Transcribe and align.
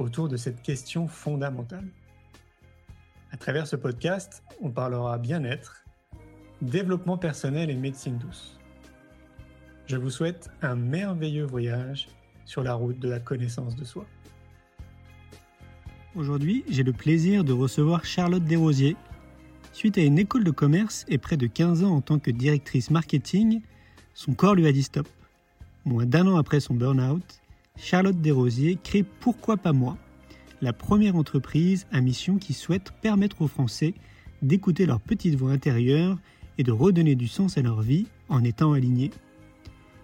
autour 0.00 0.28
de 0.28 0.36
cette 0.36 0.62
question 0.62 1.06
fondamentale. 1.06 1.86
À 3.32 3.36
travers 3.36 3.66
ce 3.66 3.76
podcast, 3.76 4.42
on 4.60 4.70
parlera 4.70 5.18
bien-être, 5.18 5.84
développement 6.62 7.16
personnel 7.16 7.70
et 7.70 7.76
médecine 7.76 8.18
douce. 8.18 8.58
Je 9.86 9.96
vous 9.96 10.10
souhaite 10.10 10.50
un 10.62 10.74
merveilleux 10.74 11.44
voyage 11.44 12.08
sur 12.44 12.62
la 12.62 12.74
route 12.74 12.98
de 12.98 13.08
la 13.08 13.20
connaissance 13.20 13.76
de 13.76 13.84
soi. 13.84 14.06
Aujourd'hui, 16.16 16.64
j'ai 16.68 16.82
le 16.82 16.92
plaisir 16.92 17.44
de 17.44 17.52
recevoir 17.52 18.04
Charlotte 18.04 18.44
Desrosiers. 18.44 18.96
Suite 19.72 19.96
à 19.98 20.02
une 20.02 20.18
école 20.18 20.42
de 20.42 20.50
commerce 20.50 21.04
et 21.08 21.18
près 21.18 21.36
de 21.36 21.46
15 21.46 21.84
ans 21.84 21.94
en 21.94 22.00
tant 22.00 22.18
que 22.18 22.32
directrice 22.32 22.90
marketing, 22.90 23.60
son 24.14 24.34
corps 24.34 24.56
lui 24.56 24.66
a 24.66 24.72
dit 24.72 24.82
stop. 24.82 25.08
Moins 25.84 26.06
d'un 26.06 26.26
an 26.26 26.36
après 26.36 26.58
son 26.58 26.74
burn-out, 26.74 27.39
Charlotte 27.90 28.20
Desrosiers 28.20 28.78
crée 28.82 29.02
Pourquoi 29.02 29.56
pas 29.56 29.72
moi? 29.72 29.96
La 30.62 30.72
première 30.72 31.16
entreprise 31.16 31.86
à 31.90 32.00
mission 32.00 32.36
qui 32.36 32.52
souhaite 32.52 32.92
permettre 33.02 33.42
aux 33.42 33.48
Français 33.48 33.94
d'écouter 34.42 34.86
leur 34.86 35.00
petite 35.00 35.34
voix 35.34 35.50
intérieure 35.50 36.18
et 36.58 36.62
de 36.62 36.72
redonner 36.72 37.14
du 37.14 37.26
sens 37.26 37.58
à 37.58 37.62
leur 37.62 37.80
vie 37.80 38.06
en 38.28 38.44
étant 38.44 38.74
alignés. 38.74 39.10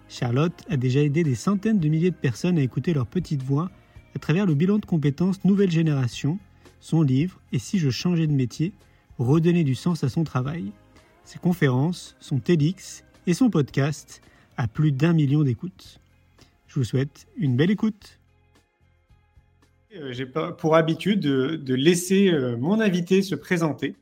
Charlotte 0.09 0.65
a 0.69 0.75
déjà 0.75 1.01
aidé 1.01 1.23
des 1.23 1.35
centaines 1.35 1.79
de 1.79 1.87
milliers 1.87 2.11
de 2.11 2.15
personnes 2.15 2.57
à 2.57 2.61
écouter 2.61 2.93
leur 2.93 3.07
petite 3.07 3.43
voix 3.43 3.69
à 4.15 4.19
travers 4.19 4.45
le 4.45 4.55
bilan 4.55 4.79
de 4.79 4.85
compétences 4.85 5.43
Nouvelle 5.45 5.71
Génération, 5.71 6.39
son 6.79 7.03
livre 7.03 7.39
Et 7.51 7.59
si 7.59 7.79
je 7.79 7.89
changeais 7.89 8.27
de 8.27 8.33
métier, 8.33 8.73
redonner 9.19 9.63
du 9.63 9.75
sens 9.75 10.03
à 10.03 10.09
son 10.09 10.23
travail. 10.23 10.71
Ses 11.23 11.39
conférences, 11.39 12.15
son 12.19 12.39
TEDx 12.39 13.03
et 13.27 13.33
son 13.33 13.49
podcast 13.49 14.21
à 14.57 14.67
plus 14.67 14.91
d'un 14.91 15.13
million 15.13 15.43
d'écoutes. 15.43 15.99
Je 16.67 16.75
vous 16.75 16.83
souhaite 16.83 17.27
une 17.37 17.55
belle 17.55 17.71
écoute. 17.71 18.19
Euh, 19.95 20.11
j'ai 20.11 20.25
pour 20.25 20.75
habitude 20.75 21.21
de, 21.21 21.73
laisser 21.73 22.29
euh, 22.29 22.57
mon 22.57 22.79
invité 22.79 23.21
se 23.21 23.35
présenter. 23.35 23.95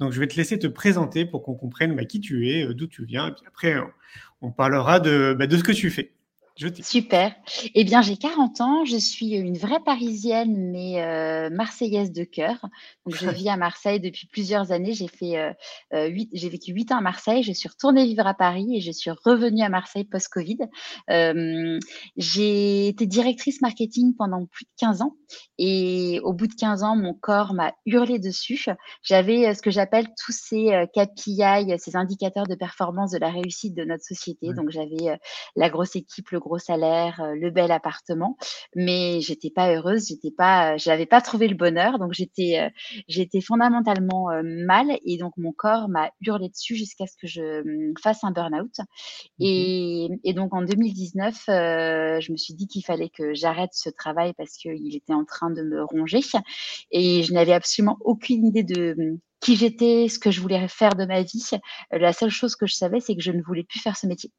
Donc, 0.00 0.12
je 0.12 0.20
vais 0.20 0.26
te 0.26 0.36
laisser 0.36 0.58
te 0.58 0.66
présenter 0.66 1.24
pour 1.24 1.42
qu'on 1.42 1.54
comprenne 1.54 1.94
bah, 1.94 2.04
qui 2.04 2.20
tu 2.20 2.48
es, 2.50 2.66
euh, 2.66 2.74
d'où 2.74 2.86
tu 2.86 3.04
viens. 3.04 3.28
Et 3.28 3.32
puis 3.32 3.44
après, 3.46 3.76
on 4.40 4.50
parlera 4.50 5.00
bah, 5.00 5.46
de 5.46 5.56
ce 5.56 5.64
que 5.64 5.72
tu 5.72 5.90
fais. 5.90 6.13
Super. 6.56 7.34
Eh 7.74 7.82
bien, 7.82 8.00
j'ai 8.00 8.16
40 8.16 8.60
ans. 8.60 8.84
Je 8.84 8.96
suis 8.96 9.30
une 9.34 9.58
vraie 9.58 9.80
Parisienne, 9.84 10.70
mais 10.70 11.02
euh, 11.02 11.50
marseillaise 11.50 12.12
de 12.12 12.22
cœur. 12.22 12.64
Donc, 13.04 13.16
je 13.16 13.28
vis 13.28 13.48
à 13.48 13.56
Marseille 13.56 13.98
depuis 13.98 14.28
plusieurs 14.28 14.70
années. 14.70 14.92
J'ai 14.92 15.08
fait 15.08 15.36
euh, 15.36 15.52
euh 15.94 16.24
j'ai 16.32 16.48
vécu 16.48 16.72
8 16.72 16.92
ans 16.92 16.98
à 16.98 17.00
Marseille. 17.00 17.42
Je 17.42 17.52
suis 17.52 17.68
retournée 17.68 18.04
vivre 18.04 18.24
à 18.26 18.34
Paris 18.34 18.76
et 18.76 18.80
je 18.80 18.92
suis 18.92 19.10
revenue 19.10 19.62
à 19.62 19.68
Marseille 19.68 20.04
post-Covid. 20.04 20.58
Euh, 21.10 21.80
j'ai 22.16 22.86
été 22.86 23.06
directrice 23.06 23.60
marketing 23.60 24.14
pendant 24.16 24.46
plus 24.46 24.64
de 24.64 24.70
15 24.78 25.02
ans. 25.02 25.16
Et 25.58 26.20
au 26.22 26.32
bout 26.32 26.46
de 26.46 26.54
15 26.54 26.84
ans, 26.84 26.94
mon 26.94 27.14
corps 27.14 27.54
m'a 27.54 27.74
hurlé 27.84 28.20
dessus. 28.20 28.66
J'avais 29.02 29.52
ce 29.54 29.62
que 29.62 29.72
j'appelle 29.72 30.06
tous 30.24 30.32
ces 30.32 30.86
KPI, 30.94 31.76
ces 31.78 31.96
indicateurs 31.96 32.46
de 32.46 32.54
performance 32.54 33.10
de 33.10 33.18
la 33.18 33.30
réussite 33.30 33.74
de 33.74 33.84
notre 33.84 34.04
société. 34.04 34.52
Donc, 34.54 34.70
j'avais 34.70 35.18
la 35.56 35.68
grosse 35.68 35.96
équipe, 35.96 36.30
le 36.30 36.43
gros 36.44 36.58
salaire, 36.58 37.20
euh, 37.20 37.34
le 37.34 37.50
bel 37.50 37.72
appartement, 37.72 38.36
mais 38.76 39.20
j'étais 39.20 39.50
pas 39.50 39.74
heureuse, 39.74 40.08
j'étais 40.08 40.30
pas, 40.30 40.74
euh, 40.74 40.78
j'avais 40.78 41.06
pas 41.06 41.20
trouvé 41.20 41.48
le 41.48 41.56
bonheur, 41.56 41.98
donc 41.98 42.12
j'étais, 42.12 42.60
euh, 42.60 42.68
j'étais 43.08 43.40
fondamentalement 43.40 44.28
mal 44.44 44.86
et 45.04 45.16
donc 45.18 45.32
mon 45.36 45.52
corps 45.52 45.88
m'a 45.88 46.10
hurlé 46.20 46.48
dessus 46.48 46.76
jusqu'à 46.76 47.06
ce 47.06 47.16
que 47.20 47.26
je 47.26 47.62
hum, 47.62 47.94
fasse 48.02 48.22
un 48.24 48.30
burn-out. 48.30 48.78
Mmh 48.78 49.44
et, 49.44 50.08
et, 50.24 50.32
donc 50.34 50.54
en 50.54 50.62
2019, 50.62 51.44
je 51.48 52.32
me 52.32 52.36
suis 52.36 52.54
dit 52.54 52.66
qu'il 52.66 52.84
fallait 52.84 53.08
que 53.08 53.34
j'arrête 53.34 53.70
ce 53.72 53.88
travail 53.90 54.32
parce 54.36 54.56
qu'il 54.56 54.94
était 54.94 55.14
en 55.14 55.24
train 55.24 55.50
de 55.50 55.62
me 55.62 55.84
ronger 55.84 56.20
et 56.90 57.22
je 57.22 57.32
n'avais 57.32 57.52
absolument 57.52 57.96
aucune 58.00 58.46
idée 58.46 58.62
de 58.62 58.94
hum, 58.98 59.18
qui 59.40 59.56
j'étais, 59.56 60.08
ce 60.08 60.18
que 60.18 60.30
je 60.30 60.40
voulais 60.40 60.68
faire 60.68 60.94
de 60.94 61.04
ma 61.04 61.22
vie. 61.22 61.42
La 61.90 62.12
seule 62.12 62.30
chose 62.30 62.56
que 62.56 62.66
je 62.66 62.74
savais, 62.74 63.00
c'est 63.00 63.14
que 63.14 63.22
je 63.22 63.32
ne 63.32 63.42
voulais 63.42 63.64
plus 63.64 63.80
faire 63.80 63.96
ce 63.96 64.06
métier. 64.06 64.30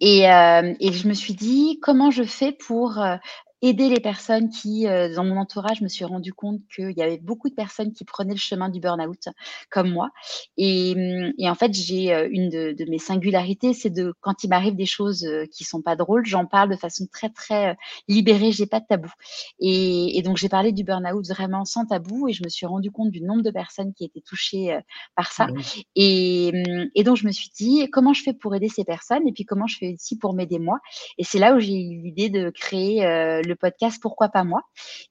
Et, 0.00 0.30
euh, 0.30 0.74
et, 0.80 0.92
je 0.92 1.08
me 1.08 1.14
suis 1.14 1.34
dit, 1.34 1.78
comment 1.80 2.10
je 2.10 2.24
fais 2.24 2.52
pour 2.52 3.00
euh, 3.00 3.16
aider 3.62 3.88
les 3.88 4.00
personnes 4.00 4.50
qui, 4.50 4.88
euh, 4.88 5.14
dans 5.14 5.24
mon 5.24 5.36
entourage, 5.36 5.78
je 5.78 5.84
me 5.84 5.88
suis 5.88 6.04
rendu 6.04 6.32
compte 6.32 6.60
qu'il 6.74 6.90
y 6.90 7.02
avait 7.02 7.18
beaucoup 7.18 7.48
de 7.48 7.54
personnes 7.54 7.92
qui 7.92 8.04
prenaient 8.04 8.34
le 8.34 8.38
chemin 8.38 8.68
du 8.68 8.80
burn-out, 8.80 9.28
comme 9.70 9.90
moi. 9.90 10.10
Et, 10.56 10.94
et 11.38 11.48
en 11.48 11.54
fait, 11.54 11.72
j'ai 11.72 12.12
euh, 12.12 12.28
une 12.30 12.50
de, 12.50 12.72
de, 12.72 12.90
mes 12.90 12.98
singularités, 12.98 13.72
c'est 13.72 13.90
de 13.90 14.12
quand 14.20 14.42
il 14.42 14.48
m'arrive 14.48 14.74
des 14.74 14.86
choses 14.86 15.24
euh, 15.24 15.46
qui 15.52 15.62
sont 15.62 15.80
pas 15.80 15.94
drôles, 15.94 16.26
j'en 16.26 16.44
parle 16.44 16.70
de 16.70 16.76
façon 16.76 17.06
très 17.12 17.30
très 17.30 17.76
libérée. 18.08 18.50
J'ai 18.50 18.66
pas 18.66 18.80
de 18.80 18.86
tabou. 18.86 19.12
Et, 19.60 20.18
et 20.18 20.22
donc 20.22 20.38
j'ai 20.38 20.48
parlé 20.48 20.72
du 20.72 20.82
burn-out 20.82 21.24
vraiment 21.28 21.64
sans 21.64 21.86
tabou, 21.86 22.28
et 22.28 22.32
je 22.32 22.42
me 22.42 22.48
suis 22.48 22.66
rendu 22.66 22.90
compte 22.90 23.10
du 23.10 23.22
nombre 23.22 23.42
de 23.42 23.50
personnes 23.50 23.94
qui 23.94 24.04
étaient 24.04 24.20
touchées 24.20 24.76
par 25.14 25.30
ça. 25.30 25.46
Mmh, 25.46 25.60
et 25.94 27.04
donc 27.04 27.16
je 27.16 27.26
me 27.26 27.32
suis 27.32 27.50
dit 27.54 27.88
comment 27.90 28.12
je 28.12 28.22
fais 28.22 28.32
pour 28.32 28.56
aider 28.56 28.68
ces 28.68 28.84
personnes, 28.84 29.28
et 29.28 29.32
puis 29.32 29.44
comment 29.44 29.68
je 29.68 29.78
fais 29.78 29.94
aussi 29.94 30.18
pour 30.18 30.34
m'aider 30.34 30.58
moi? 30.58 30.80
Et 31.18 31.24
c'est 31.24 31.38
là 31.38 31.54
où 31.54 31.60
j'ai 31.60 31.80
eu 31.80 32.02
l'idée 32.02 32.28
de 32.28 32.50
créer 32.50 33.02
le 33.02 33.51
podcast 33.54 33.98
Pourquoi 34.00 34.28
pas 34.28 34.44
moi, 34.44 34.62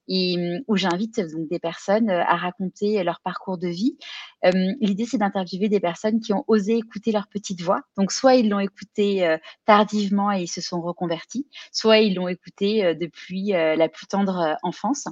et, 0.07 0.38
mmh, 0.38 0.63
où 0.68 0.75
j'invite 0.75 1.19
donc 1.19 1.47
des 1.50 1.59
personnes 1.59 2.09
euh, 2.09 2.24
à 2.24 2.35
raconter 2.35 3.03
leur 3.03 3.22
parcours 3.22 3.57
de 3.57 3.68
vie. 3.68 3.97
L'idée, 4.44 5.06
c'est 5.06 5.19
d'interviewer 5.19 5.69
des 5.69 5.79
personnes 5.79 6.19
qui 6.19 6.34
ont 6.34 6.44
osé 6.47 6.78
écouter 6.78 7.12
leur 7.12 7.28
petite 7.28 7.62
voix. 7.62 7.81
Donc, 7.96 8.12
soit 8.12 8.35
ils 8.35 8.50
l'ont 8.50 8.59
écouté 8.59 9.25
euh, 9.25 9.38
tardivement 9.66 10.31
et 10.31 10.41
ils 10.41 10.47
se 10.47 10.62
sont 10.62 10.81
reconvertis, 10.81 11.47
soit 11.72 12.00
ils 12.00 12.16
l'ont 12.16 12.28
écouté 12.28 12.84
euh, 12.84 12.94
depuis 12.96 13.51
la 13.51 13.90
plus 13.90 14.07
tendre 14.07 14.57
enfance. 14.63 15.06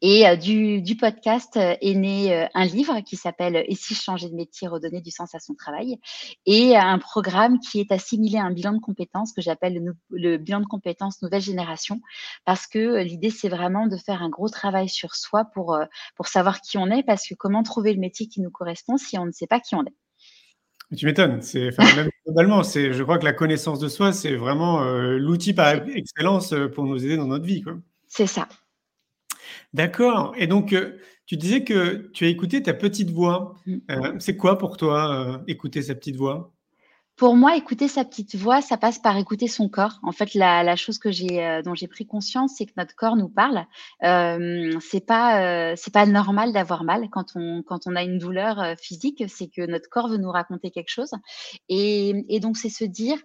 Et 0.00 0.26
euh, 0.26 0.36
du, 0.36 0.80
du, 0.80 0.96
podcast 0.96 1.56
euh, 1.56 1.74
est 1.80 1.94
né 1.94 2.34
euh, 2.34 2.46
un 2.54 2.64
livre 2.64 3.00
qui 3.00 3.16
s'appelle 3.16 3.64
Et 3.66 3.74
si 3.74 3.94
je 3.94 4.00
changeais 4.00 4.28
de 4.28 4.34
métier, 4.34 4.68
redonner 4.68 5.00
du 5.00 5.10
sens 5.10 5.34
à 5.34 5.40
son 5.40 5.54
travail, 5.54 5.98
et 6.46 6.76
un 6.76 6.98
programme 6.98 7.58
qui 7.58 7.80
est 7.80 7.90
assimilé 7.90 8.38
à 8.38 8.44
un 8.44 8.52
bilan 8.52 8.74
de 8.74 8.80
compétences 8.80 9.32
que 9.32 9.42
j'appelle 9.42 9.94
le, 10.10 10.36
bilan 10.36 10.60
de 10.60 10.66
compétences 10.66 11.20
nouvelle 11.22 11.42
génération, 11.42 12.00
parce 12.44 12.66
que 12.66 13.02
l'idée 13.02 13.30
c'est 13.30 13.48
vraiment 13.48 13.86
de 13.86 13.96
faire 13.96 14.22
un 14.22 14.28
gros 14.28 14.48
travail 14.48 14.88
sur 14.88 15.14
soi 15.14 15.44
pour, 15.52 15.78
pour 16.14 16.28
savoir 16.28 16.60
qui 16.60 16.78
on 16.78 16.90
est, 16.90 17.02
parce 17.02 17.26
que 17.26 17.34
comment 17.34 17.62
trouver 17.62 17.92
le 17.92 18.00
métier 18.00 18.28
qui 18.28 18.40
nous 18.40 18.50
correspond 18.50 18.96
si 18.96 19.18
on 19.18 19.26
ne 19.26 19.32
sait 19.32 19.46
pas 19.46 19.60
qui 19.60 19.74
on 19.74 19.84
est. 19.84 20.96
Tu 20.96 21.06
m'étonnes. 21.06 21.42
C'est 21.42 21.70
même 21.78 22.10
c'est, 22.62 22.92
je 22.92 23.02
crois 23.02 23.18
que 23.18 23.24
la 23.24 23.32
connaissance 23.32 23.80
de 23.80 23.88
soi, 23.88 24.12
c'est 24.12 24.36
vraiment 24.36 24.84
l'outil 24.84 25.52
par 25.52 25.74
excellence 25.88 26.54
pour 26.74 26.84
nous 26.84 27.04
aider 27.04 27.16
dans 27.16 27.26
notre 27.26 27.44
vie. 27.44 27.64
C'est 28.06 28.28
ça. 28.28 28.46
D'accord. 29.72 30.34
Et 30.36 30.46
donc, 30.46 30.72
euh, 30.72 30.98
tu 31.26 31.36
disais 31.36 31.64
que 31.64 32.10
tu 32.12 32.24
as 32.24 32.28
écouté 32.28 32.62
ta 32.62 32.74
petite 32.74 33.10
voix. 33.10 33.54
Mmh. 33.66 33.76
Euh, 33.90 34.12
c'est 34.18 34.36
quoi 34.36 34.58
pour 34.58 34.76
toi 34.76 35.12
euh, 35.12 35.38
écouter 35.46 35.82
sa 35.82 35.94
petite 35.94 36.16
voix? 36.16 36.52
Pour 37.16 37.34
moi, 37.34 37.56
écouter 37.56 37.88
sa 37.88 38.04
petite 38.04 38.36
voix, 38.36 38.60
ça 38.60 38.76
passe 38.76 38.98
par 38.98 39.16
écouter 39.16 39.48
son 39.48 39.70
corps. 39.70 40.00
En 40.02 40.12
fait, 40.12 40.34
la, 40.34 40.62
la 40.62 40.76
chose 40.76 40.98
que 40.98 41.10
j'ai, 41.10 41.62
dont 41.64 41.74
j'ai 41.74 41.88
pris 41.88 42.06
conscience, 42.06 42.56
c'est 42.58 42.66
que 42.66 42.74
notre 42.76 42.94
corps 42.94 43.16
nous 43.16 43.30
parle. 43.30 43.64
Euh, 44.04 44.78
c'est 44.82 45.06
pas, 45.06 45.70
euh, 45.70 45.74
c'est 45.78 45.94
pas 45.94 46.04
normal 46.04 46.52
d'avoir 46.52 46.84
mal 46.84 47.08
quand 47.10 47.28
on, 47.34 47.62
quand 47.62 47.86
on 47.86 47.96
a 47.96 48.02
une 48.02 48.18
douleur 48.18 48.74
physique. 48.78 49.24
C'est 49.28 49.48
que 49.48 49.64
notre 49.64 49.88
corps 49.88 50.08
veut 50.08 50.18
nous 50.18 50.30
raconter 50.30 50.70
quelque 50.70 50.90
chose. 50.90 51.12
Et, 51.70 52.26
et 52.28 52.38
donc, 52.38 52.58
c'est 52.58 52.68
se 52.68 52.84
dire, 52.84 53.16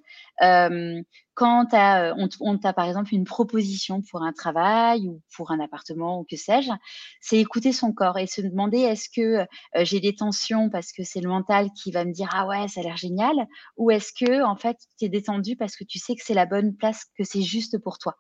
euh, 0.42 1.02
quand 1.34 1.68
on, 1.74 2.30
on 2.40 2.58
t'a 2.58 2.74
par 2.74 2.88
exemple 2.88 3.14
une 3.14 3.24
proposition 3.24 4.02
pour 4.10 4.22
un 4.22 4.34
travail 4.34 5.08
ou 5.08 5.22
pour 5.36 5.52
un 5.52 5.60
appartement 5.60 6.20
ou 6.20 6.26
que 6.30 6.36
sais-je, 6.36 6.72
c'est 7.20 7.38
écouter 7.38 7.72
son 7.72 7.94
corps 7.94 8.18
et 8.18 8.28
se 8.28 8.42
demander 8.42 8.80
est-ce 8.80 9.10
que 9.10 9.46
j'ai 9.84 10.00
des 10.00 10.14
tensions 10.14 10.70
parce 10.70 10.92
que 10.92 11.04
c'est 11.04 11.22
le 11.22 11.30
mental 11.30 11.70
qui 11.72 11.92
va 11.92 12.06
me 12.06 12.12
dire 12.12 12.30
ah 12.34 12.48
ouais 12.48 12.68
ça 12.68 12.82
a 12.82 12.84
l'air 12.84 12.98
génial 12.98 13.48
ou 13.78 13.92
est-ce 13.92 14.12
que 14.14 14.44
en 14.44 14.56
fait 14.56 14.78
tu 15.00 15.06
es 15.06 15.10
détendu 15.10 15.56
parce 15.56 15.76
que 15.76 15.84
tu 15.84 16.00
sais 16.00 16.16
que 16.16 16.22
c'est 16.24 16.34
la 16.34 16.46
bonne 16.46 16.76
place, 16.76 17.06
que 17.18 17.24
c'est 17.24 17.42
juste 17.42 17.78
pour 17.80 17.98
toi? 17.98 18.16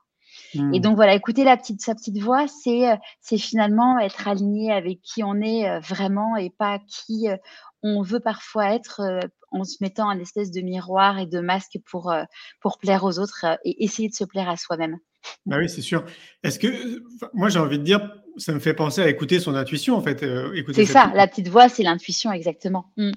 Et 0.53 0.57
mmh. 0.57 0.79
donc 0.79 0.95
voilà, 0.95 1.13
écouter 1.13 1.43
la 1.43 1.57
petite, 1.57 1.81
sa 1.81 1.93
petite 1.93 2.17
voix, 2.19 2.47
c'est 2.47 2.97
c'est 3.19 3.37
finalement 3.37 3.99
être 3.99 4.27
aligné 4.27 4.71
avec 4.71 5.01
qui 5.01 5.23
on 5.23 5.35
est 5.35 5.79
vraiment 5.81 6.37
et 6.37 6.49
pas 6.49 6.79
qui 6.87 7.27
on 7.83 8.01
veut 8.01 8.19
parfois 8.19 8.73
être 8.73 9.01
en 9.51 9.63
se 9.63 9.77
mettant 9.81 10.09
un 10.09 10.19
espèce 10.19 10.51
de 10.51 10.61
miroir 10.61 11.19
et 11.19 11.25
de 11.25 11.39
masque 11.39 11.77
pour, 11.85 12.13
pour 12.61 12.77
plaire 12.77 13.03
aux 13.03 13.19
autres 13.19 13.45
et 13.65 13.83
essayer 13.83 14.09
de 14.09 14.13
se 14.13 14.23
plaire 14.23 14.49
à 14.49 14.57
soi-même. 14.57 14.97
Bah 15.45 15.57
oui, 15.59 15.69
c'est 15.69 15.81
sûr. 15.81 16.05
Est-ce 16.43 16.59
que, 16.59 16.67
moi 17.33 17.49
j'ai 17.49 17.59
envie 17.59 17.79
de 17.79 17.83
dire, 17.83 18.11
ça 18.37 18.53
me 18.53 18.59
fait 18.59 18.73
penser 18.73 19.01
à 19.01 19.09
écouter 19.09 19.39
son 19.39 19.55
intuition 19.55 19.95
en 19.95 20.01
fait. 20.01 20.23
Euh, 20.23 20.51
c'est 20.73 20.85
ça, 20.85 21.11
la 21.15 21.27
petite 21.27 21.47
voix, 21.47 21.69
c'est 21.69 21.83
l'intuition 21.83 22.31
exactement. 22.31 22.91
Mm. 22.97 23.11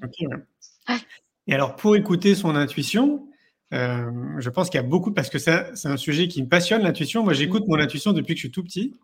Et 1.47 1.55
alors 1.55 1.77
pour 1.77 1.97
écouter 1.97 2.35
son 2.35 2.57
intuition, 2.57 3.29
euh, 3.73 4.11
je 4.39 4.51
pense 4.51 4.71
qu'il 4.71 4.81
y 4.81 4.85
a 4.85 4.87
beaucoup, 4.87 5.13
parce 5.13 5.31
que 5.31 5.39
c'est 5.39 5.87
un 5.87 5.97
sujet 5.97 6.29
qui 6.29 6.43
me 6.43 6.49
passionne, 6.49 6.83
l'intuition. 6.83 7.25
Moi 7.25 7.33
j'écoute 7.33 7.65
mon 7.67 7.79
intuition 7.79 8.13
depuis 8.13 8.35
que 8.35 8.39
je 8.39 8.47
suis 8.47 8.53
tout 8.53 8.65
petit. 8.65 8.95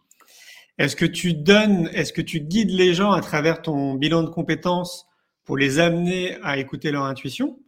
Est-ce 0.78 0.96
que 0.96 1.06
tu 1.06 1.34
donnes, 1.34 1.90
est-ce 1.92 2.12
que 2.12 2.22
tu 2.22 2.40
guides 2.40 2.70
les 2.70 2.94
gens 2.94 3.12
à 3.12 3.20
travers 3.20 3.60
ton 3.60 3.94
bilan 3.94 4.22
de 4.22 4.30
compétences 4.30 5.06
pour 5.50 5.56
les 5.56 5.80
amener 5.80 6.36
à 6.44 6.58
écouter 6.58 6.92
leur 6.92 7.02
intuition 7.02 7.58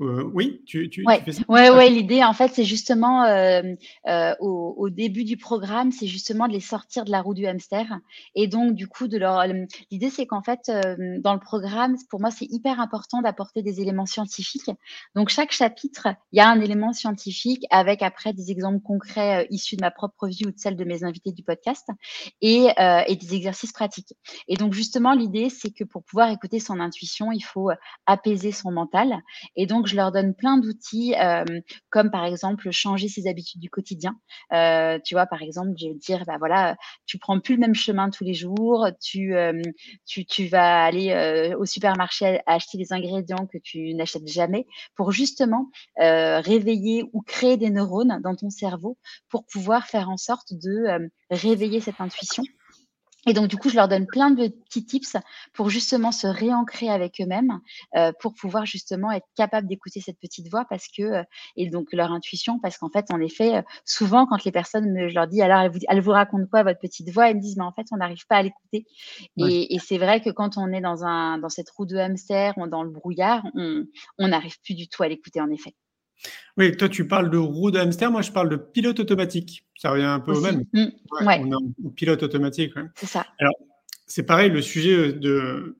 euh, 0.00 0.30
oui, 0.32 0.62
tu, 0.66 0.88
tu, 0.88 1.04
ouais. 1.06 1.20
fais 1.20 1.32
ça? 1.32 1.42
Ouais, 1.48 1.70
ouais. 1.70 1.90
L'idée, 1.90 2.24
en 2.24 2.32
fait, 2.32 2.48
c'est 2.54 2.64
justement 2.64 3.24
euh, 3.24 3.62
euh, 4.08 4.34
au, 4.40 4.74
au, 4.78 4.88
début 4.88 5.24
du 5.24 5.36
programme, 5.36 5.92
c'est 5.92 6.06
justement 6.06 6.48
de 6.48 6.52
les 6.52 6.60
sortir 6.60 7.04
de 7.04 7.10
la 7.10 7.20
roue 7.20 7.34
du 7.34 7.46
hamster. 7.46 7.86
Et 8.34 8.46
donc, 8.46 8.74
du 8.74 8.88
coup, 8.88 9.08
de 9.08 9.18
leur. 9.18 9.44
L'idée, 9.90 10.10
c'est 10.10 10.26
qu'en 10.26 10.42
fait, 10.42 10.70
dans 11.18 11.34
le 11.34 11.40
programme, 11.40 11.96
pour 12.08 12.20
moi, 12.20 12.30
c'est 12.30 12.46
hyper 12.46 12.80
important 12.80 13.20
d'apporter 13.20 13.62
des 13.62 13.80
éléments 13.80 14.06
scientifiques. 14.06 14.70
Donc, 15.14 15.28
chaque 15.28 15.52
chapitre, 15.52 16.08
il 16.32 16.38
y 16.38 16.40
a 16.40 16.48
un 16.48 16.60
élément 16.60 16.92
scientifique 16.92 17.64
avec 17.70 18.02
après 18.02 18.32
des 18.32 18.50
exemples 18.50 18.80
concrets 18.80 19.46
issus 19.50 19.76
de 19.76 19.82
ma 19.82 19.90
propre 19.90 20.28
vie 20.28 20.46
ou 20.46 20.50
de 20.50 20.58
celle 20.58 20.76
de 20.76 20.84
mes 20.84 21.04
invités 21.04 21.32
du 21.32 21.42
podcast 21.42 21.88
et, 22.40 22.68
et 23.06 23.16
des 23.16 23.34
exercices 23.34 23.72
pratiques. 23.72 24.14
Et 24.48 24.56
donc, 24.56 24.72
justement, 24.72 25.12
l'idée, 25.12 25.50
c'est 25.50 25.70
que 25.70 25.84
pour 25.84 26.04
pouvoir 26.04 26.30
écouter 26.30 26.58
son 26.58 26.80
intuition, 26.80 27.32
il 27.32 27.42
faut 27.42 27.70
apaiser 28.06 28.52
son 28.52 28.70
mental. 28.70 29.20
Et 29.56 29.66
donc, 29.66 29.89
je 29.90 29.96
leur 29.96 30.12
donne 30.12 30.34
plein 30.34 30.56
d'outils, 30.58 31.14
euh, 31.16 31.44
comme 31.90 32.10
par 32.10 32.24
exemple 32.24 32.70
changer 32.70 33.08
ses 33.08 33.28
habitudes 33.28 33.60
du 33.60 33.70
quotidien. 33.70 34.14
Euh, 34.52 34.98
tu 35.04 35.14
vois, 35.14 35.26
par 35.26 35.42
exemple, 35.42 35.72
je 35.76 35.88
dire, 35.98 36.24
bah 36.26 36.36
voilà, 36.38 36.76
tu 37.06 37.18
prends 37.18 37.40
plus 37.40 37.54
le 37.54 37.60
même 37.60 37.74
chemin 37.74 38.10
tous 38.10 38.24
les 38.24 38.34
jours, 38.34 38.88
tu, 39.02 39.34
euh, 39.34 39.60
tu, 40.06 40.24
tu, 40.24 40.46
vas 40.46 40.84
aller 40.84 41.54
au 41.58 41.66
supermarché 41.66 42.40
acheter 42.46 42.78
des 42.78 42.92
ingrédients 42.92 43.46
que 43.46 43.58
tu 43.58 43.94
n'achètes 43.94 44.28
jamais 44.28 44.66
pour 44.94 45.12
justement 45.12 45.70
réveiller 45.96 47.04
ou 47.12 47.22
créer 47.22 47.56
des 47.56 47.70
neurones 47.70 48.20
dans 48.22 48.34
ton 48.34 48.50
cerveau 48.50 48.98
pour 49.28 49.44
pouvoir 49.46 49.86
faire 49.86 50.08
en 50.08 50.16
sorte 50.16 50.52
de 50.52 51.10
réveiller 51.30 51.80
cette 51.80 52.00
intuition 52.00 52.44
et 53.26 53.34
donc, 53.34 53.48
du 53.48 53.56
coup, 53.56 53.68
je 53.68 53.76
leur 53.76 53.88
donne 53.88 54.06
plein 54.06 54.30
de 54.30 54.48
petits 54.48 54.84
tips 54.84 55.16
pour 55.52 55.68
justement 55.68 56.10
se 56.12 56.26
réancrer 56.26 56.88
avec 56.88 57.20
eux-mêmes, 57.20 57.60
euh, 57.96 58.12
pour 58.20 58.34
pouvoir 58.34 58.64
justement 58.64 59.12
être 59.12 59.26
capable 59.36 59.68
d'écouter 59.68 60.00
cette 60.00 60.18
petite 60.18 60.48
voix 60.48 60.64
parce 60.68 60.86
que, 60.88 61.02
euh, 61.02 61.22
et 61.56 61.68
donc 61.68 61.88
leur 61.92 62.12
intuition, 62.12 62.58
parce 62.60 62.78
qu'en 62.78 62.88
fait, 62.88 63.10
en 63.10 63.20
effet, 63.20 63.56
euh, 63.56 63.62
souvent, 63.84 64.26
quand 64.26 64.42
les 64.44 64.52
personnes, 64.52 64.90
me, 64.92 65.08
je 65.08 65.14
leur 65.14 65.26
dis, 65.26 65.42
alors, 65.42 65.60
elle 65.60 65.70
vous, 65.70 65.78
elle 65.88 66.00
vous 66.00 66.12
raconte 66.12 66.48
quoi, 66.48 66.62
votre 66.62 66.80
petite 66.80 67.10
voix, 67.10 67.28
elles 67.28 67.36
me 67.36 67.42
disent, 67.42 67.58
mais 67.58 67.64
en 67.64 67.72
fait, 67.72 67.86
on 67.92 67.96
n'arrive 67.98 68.26
pas 68.26 68.36
à 68.36 68.42
l'écouter. 68.42 68.86
Et, 69.36 69.74
et 69.74 69.78
c'est 69.78 69.98
vrai 69.98 70.20
que 70.22 70.30
quand 70.30 70.56
on 70.56 70.72
est 70.72 70.80
dans, 70.80 71.04
un, 71.04 71.38
dans 71.38 71.48
cette 71.50 71.68
roue 71.70 71.86
de 71.86 71.96
hamster, 71.96 72.54
ou 72.56 72.66
dans 72.66 72.82
le 72.82 72.90
brouillard, 72.90 73.42
on 73.54 74.28
n'arrive 74.28 74.60
plus 74.62 74.74
du 74.74 74.88
tout 74.88 75.02
à 75.02 75.08
l'écouter, 75.08 75.40
en 75.40 75.50
effet. 75.50 75.74
Oui, 76.56 76.76
toi, 76.76 76.88
tu 76.88 77.06
parles 77.06 77.30
de 77.30 77.38
roue 77.38 77.70
de 77.70 77.78
hamster, 77.78 78.10
moi, 78.10 78.22
je 78.22 78.32
parle 78.32 78.48
de 78.48 78.56
pilote 78.56 79.00
automatique. 79.00 79.64
Ça 79.76 79.90
revient 79.90 80.04
un 80.04 80.20
peu 80.20 80.32
au 80.32 80.40
même. 80.40 80.64
Mmh. 80.72 80.86
Ouais, 81.24 81.40
On 81.42 81.52
a 81.52 81.56
un 81.56 81.90
pilote 81.90 82.22
automatique. 82.22 82.74
C'est 82.96 83.06
ça. 83.06 83.26
Alors, 83.38 83.54
c'est 84.06 84.24
pareil, 84.24 84.50
le 84.50 84.62
sujet 84.62 85.12
de. 85.12 85.76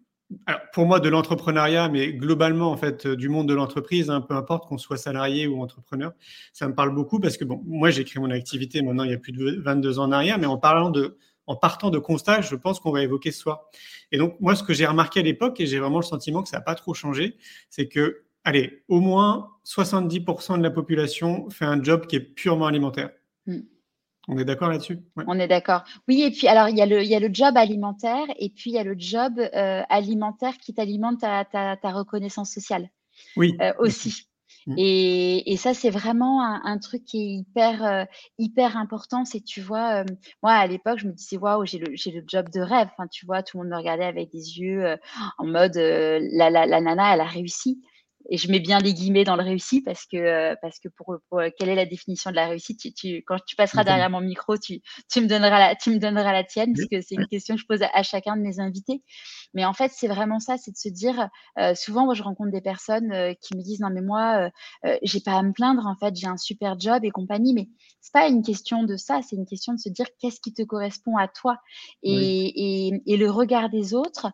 Alors, 0.47 0.61
pour 0.73 0.87
moi, 0.87 1.01
de 1.01 1.09
l'entrepreneuriat, 1.09 1.89
mais 1.89 2.13
globalement, 2.13 2.71
en 2.71 2.77
fait, 2.77 3.07
du 3.07 3.29
monde 3.29 3.49
de 3.49 3.55
l'entreprise, 3.55 4.11
hein, 4.11 4.21
peu 4.21 4.35
importe 4.35 4.69
qu'on 4.69 4.79
soit 4.79 4.97
salarié 4.97 5.49
ou 5.49 5.61
entrepreneur, 5.61 6.13
ça 6.53 6.69
me 6.69 6.75
parle 6.75 6.95
beaucoup 6.95 7.19
parce 7.19 7.37
que, 7.37 7.45
bon, 7.45 7.61
moi, 7.67 7.91
j'ai 7.91 8.05
créé 8.05 8.23
mon 8.23 8.31
activité 8.31 8.81
maintenant 8.81 9.03
il 9.03 9.11
y 9.11 9.15
a 9.15 9.19
plus 9.19 9.33
de 9.33 9.61
22 9.61 9.99
ans 9.99 10.05
en 10.05 10.13
arrière, 10.13 10.39
mais 10.39 10.47
en 10.47 10.57
parlant 10.57 10.91
de, 10.91 11.19
en 11.51 11.57
partant 11.57 11.91
de 11.91 11.99
constats, 11.99 12.43
je 12.43 12.55
pense 12.55 12.79
qu'on 12.79 12.93
va 12.93 13.03
évoquer 13.03 13.33
ce 13.33 13.41
soir. 13.41 13.65
Et 14.13 14.19
donc, 14.19 14.37
moi, 14.41 14.55
ce 14.55 14.63
que 14.63 14.73
j'ai 14.73 14.87
remarqué 14.87 15.19
à 15.19 15.25
l'époque, 15.25 15.59
et 15.59 15.67
j'ai 15.67 15.81
vraiment 15.81 15.99
le 15.99 16.05
sentiment 16.05 16.45
que 16.45 16.49
ça 16.49 16.59
n'a 16.59 16.63
pas 16.63 16.77
trop 16.77 16.95
changé, 16.95 17.37
c'est 17.71 17.89
que 17.89 18.23
allez, 18.45 18.83
au 18.89 19.01
moins 19.01 19.51
70% 19.65 20.59
de 20.59 20.63
la 20.63 20.71
population 20.71 21.49
fait 21.51 21.65
un 21.65 21.83
job 21.83 22.07
qui 22.07 22.17
est 22.17 22.21
purement 22.21 22.67
alimentaire. 22.67 23.11
Hmm. 23.47 23.61
On 24.29 24.39
est 24.39 24.45
d'accord 24.45 24.69
là-dessus? 24.69 24.99
On 25.27 25.39
est 25.39 25.49
d'accord. 25.49 25.83
Oui, 26.07 26.23
et 26.23 26.31
puis 26.31 26.47
alors 26.47 26.69
il 26.69 26.77
y, 26.77 26.83
a 26.83 26.87
le, 26.87 27.03
il 27.03 27.09
y 27.09 27.15
a 27.15 27.21
le 27.21 27.31
job 27.33 27.57
alimentaire 27.57 28.27
et 28.39 28.51
puis 28.51 28.71
il 28.71 28.75
y 28.75 28.79
a 28.79 28.85
le 28.85 28.95
job 28.97 29.39
euh, 29.39 29.83
alimentaire 29.89 30.57
qui 30.59 30.75
t'alimente 30.75 31.21
ta, 31.21 31.45
ta, 31.45 31.91
reconnaissance 31.91 32.53
sociale. 32.53 32.91
Oui. 33.37 33.57
Euh, 33.61 33.73
aussi. 33.79 34.27
Hmm. 34.67 34.75
Et, 34.77 35.53
et, 35.53 35.57
ça, 35.57 35.73
c'est 35.73 35.91
vraiment 35.91 36.43
un, 36.43 36.79
truc 36.79 37.05
qui 37.05 37.19
est 37.19 37.35
hyper, 37.37 37.85
euh, 37.85 38.05
hyper 38.39 38.77
important. 38.77 39.25
C'est, 39.25 39.41
tu 39.41 39.63
vois, 39.63 40.05
moi, 40.43 40.53
à 40.53 40.67
l'époque, 40.67 40.99
je 40.99 41.07
me 41.07 41.13
disais, 41.13 41.39
waouh, 41.39 41.65
j'ai 41.65 41.79
le, 41.79 41.89
le 41.89 42.25
job 42.27 42.51
de 42.51 42.61
rêve. 42.61 42.89
Enfin, 42.93 43.09
tu 43.09 43.25
vois, 43.25 43.43
tout 43.43 43.57
le 43.57 43.65
monde 43.65 43.73
me 43.73 43.79
regardait 43.79 44.05
avec 44.05 44.31
des 44.31 44.59
yeux 44.59 44.97
en 45.39 45.47
mode, 45.47 45.77
la, 45.77 46.51
la, 46.51 46.67
la, 46.67 46.81
nana, 46.81 47.15
elle 47.15 47.21
a 47.21 47.27
réussi 47.27 47.81
et 48.29 48.37
je 48.37 48.51
mets 48.51 48.61
bien 48.61 48.79
les 48.79 48.93
guillemets 48.93 49.25
dans 49.25 49.37
le 49.37 49.43
réussi 49.43 49.81
parce 49.81 50.05
que 50.07 50.17
euh, 50.17 50.55
parce 50.61 50.79
que 50.79 50.89
pour, 50.89 51.17
quelle 51.59 51.69
est 51.69 51.75
la 51.75 51.87
définition 51.87 52.31
de 52.31 52.37
la 52.37 52.49
réussite? 52.49 52.95
Tu, 52.95 53.23
quand 53.27 53.39
tu 53.47 53.57
passeras 53.57 53.85
derrière 53.85 54.11
mon 54.11 54.21
micro 54.21 54.59
tu, 54.59 54.81
tu 55.11 55.21
me 55.21 55.27
donneras 55.27 55.59
la 55.59 55.75
tu 55.75 55.91
me 55.91 55.99
donneras 55.99 56.33
la 56.33 56.45
tienne 56.45 56.73
parce 56.75 56.89
que 56.89 57.01
c'est 57.01 57.15
une 57.15 57.27
question 57.27 57.55
que 57.55 57.61
je 57.63 57.67
pose 57.67 57.83
à, 57.83 58.03
chacun 58.03 58.37
de 58.37 58.43
mes 58.43 58.61
invités. 58.61 59.03
Mais 59.55 59.65
en 59.65 59.73
fait 59.73 59.91
c'est 59.95 60.09
vraiment 60.09 60.39
ça 60.39 60.57
c'est 60.59 60.71
de 60.73 60.77
se 60.77 60.89
dire 60.89 61.29
euh, 61.59 61.75
souvent 61.75 62.05
moi 62.05 62.15
je 62.15 62.23
rencontre 62.23 62.51
des 62.51 62.61
personnes 62.61 63.13
euh, 63.13 63.33
qui 63.41 63.57
me 63.57 63.63
disent 63.63 63.81
non 63.81 63.91
mais 63.91 64.03
moi 64.03 64.51
j'ai 65.03 65.21
pas 65.21 65.39
à 65.39 65.43
me 65.43 65.53
plaindre 65.53 65.87
en 65.87 65.97
fait 65.97 66.15
j'ai 66.17 66.27
un 66.27 66.37
super 66.37 66.79
job 66.79 67.05
et 67.05 67.11
compagnie. 67.11 67.55
Mais 67.55 67.69
c'est 68.01 68.13
pas 68.13 68.29
une 68.29 68.43
question 68.43 68.85
de 68.85 68.97
ça 68.97 69.21
c'est 69.23 69.37
une 69.37 69.47
question 69.47 69.73
de 69.73 69.79
se 69.79 69.89
dire 69.89 70.07
qu'est-ce 70.21 70.41
qui 70.41 70.53
te 70.53 70.63
correspond 70.63 71.17
à 71.17 71.29
toi? 71.29 71.57
Et, 72.03 72.89
et, 72.89 73.03
et 73.07 73.17
le 73.17 73.31
regard 73.31 73.71
des 73.71 73.95
autres 73.95 74.29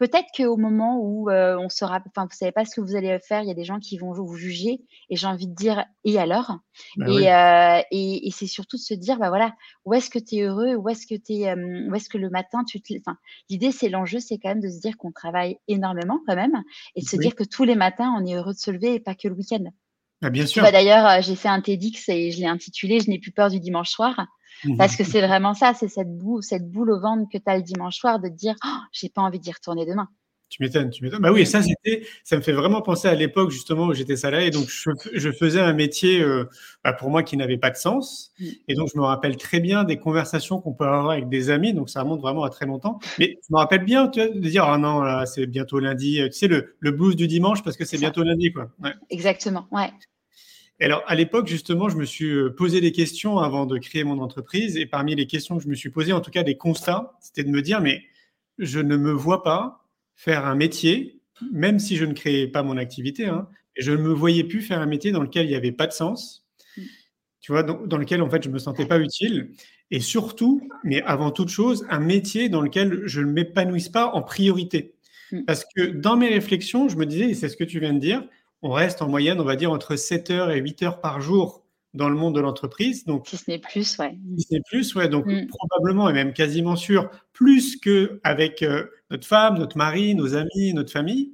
Peut-être 0.00 0.28
qu'au 0.34 0.56
moment 0.56 0.98
où 0.98 1.28
euh, 1.28 1.58
on 1.58 1.68
sera, 1.68 2.02
enfin, 2.08 2.24
vous 2.24 2.34
savez 2.34 2.52
pas 2.52 2.64
ce 2.64 2.74
que 2.74 2.80
vous 2.80 2.96
allez 2.96 3.18
faire, 3.18 3.42
il 3.42 3.48
y 3.48 3.50
a 3.50 3.54
des 3.54 3.64
gens 3.64 3.78
qui 3.78 3.98
vont 3.98 4.12
vous 4.14 4.34
juger, 4.34 4.80
et 5.10 5.16
j'ai 5.16 5.26
envie 5.26 5.46
de 5.46 5.54
dire, 5.54 5.84
et 6.04 6.18
alors? 6.18 6.56
Bah 6.96 7.04
euh, 7.06 7.82
et, 7.90 8.26
et, 8.26 8.30
c'est 8.30 8.46
surtout 8.46 8.78
de 8.78 8.82
se 8.82 8.94
dire, 8.94 9.18
bah 9.18 9.28
voilà, 9.28 9.54
où 9.84 9.92
est-ce 9.92 10.08
que 10.08 10.18
tu 10.18 10.36
es 10.36 10.40
heureux, 10.40 10.74
où 10.74 10.88
est-ce 10.88 11.06
que 11.06 11.14
tu 11.14 11.46
euh, 11.46 11.86
où 11.90 11.94
est-ce 11.94 12.08
que 12.08 12.16
le 12.16 12.30
matin 12.30 12.64
tu 12.64 12.80
te, 12.80 12.94
enfin, 12.98 13.18
l'idée 13.50 13.72
c'est 13.72 13.90
l'enjeu, 13.90 14.20
c'est 14.20 14.38
quand 14.38 14.48
même 14.48 14.62
de 14.62 14.70
se 14.70 14.80
dire 14.80 14.96
qu'on 14.96 15.12
travaille 15.12 15.58
énormément 15.68 16.18
quand 16.26 16.34
même, 16.34 16.62
et 16.96 17.02
de 17.02 17.06
se 17.06 17.16
dire 17.16 17.34
que 17.34 17.44
tous 17.44 17.64
les 17.64 17.74
matins 17.74 18.10
on 18.18 18.24
est 18.24 18.36
heureux 18.36 18.54
de 18.54 18.58
se 18.58 18.70
lever 18.70 18.94
et 18.94 19.00
pas 19.00 19.14
que 19.14 19.28
le 19.28 19.34
week-end. 19.34 19.70
Bah, 20.22 20.30
bien 20.30 20.46
sûr. 20.46 20.62
D'ailleurs, 20.62 21.20
j'ai 21.20 21.36
fait 21.36 21.48
un 21.48 21.60
TEDx 21.60 22.08
et 22.08 22.30
je 22.30 22.40
l'ai 22.40 22.46
intitulé 22.46 23.00
Je 23.00 23.10
n'ai 23.10 23.18
plus 23.18 23.32
peur 23.32 23.50
du 23.50 23.60
dimanche 23.60 23.90
soir. 23.90 24.26
Mmh 24.64 24.76
Parce 24.76 24.96
que 24.96 25.04
c'est 25.04 25.26
vraiment 25.26 25.54
ça, 25.54 25.74
c'est 25.74 25.88
cette 25.88 26.16
boule, 26.16 26.42
cette 26.42 26.70
boule 26.70 26.90
au 26.90 27.00
ventre 27.00 27.28
que 27.32 27.38
tu 27.38 27.44
as 27.46 27.56
le 27.56 27.62
dimanche 27.62 27.96
soir 27.96 28.20
de 28.20 28.28
te 28.28 28.34
dire 28.34 28.54
oh, 28.64 28.78
j'ai 28.92 29.08
pas 29.08 29.22
envie 29.22 29.40
d'y 29.40 29.52
retourner 29.52 29.86
demain. 29.86 30.08
Tu 30.50 30.60
m'étonnes, 30.64 30.90
tu 30.90 31.04
m'étonnes. 31.04 31.22
Bah 31.22 31.30
oui, 31.30 31.46
ça, 31.46 31.62
c'était, 31.62 32.04
ça 32.24 32.36
me 32.36 32.42
fait 32.42 32.52
vraiment 32.52 32.82
penser 32.82 33.06
à 33.06 33.14
l'époque 33.14 33.52
justement 33.52 33.86
où 33.86 33.94
j'étais 33.94 34.16
salarié. 34.16 34.50
Donc, 34.50 34.66
je, 34.68 35.30
faisais 35.30 35.60
un 35.60 35.72
métier 35.72 36.20
euh, 36.20 36.44
bah, 36.82 36.92
pour 36.92 37.08
moi 37.08 37.22
qui 37.22 37.36
n'avait 37.36 37.56
pas 37.56 37.70
de 37.70 37.76
sens. 37.76 38.32
Mmh. 38.40 38.44
Et 38.66 38.74
donc, 38.74 38.88
je 38.92 38.98
me 38.98 39.04
rappelle 39.04 39.36
très 39.36 39.60
bien 39.60 39.84
des 39.84 39.96
conversations 39.96 40.60
qu'on 40.60 40.72
peut 40.72 40.84
avoir 40.84 41.10
avec 41.10 41.28
des 41.28 41.50
amis. 41.50 41.72
Donc, 41.72 41.88
ça 41.88 42.02
remonte 42.02 42.20
vraiment 42.20 42.42
à 42.42 42.50
très 42.50 42.66
longtemps. 42.66 42.98
Mais 43.20 43.38
je 43.48 43.54
me 43.54 43.58
rappelle 43.58 43.84
bien 43.84 44.08
tu 44.08 44.20
vois, 44.20 44.28
de 44.28 44.40
dire 44.40 44.64
ah 44.64 44.76
non, 44.76 45.02
là, 45.02 45.24
c'est 45.24 45.46
bientôt 45.46 45.78
lundi. 45.78 46.20
Tu 46.24 46.32
sais, 46.32 46.48
le, 46.48 46.74
le 46.80 46.90
blues 46.90 47.14
du 47.14 47.28
dimanche 47.28 47.62
parce 47.62 47.76
que 47.76 47.84
c'est 47.84 47.98
bientôt 47.98 48.24
lundi. 48.24 48.52
Quoi. 48.52 48.70
Exactement, 49.08 49.68
ouais 49.70 49.90
alors, 50.86 51.02
à 51.06 51.14
l'époque, 51.14 51.46
justement, 51.46 51.88
je 51.88 51.96
me 51.96 52.04
suis 52.04 52.30
euh, 52.30 52.50
posé 52.50 52.80
des 52.80 52.92
questions 52.92 53.38
avant 53.38 53.66
de 53.66 53.78
créer 53.78 54.04
mon 54.04 54.18
entreprise. 54.18 54.76
Et 54.76 54.86
parmi 54.86 55.14
les 55.14 55.26
questions 55.26 55.58
que 55.58 55.62
je 55.62 55.68
me 55.68 55.74
suis 55.74 55.90
posées, 55.90 56.12
en 56.12 56.20
tout 56.20 56.30
cas 56.30 56.42
des 56.42 56.56
constats, 56.56 57.16
c'était 57.20 57.44
de 57.44 57.50
me 57.50 57.60
dire, 57.62 57.80
mais 57.80 58.02
je 58.58 58.80
ne 58.80 58.96
me 58.96 59.12
vois 59.12 59.42
pas 59.42 59.86
faire 60.14 60.46
un 60.46 60.54
métier, 60.54 61.20
même 61.52 61.78
si 61.78 61.96
je 61.96 62.04
ne 62.04 62.12
créais 62.12 62.46
pas 62.46 62.62
mon 62.62 62.76
activité, 62.76 63.26
hein, 63.26 63.48
je 63.76 63.92
ne 63.92 63.98
me 63.98 64.12
voyais 64.12 64.44
plus 64.44 64.62
faire 64.62 64.80
un 64.80 64.86
métier 64.86 65.12
dans 65.12 65.22
lequel 65.22 65.46
il 65.46 65.50
n'y 65.50 65.54
avait 65.54 65.72
pas 65.72 65.86
de 65.86 65.92
sens, 65.92 66.46
tu 67.40 67.52
vois, 67.52 67.62
dans, 67.62 67.96
lequel, 67.96 68.20
en 68.22 68.28
fait, 68.28 68.42
je 68.42 68.48
ne 68.48 68.54
me 68.54 68.58
sentais 68.58 68.84
pas 68.84 68.98
utile. 68.98 69.52
Et 69.90 70.00
surtout, 70.00 70.68
mais 70.84 71.02
avant 71.02 71.30
toute 71.30 71.48
chose, 71.48 71.86
un 71.88 72.00
métier 72.00 72.48
dans 72.48 72.60
lequel 72.60 73.02
je 73.06 73.22
ne 73.22 73.32
m'épanouisse 73.32 73.88
pas 73.88 74.08
en 74.08 74.22
priorité. 74.22 74.94
Mm. 75.32 75.44
Parce 75.46 75.64
que 75.64 75.86
dans 75.86 76.16
mes 76.16 76.28
réflexions, 76.28 76.88
je 76.88 76.96
me 76.96 77.06
disais, 77.06 77.30
et 77.30 77.34
c'est 77.34 77.48
ce 77.48 77.56
que 77.56 77.64
tu 77.64 77.80
viens 77.80 77.94
de 77.94 77.98
dire, 77.98 78.22
on 78.62 78.70
reste 78.70 79.02
en 79.02 79.08
moyenne, 79.08 79.40
on 79.40 79.44
va 79.44 79.56
dire, 79.56 79.70
entre 79.70 79.96
7 79.96 80.30
heures 80.30 80.50
et 80.50 80.58
8 80.58 80.82
heures 80.82 81.00
par 81.00 81.20
jour 81.20 81.64
dans 81.94 82.08
le 82.08 82.14
monde 82.14 82.34
de 82.34 82.40
l'entreprise. 82.40 83.04
Donc, 83.04 83.26
si 83.26 83.36
ce 83.36 83.50
n'est 83.50 83.58
plus, 83.58 83.98
ouais. 83.98 84.16
Si 84.36 84.46
ce 84.48 84.54
n'est 84.54 84.62
plus, 84.68 84.94
ouais. 84.94 85.08
Donc, 85.08 85.26
mm. 85.26 85.46
probablement 85.48 86.08
et 86.08 86.12
même 86.12 86.32
quasiment 86.32 86.76
sûr, 86.76 87.10
plus 87.32 87.76
qu'avec 87.76 88.62
euh, 88.62 88.86
notre 89.10 89.26
femme, 89.26 89.58
notre 89.58 89.76
mari, 89.76 90.14
nos 90.14 90.34
amis, 90.34 90.72
notre 90.74 90.92
famille. 90.92 91.32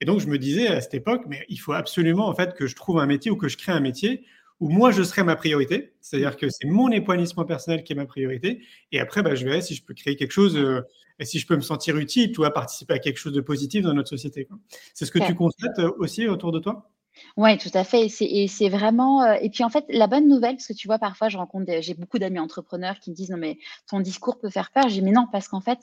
Et 0.00 0.04
donc, 0.04 0.20
je 0.20 0.26
me 0.26 0.38
disais 0.38 0.68
à 0.68 0.80
cette 0.80 0.94
époque, 0.94 1.22
mais 1.26 1.44
il 1.48 1.56
faut 1.56 1.72
absolument, 1.72 2.28
en 2.28 2.34
fait, 2.34 2.54
que 2.54 2.66
je 2.66 2.76
trouve 2.76 2.98
un 2.98 3.06
métier 3.06 3.30
ou 3.30 3.36
que 3.36 3.48
je 3.48 3.56
crée 3.56 3.72
un 3.72 3.80
métier 3.80 4.24
où 4.60 4.68
moi, 4.70 4.90
je 4.90 5.02
serai 5.02 5.22
ma 5.22 5.36
priorité. 5.36 5.94
C'est-à-dire 6.00 6.36
que 6.36 6.48
c'est 6.48 6.66
mon 6.66 6.90
épanouissement 6.90 7.44
personnel 7.44 7.82
qui 7.82 7.92
est 7.92 7.96
ma 7.96 8.06
priorité. 8.06 8.62
Et 8.92 9.00
après, 9.00 9.22
bah, 9.22 9.34
je 9.34 9.44
verrai 9.44 9.60
si 9.60 9.74
je 9.74 9.82
peux 9.82 9.94
créer 9.94 10.16
quelque 10.16 10.32
chose 10.32 10.56
euh, 10.56 10.82
et 11.18 11.24
si 11.24 11.38
je 11.38 11.46
peux 11.46 11.56
me 11.56 11.60
sentir 11.60 11.96
utile, 11.96 12.30
tu 12.30 12.36
vois, 12.36 12.52
participer 12.52 12.94
à 12.94 12.98
quelque 12.98 13.18
chose 13.18 13.32
de 13.32 13.40
positif 13.40 13.82
dans 13.82 13.94
notre 13.94 14.08
société. 14.08 14.48
C'est 14.94 15.06
ce 15.06 15.10
que 15.10 15.18
tu 15.18 15.34
constates 15.34 15.78
euh, 15.78 15.92
aussi 15.98 16.26
autour 16.28 16.52
de 16.52 16.58
toi? 16.58 16.90
Ouais, 17.36 17.56
tout 17.56 17.70
à 17.74 17.84
fait. 17.84 18.08
Et 18.20 18.48
c'est 18.48 18.68
vraiment, 18.68 19.24
heu 19.24 19.36
et 19.40 19.48
puis, 19.50 19.64
en 19.64 19.70
fait, 19.70 19.84
la 19.88 20.06
bonne 20.06 20.28
nouvelle, 20.28 20.56
parce 20.56 20.66
que 20.66 20.74
tu 20.74 20.86
vois, 20.86 20.98
parfois, 20.98 21.28
je 21.28 21.38
rencontre 21.38 21.64
des 21.64 21.82
j'ai 21.82 21.94
beaucoup 21.94 22.18
d'amis 22.18 22.38
entrepreneurs 22.38 22.98
qui 22.98 23.10
me 23.10 23.14
disent: 23.14 23.30
«Non, 23.30 23.38
mais 23.38 23.58
ton 23.88 24.00
discours 24.00 24.38
peut 24.38 24.50
faire 24.50 24.70
peur». 24.70 24.86
Dis: 24.86 25.02
«Mais 25.02 25.12
non, 25.12 25.26
parce 25.32 25.48
qu'en 25.48 25.60
fait, 25.60 25.78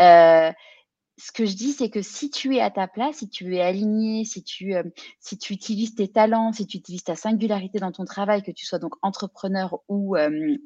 heu, 0.00 0.52
ce 1.26 1.32
que 1.32 1.46
je 1.46 1.54
dis, 1.54 1.72
c'est 1.72 1.90
que 1.90 2.02
si 2.02 2.30
tu 2.30 2.56
es 2.56 2.60
à 2.60 2.70
ta 2.70 2.88
place, 2.88 3.16
si 3.18 3.28
tu 3.28 3.54
es 3.56 3.60
aligné, 3.60 4.24
si 4.24 4.42
tu, 4.42 4.74
heu, 4.74 4.82
si 5.20 5.38
tu 5.38 5.52
utilises 5.52 5.94
tes 5.94 6.08
talents, 6.08 6.52
si 6.52 6.66
tu 6.66 6.78
utilises 6.78 7.04
ta 7.04 7.14
singularité 7.16 7.78
dans 7.78 7.92
ton 7.92 8.04
travail, 8.04 8.42
que 8.42 8.50
tu 8.50 8.66
sois 8.66 8.78
donc 8.78 8.94
entrepreneur 9.02 9.78
ou, 9.88 10.16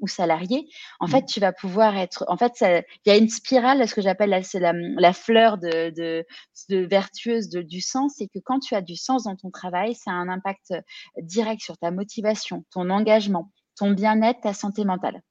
ou 0.01 0.07
salarié, 0.09 0.69
en 1.01 1.07
fait, 1.07 1.23
Mmh. 1.23 1.27
tu 1.27 1.41
vas 1.41 1.53
pouvoir 1.53 1.97
être 1.97 2.25
en 2.29 2.37
fait, 2.37 2.53
il 2.61 2.85
y 3.07 3.11
a 3.11 3.17
une 3.17 3.29
spirale, 3.29 3.87
ce 3.89 3.95
que 3.95 4.01
j'appelle 4.03 4.31
la 4.31 4.43
c'est 4.43 4.61
la, 4.61 4.73
la 4.75 5.13
fleur 5.13 5.59
de 5.59 5.91
de 5.91 6.25
de 6.71 6.79
vertueuse 6.87 7.49
de 7.49 7.63
du 7.63 7.81
sens, 7.81 8.15
c'est 8.17 8.29
que 8.29 8.39
quand 8.45 8.61
tu 8.61 8.75
as 8.75 8.83
du 8.83 8.97
sens 8.97 9.25
dans 9.25 9.37
ton 9.37 9.51
travail, 9.51 9.95
ça 9.95 10.11
a 10.11 10.15
un 10.15 10.29
impact, 10.29 10.71
heu, 10.73 10.81
direct 11.23 11.63
sur 11.63 11.77
ta 11.79 11.91
motivation, 11.91 12.65
ton 12.71 12.91
engagement, 12.91 13.51
ton 13.77 13.91
bien-être, 13.91 14.41
ta 14.43 14.55
santé 14.55 14.85
mentale 14.85 15.23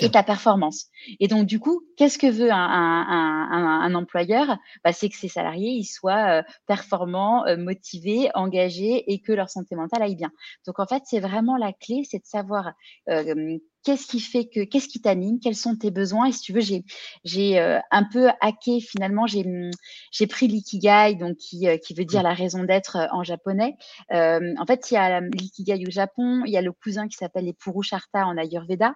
et 0.00 0.10
ta 0.10 0.22
performance. 0.22 0.86
Et 1.20 1.28
donc 1.28 1.46
du 1.46 1.58
coup, 1.60 1.82
qu'est-ce 1.96 2.18
que 2.18 2.26
veut 2.30 2.50
un 2.50 2.56
un 2.56 3.48
un 3.50 3.80
un 3.82 3.94
employeur? 3.94 4.58
Bah, 4.84 4.92
c'est 4.92 5.08
que 5.08 5.16
ses 5.16 5.28
salariés, 5.28 5.70
ils 5.70 5.84
soient, 5.84 6.40
heu, 6.40 6.42
performants, 6.66 7.46
heu, 7.46 7.56
motivés, 7.56 8.30
engagés 8.34 9.04
et 9.12 9.20
que 9.20 9.32
leur 9.32 9.50
santé 9.50 9.74
mentale 9.76 10.02
aille 10.02 10.16
bien. 10.16 10.30
Donc 10.66 10.78
en 10.80 10.86
fait, 10.86 11.02
c'est 11.06 11.20
vraiment 11.20 11.56
la 11.56 11.72
clé, 11.72 12.02
c'est 12.08 12.18
de 12.18 12.26
savoir, 12.26 12.72
hem, 13.06 13.58
qu'est-ce 13.84 14.06
qui 14.06 14.20
fait 14.20 14.46
que 14.46 14.64
qu'est-ce 14.64 14.88
qui 14.88 15.00
t'anime? 15.00 15.38
Quels 15.40 15.56
sont 15.56 15.76
tes 15.76 15.90
besoins? 15.90 16.26
Et 16.26 16.32
si 16.32 16.40
tu 16.42 16.52
veux, 16.52 16.60
j'ai 16.60 16.84
j'ai, 17.24 17.60
heu, 17.60 17.78
un 17.90 18.04
peu 18.04 18.28
hacké 18.40 18.80
finalement, 18.80 19.26
j'ai, 19.26 19.44
mmh, 19.44 19.70
j'ai 20.12 20.26
pris 20.26 20.48
l'ikigai, 20.48 21.14
donc 21.16 21.36
qui, 21.36 21.66
heu, 21.68 21.76
qui 21.78 21.94
veut 21.94 22.04
dire 22.04 22.22
Mmh. 22.22 22.24
la 22.24 22.34
raison 22.34 22.64
d'être, 22.64 22.96
heu, 22.98 23.08
en 23.12 23.22
japonais. 23.24 23.76
Hem, 24.10 24.54
en 24.58 24.66
fait, 24.66 24.90
il 24.90 24.94
y 24.94 24.96
a 24.96 25.08
la 25.20 25.26
l'ikigai 25.28 25.84
au 25.86 25.90
Japon, 25.90 26.42
il 26.46 26.52
y 26.52 26.56
a 26.56 26.62
le 26.62 26.72
cousin 26.72 27.08
qui 27.08 27.16
s'appelle 27.16 27.44
les 27.46 27.52
Purusharta 27.54 28.26
en 28.26 28.36
Ayurveda. 28.36 28.94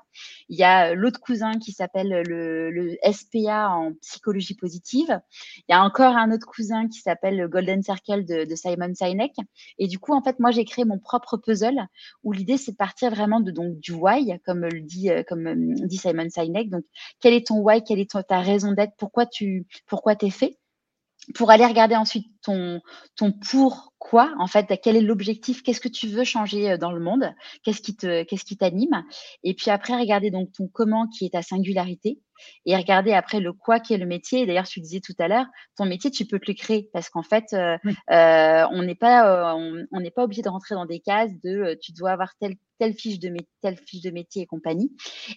Il 0.49 0.59
y 0.59 0.65
a, 0.65 0.93
heu, 0.93 0.95
l'autre 0.95 1.21
cousin 1.21 1.53
qui 1.59 1.73
s'appelle, 1.73 2.23
le 2.27 2.71
le 2.71 2.97
SPA 3.13 3.71
en 3.71 3.93
psychologie 4.03 4.55
positive. 4.55 5.21
Il 5.69 5.73
y 5.73 5.75
a 5.75 5.83
encore 5.83 6.17
un 6.17 6.31
autre 6.33 6.47
cousin 6.47 6.89
qui 6.89 7.01
s'appelle 7.01 7.37
le 7.37 7.49
Golden 7.49 7.83
Circle 7.83 8.25
de 8.25 8.45
de 8.45 8.55
Simon 8.55 8.93
Sinek. 8.95 9.33
Et 9.79 9.87
du 9.89 9.99
coup, 9.99 10.15
en 10.15 10.23
fait, 10.23 10.39
moi, 10.41 10.51
j'ai 10.51 10.65
créé 10.65 10.85
mon 10.85 10.99
propre 10.99 11.37
puzzle 11.37 11.87
où 12.23 12.33
l'idée, 12.33 12.57
c'est 12.59 12.73
de 12.73 12.77
partir 12.77 13.11
vraiment 13.11 13.41
de 13.41 13.51
donc 13.51 13.79
du 13.81 13.93
why, 13.93 14.39
comme 14.45 14.61
le 14.63 14.76
dit, 14.83 15.11
heu, 15.11 15.25
comme, 15.29 15.47
hem, 15.47 15.75
dit 15.87 15.97
Simon 15.99 16.29
Sinek. 16.31 16.71
Donc, 16.71 16.85
quel 17.21 17.35
est 17.35 17.47
ton 17.47 17.61
why? 17.61 17.83
Quelle 17.85 18.01
est 18.01 18.11
ta 18.29 18.41
raison 18.41 18.73
d'être? 18.73 18.95
Pourquoi 18.99 19.27
tu 19.27 19.67
pourquoi 19.87 20.17
tu 20.17 20.27
es 20.27 20.31
fait? 20.31 20.59
Pour 21.35 21.51
aller 21.51 21.67
regarder 21.67 21.97
ensuite 21.97 22.27
ton 22.47 22.81
ton 23.17 23.33
pourquoi, 23.33 24.35
en 24.39 24.47
fait, 24.47 24.67
quel 24.83 24.97
est 24.97 25.01
l'objectif? 25.01 25.63
Qu'est-ce 25.63 25.81
que 25.81 25.89
tu 25.89 26.07
veux 26.09 26.25
changer, 26.25 26.73
heu, 26.73 26.79
dans 26.79 26.93
le 26.93 27.01
monde? 27.01 27.35
Qu'est-ce 27.65 27.83
qui 27.83 27.97
te 27.97 28.23
qu'est-ce 28.23 28.45
qui 28.45 28.57
t'anime? 28.57 29.05
Et 29.43 29.55
puis 29.55 29.71
après, 29.71 29.95
regarder 29.99 30.31
donc 30.31 30.53
ton 30.53 30.69
comment 30.73 31.07
qui 31.09 31.27
est 31.27 31.31
ta 31.31 31.43
singularité 31.43 32.21
et 32.67 32.77
regarder 32.77 33.13
après 33.15 33.41
le 33.41 33.53
quoi 33.53 33.81
qui 33.81 33.95
est 33.95 33.99
le 33.99 34.07
métier. 34.07 34.43
Et 34.43 34.47
d'ailleurs, 34.47 34.69
tu 34.69 34.81
disais 34.81 35.01
tout 35.01 35.15
à 35.19 35.27
l'heure, 35.29 35.47
ton 35.77 35.87
métier, 35.87 36.11
tu 36.11 36.27
peux 36.27 36.39
te 36.39 36.51
le 36.51 36.55
créer 36.55 36.89
parce 36.93 37.09
qu'en 37.09 37.23
fait, 37.23 37.45
Oui. 37.85 37.93
heu, 38.13 38.65
on 38.73 38.83
n'est 38.83 38.95
pas, 38.95 39.55
on 39.57 40.01
n'est 40.01 40.11
pas 40.11 40.25
obligé 40.25 40.43
de 40.43 40.49
rentrer 40.51 40.75
dans 40.75 40.87
des 40.87 41.01
cases 41.01 41.33
de, 41.43 41.79
tu 41.83 41.93
dois 41.93 42.11
avoir 42.13 42.31
telle 42.41 42.55
telle 42.79 42.93
fiche 42.93 43.19
de 43.19 43.35
telle 43.63 43.79
fiche 43.79 44.03
de 44.03 44.11
métier 44.11 44.43
et 44.43 44.47
compagnie. 44.47 44.95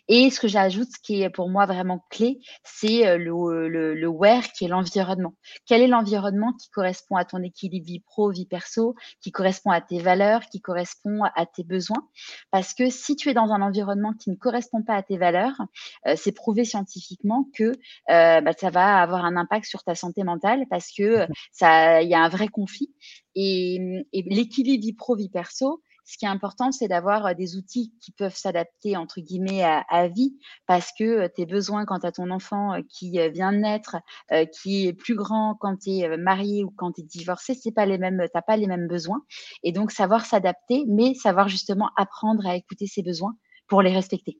Et 0.09 0.29
ce 0.29 0.41
que 0.41 0.49
j'ajoute, 0.49 0.89
ce 0.93 0.99
qui 1.01 1.21
est 1.21 1.29
pour 1.29 1.49
moi 1.49 1.65
vraiment 1.65 2.03
clé, 2.09 2.39
c'est, 2.65 3.17
le 3.17 3.69
le 3.69 4.07
where 4.07 4.43
qui 4.57 4.65
est 4.65 4.67
l'environnement. 4.67 5.33
Quel 5.65 5.81
est 5.81 5.87
l'environnement 5.87 6.51
qui 6.61 6.69
correspond 6.69 6.98
à 7.17 7.25
ton 7.25 7.41
équilibre 7.43 7.85
vie 7.85 7.99
pro, 7.99 8.31
vie 8.31 8.45
perso, 8.45 8.95
qui 9.21 9.31
correspond 9.31 9.71
à 9.71 9.81
tes 9.81 9.99
valeurs, 9.99 10.41
qui 10.51 10.61
correspond 10.61 11.23
à 11.35 11.45
tes 11.45 11.63
besoins? 11.63 12.07
Parce 12.51 12.73
que 12.73 12.89
si 12.89 13.15
tu 13.15 13.29
es 13.29 13.33
dans 13.33 13.51
un 13.51 13.61
environnement 13.61 14.13
qui 14.13 14.29
ne 14.29 14.35
correspond 14.35 14.81
pas 14.83 14.95
à 14.95 15.03
tes 15.03 15.17
valeurs, 15.17 15.61
heu, 16.07 16.13
c'est 16.15 16.31
prouvé 16.31 16.65
scientifiquement 16.65 17.47
que, 17.53 17.63
heu, 17.63 17.73
bah, 18.07 18.51
ça 18.57 18.69
va 18.69 19.01
avoir 19.01 19.25
un 19.25 19.35
impact 19.37 19.65
sur 19.65 19.83
ta 19.83 19.95
santé 19.95 20.23
mentale 20.23 20.65
parce 20.69 20.91
que, 20.91 21.23
heu, 21.23 21.27
ça 21.51 22.01
il 22.01 22.09
y 22.09 22.13
a 22.15 22.19
un 22.21 22.29
vrai 22.29 22.47
conflit 22.47 22.89
et 23.35 23.79
et 24.13 24.23
l'équilibre 24.23 24.81
vie 24.83 24.93
pro, 24.93 25.15
vie 25.15 25.29
perso, 25.29 25.81
ce 26.09 26.17
qui 26.17 26.25
est 26.25 26.29
important, 26.29 26.71
c'est 26.71 26.87
d'avoir, 26.87 27.27
heu, 27.27 27.35
des 27.35 27.55
outils 27.55 27.93
qui 28.01 28.11
peuvent 28.11 28.35
«s'adapter» 28.35 28.97
entre 28.97 29.21
guillemets 29.21 29.63
à 29.63 29.81
à 29.89 30.07
vie 30.07 30.37
parce 30.65 30.91
que, 30.97 31.25
heu, 31.25 31.29
tes 31.29 31.45
besoins 31.45 31.85
quand 31.85 31.99
tu 31.99 32.07
as 32.07 32.11
ton 32.13 32.31
enfant, 32.31 32.75
heu, 32.77 32.83
qui, 32.89 33.11
vient 33.31 33.51
de 33.53 33.57
naître, 33.59 33.97
qui 34.53 34.87
est 34.87 34.93
plus 34.93 35.15
grand 35.15 35.55
quand 35.59 35.77
tu 35.77 35.91
es, 35.91 36.17
marié 36.17 36.63
ou 36.63 36.71
quand 36.75 36.93
tu 36.93 37.01
es 37.01 37.03
divorcé, 37.03 37.53
c'est 37.53 37.71
pas 37.71 37.85
les 37.85 37.97
mêmes, 37.99 38.25
pas 38.47 38.57
les 38.57 38.67
mêmes 38.67 38.87
besoins 38.87 39.21
et 39.63 39.71
donc 39.71 39.91
savoir 39.91 40.25
s'adapter, 40.25 40.85
mais 40.87 41.13
savoir 41.13 41.47
justement 41.49 41.89
apprendre 41.95 42.45
à 42.47 42.55
écouter 42.55 42.87
ses 42.87 43.03
besoins 43.03 43.35
pour 43.67 43.81
les 43.83 43.93
respecter. 43.93 44.39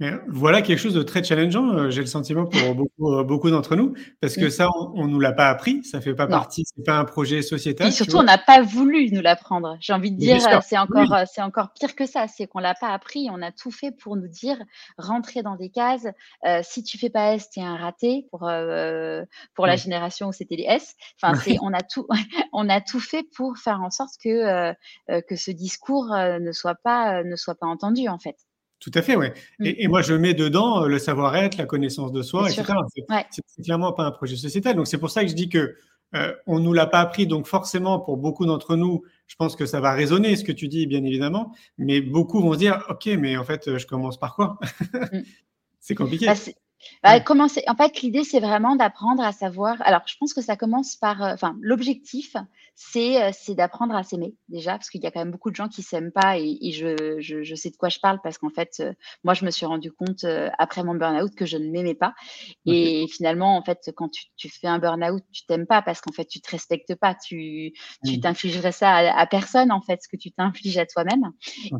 Mais 0.00 0.12
voilà 0.28 0.62
quelque 0.62 0.78
chose 0.78 0.94
de 0.94 1.02
très 1.02 1.22
challengeant, 1.24 1.72
heu, 1.76 1.90
j'ai 1.90 2.00
le 2.00 2.06
sentiment 2.06 2.46
pour 2.46 2.74
beaucoup, 2.74 3.12
heu, 3.20 3.24
beaucoup 3.24 3.50
d'entre 3.50 3.76
nous, 3.76 3.94
parce 4.20 4.36
que 4.36 4.46
Mmh. 4.46 4.50
ça, 4.50 4.68
on 4.78 4.92
on 5.02 5.08
nous 5.08 5.20
l'a 5.20 5.32
pas 5.32 5.48
appris, 5.48 5.84
ça 5.84 6.00
fait 6.00 6.14
pas 6.14 6.26
Non. 6.26 6.38
partie 6.38 6.64
c'est 6.66 6.84
pas 6.84 6.98
un 6.98 7.04
projet 7.04 7.42
sociétal, 7.42 7.94
tu 7.96 7.96
surtout, 7.96 8.18
on 8.18 8.22
n'a 8.22 8.38
pas 8.38 8.62
voulu 8.62 9.10
nous 9.10 9.20
l'apprendre. 9.22 9.76
J'ai 9.80 9.92
envie 9.92 10.12
de 10.12 10.16
dire, 10.18 10.62
c'est 10.62 10.78
encore, 10.78 11.12
heu, 11.14 11.24
c'est 11.32 11.42
encore 11.42 11.72
pire 11.72 11.96
que 11.96 12.06
ça. 12.06 12.28
C'est 12.28 12.46
qu'on 12.46 12.60
l'a 12.60 12.74
pas 12.74 12.90
appris, 12.92 13.28
on 13.30 13.42
a 13.42 13.50
tout 13.50 13.72
fait 13.72 13.90
pour 13.90 14.16
nous 14.16 14.28
dire: 14.28 14.56
«Rentrer 14.98 15.42
dans 15.42 15.56
des 15.56 15.68
cases, 15.70 16.06
heu, 16.46 16.60
si 16.62 16.84
tu 16.84 16.96
fais 16.98 17.10
pas 17.10 17.34
S, 17.34 17.50
tu 17.50 17.58
es 17.60 17.62
un 17.64 17.76
raté», 17.76 18.26
pour, 18.30 18.48
pour 19.54 19.66
la 19.66 19.76
génération 19.76 20.28
où 20.28 20.32
c'était 20.32 20.56
les 20.56 20.64
S. 20.68 20.94
Enfin, 21.20 21.34
on 21.60 21.72
a 21.74 21.82
tout 21.82 22.06
on 22.52 22.68
a 22.68 22.80
tout 22.80 23.00
fait 23.00 23.24
pour 23.36 23.58
faire 23.58 23.80
en 23.82 23.90
sorte 23.90 24.14
que, 24.22 24.72
que 25.28 25.36
ce 25.36 25.50
discours, 25.50 26.06
ne 26.14 26.52
soit 26.52 26.76
pas, 26.76 27.24
ne 27.24 27.34
soit 27.36 27.56
pas 27.56 27.66
entendu, 27.66 28.08
en 28.08 28.18
fait. 28.18 28.36
Tout 28.82 28.90
à 28.94 29.02
fait, 29.02 29.14
ouais 29.14 29.32
Mmh. 29.60 29.64
et 29.66 29.84
et 29.84 29.88
moi 29.88 30.02
je 30.02 30.12
mets 30.12 30.34
dedans, 30.34 30.84
heu, 30.84 30.88
le 30.88 30.98
savoir-être, 30.98 31.56
la 31.56 31.66
connaissance 31.66 32.10
de 32.12 32.20
soi 32.22 32.50
et 32.50 32.52
sûr. 32.52 32.64
cetera. 32.64 32.82
C'est 32.90 33.02
Ouais. 33.08 33.24
clairement 33.62 33.92
pas 33.92 34.04
un 34.04 34.10
projet 34.10 34.34
sociétal, 34.36 34.74
donc 34.74 34.88
c'est 34.88 34.98
pour 34.98 35.10
ça 35.10 35.22
que 35.22 35.30
je 35.30 35.34
dis 35.36 35.48
que, 35.48 35.76
heu, 36.16 36.36
on 36.48 36.58
nous 36.58 36.72
l'a 36.72 36.86
pas 36.86 36.98
appris, 37.00 37.28
donc 37.28 37.46
forcément 37.46 38.00
pour 38.00 38.16
beaucoup 38.16 38.44
d'entre 38.44 38.74
nous, 38.74 39.02
je 39.28 39.36
pense 39.36 39.54
que 39.54 39.66
ça 39.66 39.80
va 39.80 39.92
résonner 39.92 40.34
ce 40.34 40.42
que 40.42 40.50
tu 40.52 40.66
dis, 40.66 40.86
bien 40.88 41.04
évidemment, 41.04 41.52
mais 41.78 42.00
beaucoup 42.00 42.40
vont 42.40 42.54
se 42.54 42.58
dire: 42.58 42.84
«OK, 42.90 43.06
mais 43.18 43.36
en 43.36 43.44
fait, 43.44 43.68
heu, 43.68 43.78
je 43.78 43.86
commence 43.86 44.18
par 44.18 44.34
quoi?» 44.34 44.58
Mmh. 45.12 45.20
C'est 45.80 45.94
Bah, 46.26 46.34
compliqué. 46.34 46.34
c'est 46.34 46.54
bah, 47.02 47.18
Ouais. 47.18 47.24
commencer 47.24 47.62
en 47.68 47.76
fait, 47.76 48.02
l'idée, 48.02 48.24
c'est 48.24 48.40
vraiment 48.40 48.76
d'apprendre 48.76 49.22
à 49.24 49.32
savoir 49.32 49.76
alors 49.82 50.02
je 50.06 50.16
pense 50.18 50.34
que 50.34 50.42
ça 50.42 50.56
commence 50.56 50.96
par, 50.96 51.20
enfin, 51.22 51.56
l'objectif, 51.62 52.36
c'est, 52.74 53.28
heu, 53.28 53.32
c'est 53.32 53.54
d'apprendre 53.54 53.94
à 53.94 54.02
s'aimer, 54.02 54.34
déjà, 54.48 54.72
parce 54.72 54.90
qu'il 54.90 55.02
y 55.02 55.06
a 55.06 55.10
quand 55.10 55.20
même 55.20 55.30
beaucoup 55.30 55.50
de 55.50 55.56
gens 55.56 55.68
qui 55.68 55.82
s'aiment 55.82 56.10
pas 56.12 56.38
et 56.38 56.58
et 56.62 56.72
je 56.72 57.20
je 57.20 57.42
je 57.42 57.54
sais 57.54 57.70
de 57.70 57.76
quoi 57.76 57.88
je 57.90 57.98
parle 58.00 58.18
parce 58.22 58.38
qu'en 58.38 58.50
fait, 58.50 58.70
heu, 58.80 58.94
moi, 59.24 59.34
je 59.34 59.44
me 59.44 59.50
suis 59.50 59.66
rendu 59.66 59.92
compte, 59.92 60.24
heu, 60.24 60.48
après 60.58 60.82
mon 60.84 60.94
burn-out 60.94 61.34
que 61.36 61.46
je 61.46 61.58
ne 61.58 61.70
m'aimais 61.70 61.94
pas 61.94 62.14
et 62.66 63.06
finalement, 63.12 63.56
en 63.56 63.62
fait, 63.64 63.78
quand 63.96 64.08
tu 64.08 64.24
tu 64.36 64.48
fais 64.48 64.66
un 64.68 64.78
burn-out, 64.78 65.22
tu 65.32 65.44
t'aimes 65.46 65.66
pas 65.66 65.82
parce 65.82 66.00
qu'en 66.00 66.12
fait, 66.12 66.24
tu 66.26 66.40
te 66.40 66.50
respectes 66.50 66.94
pas. 66.96 67.14
Tu 67.14 67.72
tu 68.04 68.18
Mmh. 68.18 68.20
t'infligerais 68.20 68.72
ça 68.72 68.90
à 68.92 69.20
à 69.20 69.26
personne, 69.26 69.70
en 69.72 69.82
fait, 69.82 70.00
ce 70.02 70.08
que 70.08 70.16
tu 70.16 70.32
t'infliges 70.32 70.78
à 70.78 70.86
toi-même 70.86 71.24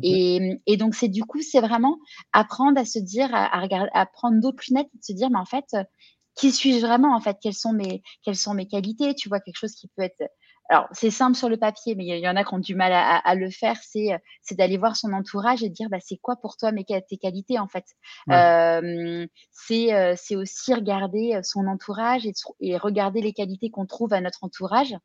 et 0.01 0.59
et 0.67 0.77
donc 0.77 0.95
c'est 0.95 1.09
du 1.09 1.23
coup, 1.23 1.41
c'est 1.41 1.61
vraiment 1.61 1.97
apprendre 2.33 2.79
à 2.79 2.85
se 2.85 2.99
dire, 2.99 3.33
à 3.33 3.55
à 3.55 3.61
regar 3.61 3.87
à 3.93 4.05
prendre 4.05 4.39
d'autres 4.41 4.63
lunettes 4.69 4.87
et 4.93 4.97
de 4.99 5.03
se 5.03 5.13
dire: 5.13 5.29
«Mais 5.31 5.39
en 5.39 5.45
fait, 5.45 5.65
qui 6.35 6.51
suis-je 6.51 6.85
vraiment, 6.85 7.15
en 7.15 7.19
fait? 7.21 7.37
Quelles 7.41 7.53
sont 7.53 7.73
mes 7.73 8.01
quelles 8.23 8.35
sont 8.37 8.53
mes 8.53 8.67
qualités?» 8.67 9.13
tu 9.15 9.29
vois? 9.29 9.39
Quelque 9.39 9.57
chose 9.57 9.73
qui 9.75 9.87
peut 9.95 10.03
être 10.03 10.23
alors 10.69 10.87
c'est 10.91 11.11
simple 11.11 11.37
sur 11.37 11.49
le 11.49 11.57
papier, 11.57 11.95
mais 11.95 12.05
il 12.05 12.19
y 12.19 12.27
en 12.29 12.35
a 12.35 12.43
qui 12.43 12.53
ont 12.53 12.59
du 12.59 12.75
mal 12.75 12.91
à 12.93 13.35
le 13.35 13.49
faire, 13.51 13.77
c'est, 13.83 14.13
heu, 14.13 14.17
c'est 14.41 14.55
d'aller 14.57 14.77
voir 14.77 14.95
son 14.95 15.11
entourage 15.13 15.61
et 15.63 15.69
de 15.69 15.73
dire: 15.73 15.89
«Bah, 15.89 15.97
c'est 15.99 16.17
quoi 16.17 16.37
pour 16.37 16.57
toi 16.57 16.71
mes 16.71 16.85
tes 16.85 17.17
qualités, 17.17 17.59
en 17.59 17.67
fait?» 17.67 17.85
Ouais. 18.27 18.53
hem, 18.81 19.27
c'est, 19.51 19.93
heu, 19.93 20.15
c'est 20.17 20.35
aussi 20.35 20.73
regarder, 20.73 21.39
son 21.43 21.67
entourage 21.67 22.25
et 22.61 22.77
regarder 22.77 23.21
les 23.21 23.33
qualités 23.33 23.69
qu'on 23.69 23.85
trouve 23.85 24.13
à 24.13 24.21
notre 24.21 24.43
entourage. 24.43 24.95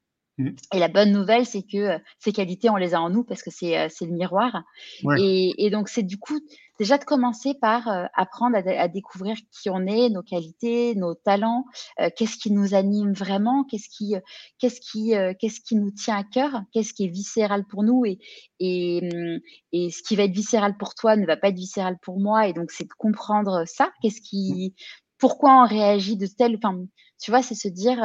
Et 0.73 0.78
la 0.78 0.88
bonne 0.88 1.12
nouvelle, 1.12 1.47
c'est 1.47 1.62
que, 1.62 1.97
heu, 1.97 2.00
ces 2.18 2.33
qualités, 2.33 2.71
on 2.71 2.76
les 2.76 2.95
a 2.95 3.00
en 3.00 3.11
nous 3.11 3.25
parce 3.25 3.42
que 3.42 3.50
c'est, 3.50 3.88
c'est 3.88 4.07
le 4.07 4.12
miroir 4.12 4.62
Ouais. 5.02 5.18
et 5.18 5.52
et 5.66 5.71
donc 5.71 5.88
c'est 5.88 6.02
du 6.02 6.18
coup, 6.18 6.38
déjà 6.78 6.99
de 6.99 7.04
commencer 7.04 7.54
par, 7.61 7.88
heu, 7.88 8.07
apprendre 8.14 8.57
à 8.57 8.61
à 8.80 8.88
découvrir 8.88 9.37
qui 9.52 9.71
on 9.71 9.87
est, 9.87 10.11
nos 10.11 10.23
qualités, 10.23 10.95
nos 10.95 11.14
talents, 11.14 11.64
heu, 12.00 12.09
qu'est-ce 12.16 12.37
qui 12.38 12.52
nous 12.52 12.75
anime 12.75 13.12
vraiment, 13.14 13.64
qu'est-ce 13.64 13.88
qui, 13.88 14.14
heu, 14.16 14.21
qu'est-ce 14.59 14.80
qui, 14.80 15.14
heu, 15.16 15.35
qu'est-ce 15.40 15.61
qui 15.61 15.76
nous 15.76 15.90
tient 15.90 16.16
à 16.18 16.25
cœur, 16.25 16.62
qu'est-ce 16.73 16.92
qui 16.95 17.04
est 17.04 17.09
viscéral 17.09 17.64
pour 17.68 17.83
nous 17.85 18.04
et 18.07 18.18
et 18.61 19.00
mmh 19.02 19.38
et 19.73 19.90
ce 19.90 20.02
qui 20.02 20.16
va 20.16 20.25
être 20.25 20.33
viscéral 20.35 20.76
pour 20.78 20.95
toi 20.95 21.16
ne 21.16 21.26
va 21.26 21.37
pas 21.37 21.49
être 21.49 21.57
viscéral 21.57 21.97
pour 22.02 22.21
moi 22.21 22.47
et 22.49 22.52
donc 22.52 22.71
c'est 22.71 22.85
de 22.85 22.95
comprendre 22.99 23.64
ça. 23.66 23.90
Qu'est-ce 24.02 24.21
Mmh. 24.47 24.59
qui 24.61 24.75
pourquoi 25.18 25.62
on 25.64 25.66
réagit 25.66 26.16
de 26.16 26.26
telle 26.26 26.57
enfin, 26.57 26.78
tu 27.21 27.30
vois? 27.33 27.42
C'est 27.42 27.54
se 27.57 27.68
dire, 27.68 27.99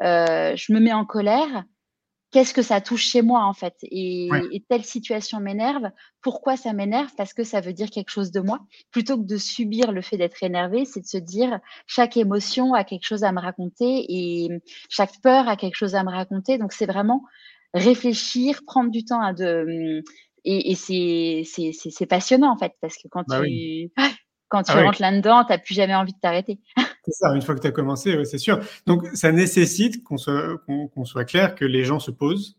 «Je 0.00 0.72
me 0.72 0.80
mets 0.80 0.92
en 0.92 1.04
colère, 1.04 1.64
qu'est-ce 2.34 2.52
que 2.52 2.62
ça 2.62 2.80
touche 2.82 3.04
chez 3.06 3.22
moi, 3.22 3.44
en 3.46 3.54
fait? 3.54 3.76
Et 3.84 4.28
Ouais. 4.30 4.42
et 4.52 4.64
telle 4.68 4.84
situation 4.84 5.40
m'énerve, 5.40 5.84
pourquoi 6.20 6.56
ça 6.58 6.72
m'énerve? 6.74 7.10
Parce 7.16 7.32
que 7.32 7.44
ça 7.44 7.60
veut 7.62 7.72
dire 7.72 7.90
quelque 7.90 8.10
chose 8.10 8.32
de 8.32 8.40
moi». 8.40 8.58
Plutôt 8.90 9.16
que 9.16 9.24
de 9.26 9.38
subir 9.38 9.92
le 9.92 10.02
fait 10.02 10.18
d'être 10.18 10.42
énervé, 10.42 10.84
c'est 10.84 11.00
de 11.00 11.06
se 11.06 11.18
dire: 11.18 11.60
«Chaque 11.86 12.16
émotion 12.18 12.74
a 12.74 12.84
quelque 12.84 13.06
chose 13.06 13.24
à 13.24 13.32
me 13.32 13.40
raconter 13.40 14.04
et 14.08 14.48
chaque 14.90 15.20
peur 15.22 15.48
a 15.48 15.56
quelque 15.56 15.76
chose 15.76 15.94
à 15.94 16.02
me 16.04 16.10
raconter». 16.10 16.58
Donc 16.58 16.72
c'est 16.72 16.86
vraiment, 16.86 17.22
réfléchir, 17.74 18.60
prendre 18.66 18.90
du 18.90 19.04
temps 19.04 19.22
à 19.22 19.32
de 19.32 20.02
et, 20.44 20.72
et 20.72 20.74
c'est 20.76 22.06
passionnant 22.06 22.52
en 22.52 22.58
fait 22.58 22.72
parce 22.82 22.96
que 22.96 23.08
quand 23.10 23.24
bah 23.26 23.40
tu 23.40 23.92
quand 24.48 24.64
tu 24.64 24.72
ah 24.72 24.82
rentres 24.82 25.00
là-dedans, 25.00 25.44
tu 25.44 25.52
n'as 25.52 25.58
plus 25.58 25.74
jamais 25.74 25.94
envie 25.94 26.12
de 26.14 26.20
t'arrêter. 26.20 26.60
C'est 27.04 27.12
ça, 27.12 27.34
une 27.34 27.42
fois 27.42 27.54
que 27.54 27.60
tu 27.60 27.66
as 27.66 27.72
commencé, 27.72 28.24
c'est 28.24 28.38
sûr. 28.38 28.60
Donc, 28.86 29.06
ça 29.14 29.30
nécessite 29.30 30.02
qu'on 30.04 30.16
soit, 30.16 30.58
qu'on 30.66 31.04
soit 31.04 31.24
clair, 31.24 31.54
que 31.54 31.64
les 31.64 31.84
gens 31.84 31.98
se 31.98 32.10
posent, 32.10 32.56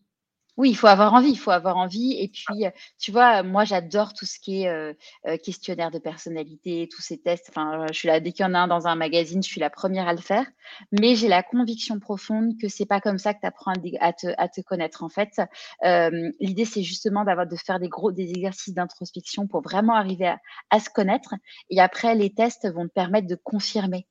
oui, 0.58 0.70
il 0.70 0.76
faut 0.76 0.88
avoir 0.88 1.14
envie, 1.14 1.32
il 1.32 1.38
faut 1.38 1.52
avoir 1.52 1.76
envie. 1.76 2.14
Et 2.18 2.30
puis, 2.30 2.66
tu 2.98 3.12
vois, 3.12 3.44
moi, 3.44 3.66
j'adore 3.66 4.14
tout 4.14 4.26
ce 4.26 4.40
qui 4.40 4.64
est 4.64 4.70
euh, 4.70 4.94
euh, 5.28 5.38
questionnaire 5.38 5.92
de 5.92 6.00
personnalité, 6.00 6.88
tous 6.90 7.02
ces 7.02 7.18
tests. 7.18 7.48
Enfin, 7.50 7.86
je 7.92 7.98
suis 7.98 8.08
là, 8.08 8.22
dès 8.22 8.32
qu'il 8.32 8.46
y 8.46 8.48
en 8.48 8.54
a 8.54 8.60
un 8.60 8.68
dans 8.68 8.88
un 8.88 8.96
magazine, 8.96 9.44
je 9.44 9.50
suis 9.50 9.60
la 9.60 9.70
première 9.70 10.08
à 10.08 10.14
le 10.14 10.22
faire. 10.22 10.46
Mais 10.94 11.16
j'ai 11.16 11.28
la 11.28 11.44
conviction 11.44 12.00
profonde 12.00 12.54
que 12.62 12.70
c'est 12.70 12.86
pas 12.86 13.02
comme 13.02 13.18
ça 13.18 13.34
que 13.34 13.42
tu 13.42 13.48
apprends 13.48 13.74
à, 14.00 14.14
te, 14.14 14.28
à 14.38 14.48
te 14.48 14.62
connaître. 14.62 15.04
En 15.04 15.10
fait, 15.10 15.42
euh, 15.84 16.32
l'idée, 16.40 16.66
c'est 16.66 16.84
justement 16.84 17.26
d'avoir 17.26 17.48
de 17.48 17.56
faire 17.58 17.80
des 17.80 17.90
gros 17.90 18.14
des 18.14 18.30
exercices 18.30 18.74
d'introspection 18.74 19.48
pour 19.48 19.62
vraiment 19.62 19.96
arriver 19.96 20.28
à, 20.28 20.40
à, 20.70 20.80
se 20.80 20.90
connaître. 20.90 21.34
Et 21.70 21.82
après, 21.82 22.16
les 22.16 22.34
tests 22.34 22.72
vont 22.72 22.88
te 22.88 22.94
permettre 22.94 23.28
de 23.28 23.36
confirmer 23.36 24.08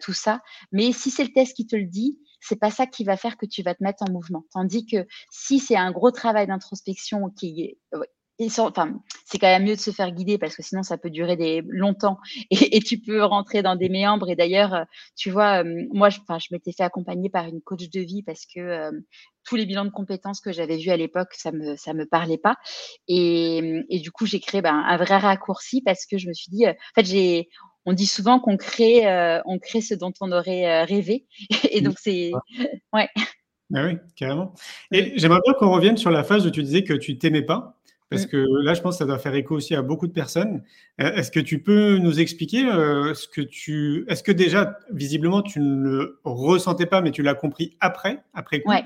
tout 0.00 0.12
ça. 0.12 0.40
Mais 0.72 0.92
si 0.92 1.10
c'est 1.10 1.24
le 1.24 1.32
test 1.32 1.54
qui 1.54 1.66
te 1.66 1.76
le 1.76 1.86
dit, 1.86 2.18
c'est 2.40 2.58
pas 2.58 2.70
ça 2.70 2.86
qui 2.86 3.04
va 3.04 3.16
faire 3.16 3.36
que 3.36 3.46
tu 3.46 3.62
vas 3.62 3.74
te 3.74 3.82
mettre 3.82 4.02
en 4.02 4.10
mouvement. 4.10 4.44
Tandis 4.52 4.86
que 4.86 5.06
si 5.30 5.58
c'est 5.58 5.76
un 5.76 5.92
gros 5.92 6.10
travail 6.10 6.46
d'introspection 6.46 7.30
qui 7.30 7.62
est 7.62 7.78
enfin, 8.58 9.00
c'est 9.24 9.38
quand 9.38 9.48
même 9.48 9.64
mieux 9.64 9.76
de 9.76 9.80
se 9.80 9.90
faire 9.90 10.10
guider 10.12 10.38
parce 10.38 10.56
que 10.56 10.62
sinon 10.62 10.82
ça 10.82 10.96
peut 10.96 11.10
durer 11.10 11.36
des 11.36 11.62
longtemps 11.68 12.18
et, 12.50 12.80
tu 12.80 12.98
peux 12.98 13.22
rentrer 13.22 13.62
dans 13.62 13.76
des 13.76 13.88
méandres. 13.88 14.30
Et 14.30 14.36
d'ailleurs, 14.36 14.86
tu 15.16 15.30
vois, 15.30 15.62
euh, 15.62 15.86
moi, 15.92 16.08
je, 16.08 16.18
je 16.20 16.46
m'étais 16.52 16.72
fait 16.72 16.82
accompagner 16.82 17.28
par 17.28 17.46
une 17.46 17.60
coach 17.60 17.90
de 17.90 18.00
vie 18.00 18.22
parce 18.22 18.46
que 18.46 18.60
euh, 18.60 18.90
tous 19.44 19.56
les 19.56 19.66
bilans 19.66 19.84
de 19.84 19.90
compétences 19.90 20.40
que 20.40 20.52
j'avais 20.52 20.76
vus 20.78 20.90
à 20.90 20.96
l'époque, 20.96 21.28
ça 21.32 21.52
me 21.52 21.76
ça 21.76 21.92
me 21.94 22.06
parlait 22.06 22.38
pas. 22.38 22.56
Et, 23.08 23.84
et 23.88 24.00
du 24.00 24.10
coup, 24.10 24.26
j'ai 24.26 24.40
créé 24.40 24.62
ben, 24.62 24.74
un 24.74 24.96
vrai 24.96 25.18
raccourci 25.18 25.82
parce 25.82 26.06
que 26.06 26.18
je 26.18 26.28
me 26.28 26.32
suis 26.32 26.50
dit, 26.50 26.66
euh, 26.66 26.72
en 26.72 27.00
fait, 27.00 27.06
j'ai 27.06 27.48
on 27.86 27.92
dit 27.92 28.06
souvent 28.06 28.40
qu'on 28.40 28.56
crée, 28.56 29.06
euh, 29.06 29.40
on 29.46 29.58
crée 29.58 29.80
ce 29.80 29.94
dont 29.94 30.12
on 30.20 30.32
aurait 30.32 30.66
euh, 30.66 30.84
rêvé. 30.84 31.26
Et 31.70 31.80
donc, 31.80 31.96
c'est. 31.98 32.32
Ouais. 32.92 33.08
Ah 33.72 33.84
oui, 33.84 33.98
carrément. 34.16 34.52
Et 34.90 35.12
j'aimerais 35.16 35.38
bien 35.44 35.54
qu'on 35.54 35.70
revienne 35.70 35.96
sur 35.96 36.10
la 36.10 36.24
phase 36.24 36.44
où 36.44 36.50
tu 36.50 36.60
disais 36.60 36.82
que 36.82 36.92
tu 36.92 37.18
t'aimais 37.18 37.42
pas. 37.42 37.78
Parce 38.10 38.24
mm. 38.24 38.28
que 38.28 38.46
là, 38.64 38.74
je 38.74 38.80
pense 38.80 38.96
que 38.96 38.98
ça 38.98 39.04
doit 39.04 39.20
faire 39.20 39.34
écho 39.36 39.54
aussi 39.54 39.76
à 39.76 39.82
beaucoup 39.82 40.08
de 40.08 40.12
personnes. 40.12 40.64
Euh, 41.00 41.12
est-ce 41.14 41.30
que 41.30 41.38
tu 41.38 41.62
peux 41.62 41.98
nous 41.98 42.18
expliquer 42.18 42.62
ce 42.62 43.28
que 43.28 43.40
tu. 43.40 44.04
Est-ce 44.08 44.24
que 44.24 44.32
déjà, 44.32 44.76
visiblement, 44.92 45.42
tu 45.42 45.60
ne 45.60 45.88
le 45.88 46.20
ressentais 46.24 46.86
pas, 46.86 47.00
mais 47.00 47.12
tu 47.12 47.22
l'as 47.22 47.34
compris 47.34 47.76
après, 47.78 48.18
après 48.34 48.60
coup? 48.60 48.70
Ouais. 48.70 48.84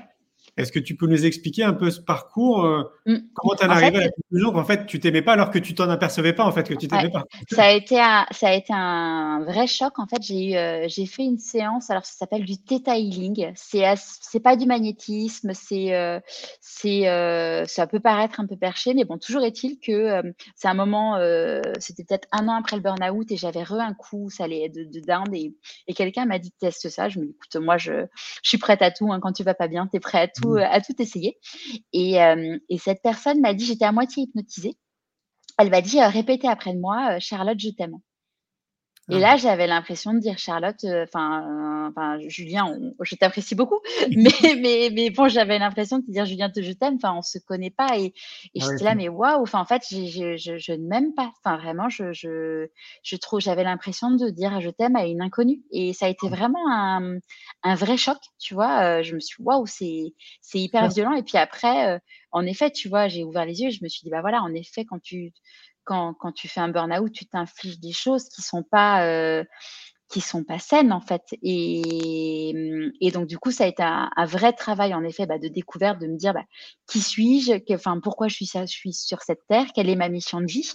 Est-ce 0.57 0.71
que 0.71 0.79
tu 0.79 0.95
peux 0.95 1.07
nous 1.07 1.25
expliquer 1.25 1.63
un 1.63 1.73
peu 1.73 1.91
ce 1.91 1.99
parcours 1.99 2.63
euh, 2.63 2.83
mm. 3.05 3.17
Comment 3.33 3.55
tu 3.55 3.65
en, 3.65 3.69
arrivé 3.69 3.97
à 3.97 4.01
la 4.05 4.09
conclusion 4.09 4.51
qu'en 4.53 4.63
fait 4.63 4.85
tu 4.85 4.99
t'aimais 5.01 5.21
pas 5.21 5.33
alors 5.33 5.51
que 5.51 5.59
tu 5.59 5.75
t'en 5.75 5.89
apercevais 5.89 6.31
pas 6.31 6.45
en 6.45 6.51
fait 6.51 6.67
que 6.67 6.73
tu 6.73 6.87
t'aimais 6.87 7.09
pas? 7.09 7.23
Ça 7.51 7.65
a 7.65 7.71
été 7.71 7.99
un, 7.99 8.25
ça 8.31 8.47
a 8.47 8.53
été 8.53 8.73
un 8.73 9.43
vrai 9.43 9.67
choc 9.67 9.99
en 9.99 10.07
fait. 10.07 10.21
J'ai 10.21 10.51
eu, 10.51 10.55
euh, 10.55 10.85
j'ai 10.87 11.05
fait 11.05 11.23
une 11.23 11.39
séance 11.39 11.89
alors 11.89 12.05
ça 12.05 12.13
s'appelle 12.13 12.45
du 12.45 12.57
theta 12.57 12.97
healing. 12.97 13.51
C'est 13.55 13.83
c'est 13.97 14.39
pas 14.39 14.55
du 14.55 14.65
magnétisme, 14.65 15.51
c'est 15.53 15.93
euh, 15.93 16.19
c'est 16.61 17.03
ça 17.67 17.87
peut 17.87 17.99
paraître 17.99 18.39
un 18.39 18.47
peu 18.47 18.55
perché, 18.55 18.93
mais 18.93 19.03
bon 19.03 19.17
toujours 19.17 19.43
est-il 19.43 19.79
que 19.79 20.21
c'est 20.55 20.69
un 20.69 20.73
moment, 20.73 21.17
c'était 21.79 22.05
peut-être 22.05 22.27
un 22.31 22.47
an 22.47 22.55
après 22.59 22.77
le 22.77 22.81
burn-out 22.81 23.29
et 23.29 23.35
j'avais 23.37 23.63
re 23.63 23.73
un 23.73 23.93
coup, 23.93 24.29
ça 24.29 24.45
allait 24.45 24.69
de, 24.69 24.85
de 24.85 24.99
down 25.01 25.33
et, 25.33 25.53
et 25.87 25.93
quelqu'un 25.93 26.25
m'a 26.25 26.39
dit 26.39 26.51
teste 26.59 26.87
ça. 26.89 27.09
Je 27.09 27.19
me 27.19 27.25
dis 27.25 27.31
écoute 27.31 27.61
moi 27.61 27.77
je, 27.77 28.05
je 28.41 28.49
suis 28.49 28.57
prête 28.57 28.81
à 28.81 28.91
tout. 28.91 29.11
Hein, 29.11 29.19
quand 29.19 29.33
tu 29.33 29.43
vas 29.43 29.53
pas 29.53 29.67
bien, 29.67 29.87
tu 29.87 29.97
es 29.97 29.99
prêt 29.99 30.21
à 30.21 30.27
tout 30.27 30.44
tout, 30.45 30.57
à 30.57 30.81
tout 30.81 30.93
essayer. 31.01 31.37
Et, 31.93 32.21
euh, 32.21 32.57
et 32.69 32.77
cette 32.77 33.01
personne 33.01 33.41
m'a 33.41 33.53
dit, 33.53 33.65
j'étais 33.65 33.85
à 33.85 33.91
moitié 33.91 34.23
hypnotisée. 34.23 34.75
Elle 35.57 35.69
m'a 35.69 35.81
dit, 35.81 35.99
euh, 35.99 36.07
répétez 36.07 36.47
après 36.47 36.73
moi, 36.73 37.15
euh, 37.15 37.17
Charlotte, 37.19 37.59
je 37.59 37.69
t'aime. 37.69 37.97
Et 39.11 39.19
là, 39.19 39.37
j'avais 39.37 39.67
l'impression 39.67 40.13
de 40.15 40.19
dire 40.19 40.39
Charlotte, 40.39 40.83
euh, 40.83 41.03
enfin, 41.03 41.89
enfin 41.89 42.17
Julien, 42.27 42.75
je 43.01 43.15
t'apprécie 43.15 43.53
beaucoup, 43.53 43.79
mais, 44.17 44.31
mais, 44.59 44.89
mais 44.91 45.09
bon, 45.11 45.27
j'avais 45.27 45.59
l'impression 45.59 45.99
de 45.99 46.05
dire 46.11 46.25
Julien, 46.25 46.51
je 46.55 46.71
t'aime, 46.71 46.95
enfin, 46.95 47.13
on 47.15 47.21
se 47.21 47.37
connaît 47.37 47.69
pas, 47.69 47.99
et, 47.99 48.13
et 48.55 48.59
j'étais 48.59 48.83
là, 48.83 48.95
mais 48.95 49.07
waouh, 49.07 49.43
enfin, 49.43 49.59
en 49.59 49.65
fait, 49.65 49.83
je, 49.91 50.37
je, 50.37 50.57
je 50.57 50.71
ne 50.71 50.87
m'aime 50.87 51.13
pas, 51.13 51.31
enfin, 51.43 51.57
vraiment, 51.57 51.87
je, 51.87 52.13
je, 52.13 52.67
je 53.03 53.15
trouve, 53.17 53.41
j'avais 53.41 53.63
l'impression 53.63 54.09
de 54.09 54.29
dire 54.31 54.59
je 54.59 54.71
t'aime 54.71 54.95
à 54.95 55.05
une 55.05 55.21
inconnue, 55.21 55.61
et 55.71 55.93
ça 55.93 56.07
a 56.07 56.09
été 56.09 56.27
vraiment 56.27 56.67
un, 56.71 57.19
un 57.61 57.75
vrai 57.75 57.97
choc, 57.97 58.17
tu 58.39 58.55
vois. 58.55 58.99
Euh, 58.99 59.03
je 59.03 59.13
me 59.13 59.19
suis, 59.19 59.43
waouh, 59.43 59.67
c'est, 59.67 60.15
c'est 60.41 60.59
hyper 60.59 60.87
violent, 60.89 61.13
et 61.13 61.21
puis 61.23 61.37
après, 61.37 61.89
euh, 61.95 61.99
en 62.31 62.43
effet, 62.45 62.71
tu 62.71 62.89
vois, 62.89 63.07
j'ai 63.07 63.23
ouvert 63.23 63.45
les 63.45 63.61
yeux, 63.61 63.69
je 63.69 63.83
me 63.83 63.87
suis 63.87 64.01
dit, 64.03 64.09
bah 64.09 64.21
voilà, 64.21 64.41
en 64.41 64.53
effet, 64.55 64.83
quand 64.83 64.99
tu 64.99 65.31
quand, 65.85 66.13
quand 66.15 66.31
tu 66.31 66.47
fais 66.47 66.59
un 66.59 66.69
burn-out, 66.69 67.11
tu 67.11 67.25
t'infliges 67.25 67.79
des 67.79 67.93
choses 67.93 68.27
qui 68.29 68.41
sont 68.41 68.63
pas 68.63 69.05
euh, 69.05 69.43
qui 70.09 70.21
sont 70.21 70.43
pas 70.43 70.59
saines 70.59 70.91
en 70.91 71.01
fait. 71.01 71.23
Et, 71.41 72.91
et, 73.01 73.11
donc 73.11 73.27
du 73.27 73.37
coup, 73.37 73.51
ça 73.51 73.63
a 73.63 73.67
été 73.67 73.83
un, 73.83 74.09
vrai 74.25 74.53
travail 74.53 74.93
en 74.93 75.03
effet 75.03 75.25
bah, 75.25 75.39
de 75.39 75.47
découverte, 75.47 75.99
de 75.99 76.07
me 76.07 76.17
dire 76.17 76.33
bah, 76.33 76.45
qui 76.87 76.99
suis-je, 76.99 77.73
enfin 77.73 77.99
pourquoi 77.99 78.27
je 78.27 78.35
suis, 78.35 78.49
je 78.53 78.65
suis 78.65 78.93
sur 78.93 79.21
cette 79.21 79.45
terre, 79.47 79.67
quelle 79.73 79.89
est 79.89 79.95
ma 79.95 80.09
mission 80.09 80.41
de 80.41 80.45
vie? 80.45 80.71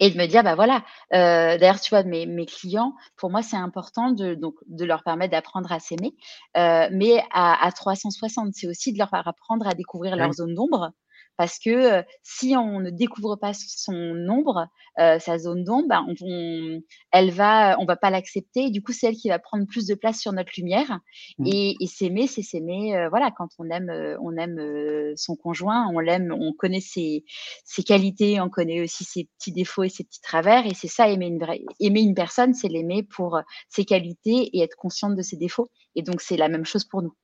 Et, 0.00 0.10
de 0.10 0.16
me 0.16 0.26
dire, 0.26 0.42
bah 0.42 0.54
voilà, 0.54 0.82
euh, 1.12 1.58
d'ailleurs, 1.58 1.80
tu 1.80 1.90
vois, 1.90 2.02
mes, 2.04 2.24
mes 2.24 2.46
clients, 2.46 2.94
pour 3.16 3.30
moi, 3.30 3.42
c'est 3.42 3.56
important 3.56 4.10
de, 4.10 4.34
donc, 4.34 4.54
de 4.66 4.84
leur 4.86 5.02
permettre 5.02 5.32
d'apprendre 5.32 5.70
à 5.70 5.78
s'aimer, 5.78 6.14
euh, 6.56 6.88
mais 6.90 7.22
à, 7.32 7.66
à 7.66 7.70
360, 7.70 8.54
c'est 8.54 8.66
aussi 8.66 8.94
de 8.94 8.98
leur 8.98 9.12
apprendre 9.12 9.66
à 9.66 9.74
découvrir 9.74 10.16
leur 10.16 10.32
zone 10.32 10.54
d'ombre, 10.54 10.92
parce 11.36 11.58
que 11.58 12.02
si 12.22 12.56
on 12.56 12.80
ne 12.80 12.90
découvre 12.90 13.36
pas 13.36 13.52
son 13.54 13.92
nombre, 13.92 14.68
sa 14.96 15.38
zone 15.38 15.64
d'ombre, 15.64 15.88
bah, 15.88 16.02
on, 16.22 16.80
elle 17.12 17.30
va, 17.30 17.76
on 17.78 17.84
va 17.84 17.96
pas 17.96 18.10
l'accepter. 18.10 18.70
Du 18.70 18.82
coup, 18.82 18.92
c'est 18.92 19.08
elle 19.08 19.16
qui 19.16 19.28
va 19.28 19.38
prendre 19.38 19.66
plus 19.66 19.86
de 19.86 19.94
place 19.94 20.20
sur 20.20 20.32
notre 20.32 20.52
lumière. 20.56 21.00
Mmh. 21.38 21.46
Et, 21.46 21.74
et 21.80 21.86
s'aimer, 21.86 22.26
c'est 22.26 22.42
s'aimer. 22.42 23.06
voilà, 23.10 23.30
quand 23.30 23.48
on 23.58 23.68
aime, 23.70 23.90
on 24.22 24.36
aime 24.36 25.14
son 25.16 25.36
conjoint, 25.36 25.88
on 25.92 25.98
l'aime, 25.98 26.32
on 26.32 26.52
connaît 26.52 26.80
ses, 26.80 27.24
ses, 27.64 27.82
qualités, 27.82 28.40
on 28.40 28.48
connaît 28.48 28.80
aussi 28.80 29.04
ses 29.04 29.28
petits 29.38 29.52
défauts 29.52 29.84
et 29.84 29.88
ses 29.88 30.04
petits 30.04 30.20
travers. 30.20 30.66
Et 30.66 30.74
c'est 30.74 30.88
ça, 30.88 31.08
aimer 31.08 31.26
une, 31.26 31.38
vraie, 31.38 31.62
aimer 31.80 32.00
une 32.00 32.14
personne, 32.14 32.54
c'est 32.54 32.68
l'aimer 32.68 33.02
pour 33.02 33.40
ses 33.68 33.84
qualités 33.84 34.50
et 34.56 34.60
être 34.60 34.76
consciente 34.76 35.14
de 35.14 35.22
ses 35.22 35.36
défauts. 35.36 35.68
Et 35.94 36.02
donc, 36.02 36.20
c'est 36.20 36.36
la 36.36 36.48
même 36.48 36.64
chose 36.64 36.84
pour 36.84 37.02
nous. 37.02 37.14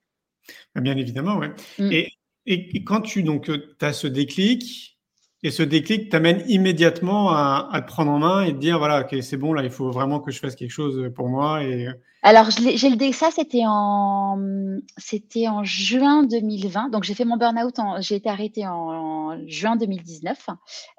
Bah, 0.74 0.80
bien 0.80 0.96
évidemment, 0.96 1.36
oui. 1.38 1.48
Mmh. 1.78 1.92
Et 1.92 2.12
et, 2.46 2.84
quand 2.84 3.00
tu 3.00 3.22
donc 3.22 3.48
euh, 3.48 3.76
as 3.80 3.92
ce 3.92 4.06
déclic, 4.06 4.98
et 5.42 5.50
ce 5.50 5.62
déclic 5.62 6.08
t'amène 6.08 6.44
immédiatement 6.48 7.30
à, 7.30 7.82
te 7.82 7.86
prendre 7.86 8.12
en 8.12 8.18
main 8.18 8.44
et 8.44 8.52
te 8.52 8.58
dire 8.58 8.78
voilà, 8.78 9.00
ok, 9.02 9.22
c'est 9.22 9.36
bon, 9.36 9.52
là, 9.52 9.64
il 9.64 9.70
faut 9.70 9.90
vraiment 9.90 10.20
que 10.20 10.30
je 10.30 10.38
fasse 10.38 10.54
quelque 10.54 10.70
chose 10.70 11.10
pour 11.14 11.28
moi. 11.28 11.64
Et... 11.64 11.88
Alors, 12.24 12.50
j'ai 12.50 12.88
le 12.88 13.12
ça, 13.12 13.30
c'était 13.32 13.64
en, 13.66 14.38
c'était 14.96 15.48
en 15.48 15.64
juin 15.64 16.22
2020. 16.22 16.88
Donc, 16.90 17.02
j'ai 17.02 17.14
fait 17.14 17.24
mon 17.24 17.36
burn-out, 17.36 17.74
j'ai 17.98 18.14
été 18.14 18.28
arrêtée 18.28 18.66
en, 18.66 19.36
juin 19.48 19.74
2019. 19.74 20.46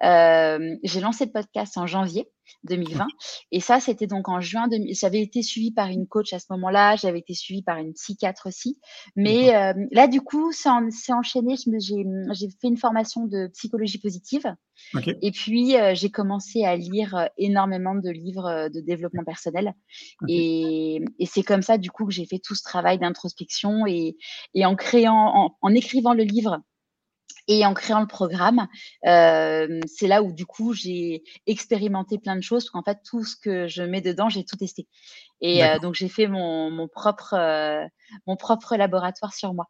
Euh, 0.03 0.75
j'ai 0.83 0.99
lancé 0.99 1.25
le 1.25 1.31
podcast 1.31 1.77
en 1.77 1.87
janvier. 1.87 2.29
2020. 2.65 3.07
Et 3.51 3.59
ça, 3.59 3.79
c'était 3.79 4.07
donc 4.07 4.29
en 4.29 4.41
juin. 4.41 4.67
J'avais 4.91 5.21
été 5.21 5.41
suivie 5.41 5.71
par 5.71 5.87
une 5.89 6.07
coach 6.07 6.33
à 6.33 6.39
ce 6.39 6.45
moment-là. 6.51 6.95
J'avais 6.95 7.19
été 7.19 7.33
suivie 7.33 7.63
par 7.63 7.77
une 7.77 7.93
psychiatre 7.93 8.47
aussi. 8.47 8.79
Mais 9.15 9.55
euh, 9.55 9.73
là, 9.91 10.07
du 10.07 10.21
coup, 10.21 10.51
ça 10.51 10.79
s'est 10.89 11.13
enchaîné. 11.13 11.55
J'ai 11.57 12.49
fait 12.61 12.67
une 12.67 12.77
formation 12.77 13.25
de 13.25 13.47
psychologie 13.53 13.99
positive. 13.99 14.45
Et 15.21 15.31
puis, 15.31 15.77
euh, 15.77 15.93
j'ai 15.95 16.09
commencé 16.09 16.63
à 16.63 16.75
lire 16.75 17.15
euh, 17.15 17.25
énormément 17.37 17.95
de 17.95 18.09
livres 18.09 18.69
de 18.69 18.81
développement 18.81 19.23
personnel. 19.23 19.73
Et, 20.27 21.03
et 21.19 21.25
c'est 21.25 21.43
comme 21.43 21.61
ça, 21.61 21.77
du 21.77 21.91
coup, 21.91 22.05
que 22.05 22.11
j'ai 22.11 22.25
fait 22.25 22.39
tout 22.39 22.55
ce 22.55 22.63
travail 22.63 22.99
d'introspection 22.99 23.85
et, 23.87 24.17
et, 24.53 24.65
en 24.65 24.75
créant, 24.75 25.31
en, 25.35 25.57
en 25.61 25.73
écrivant 25.73 26.13
le 26.13 26.23
livre 26.23 26.61
et 27.47 27.65
en 27.65 27.73
créant 27.73 27.99
le 27.99 28.07
programme, 28.07 28.67
euh, 29.05 29.79
c'est 29.87 30.07
là 30.07 30.23
où 30.23 30.31
du 30.31 30.45
coup 30.45 30.73
j'ai 30.73 31.23
expérimenté 31.45 32.17
plein 32.17 32.35
de 32.35 32.41
choses. 32.41 32.63
Parce 32.65 32.71
qu'en 32.71 32.83
fait, 32.83 32.99
tout 33.03 33.23
ce 33.23 33.35
que 33.35 33.67
je 33.67 33.83
mets 33.83 34.01
dedans, 34.01 34.29
j'ai 34.29 34.45
tout 34.45 34.55
testé. 34.55 34.87
Et 35.41 35.63
euh, 35.65 35.79
donc 35.79 35.93
j'ai 35.93 36.07
fait 36.07 36.27
mon, 36.27 36.71
mon 36.71 36.87
propre, 36.87 37.33
euh, 37.33 37.85
mon 38.27 38.37
propre 38.37 38.75
laboratoire 38.77 39.33
sur 39.33 39.53
moi. 39.53 39.69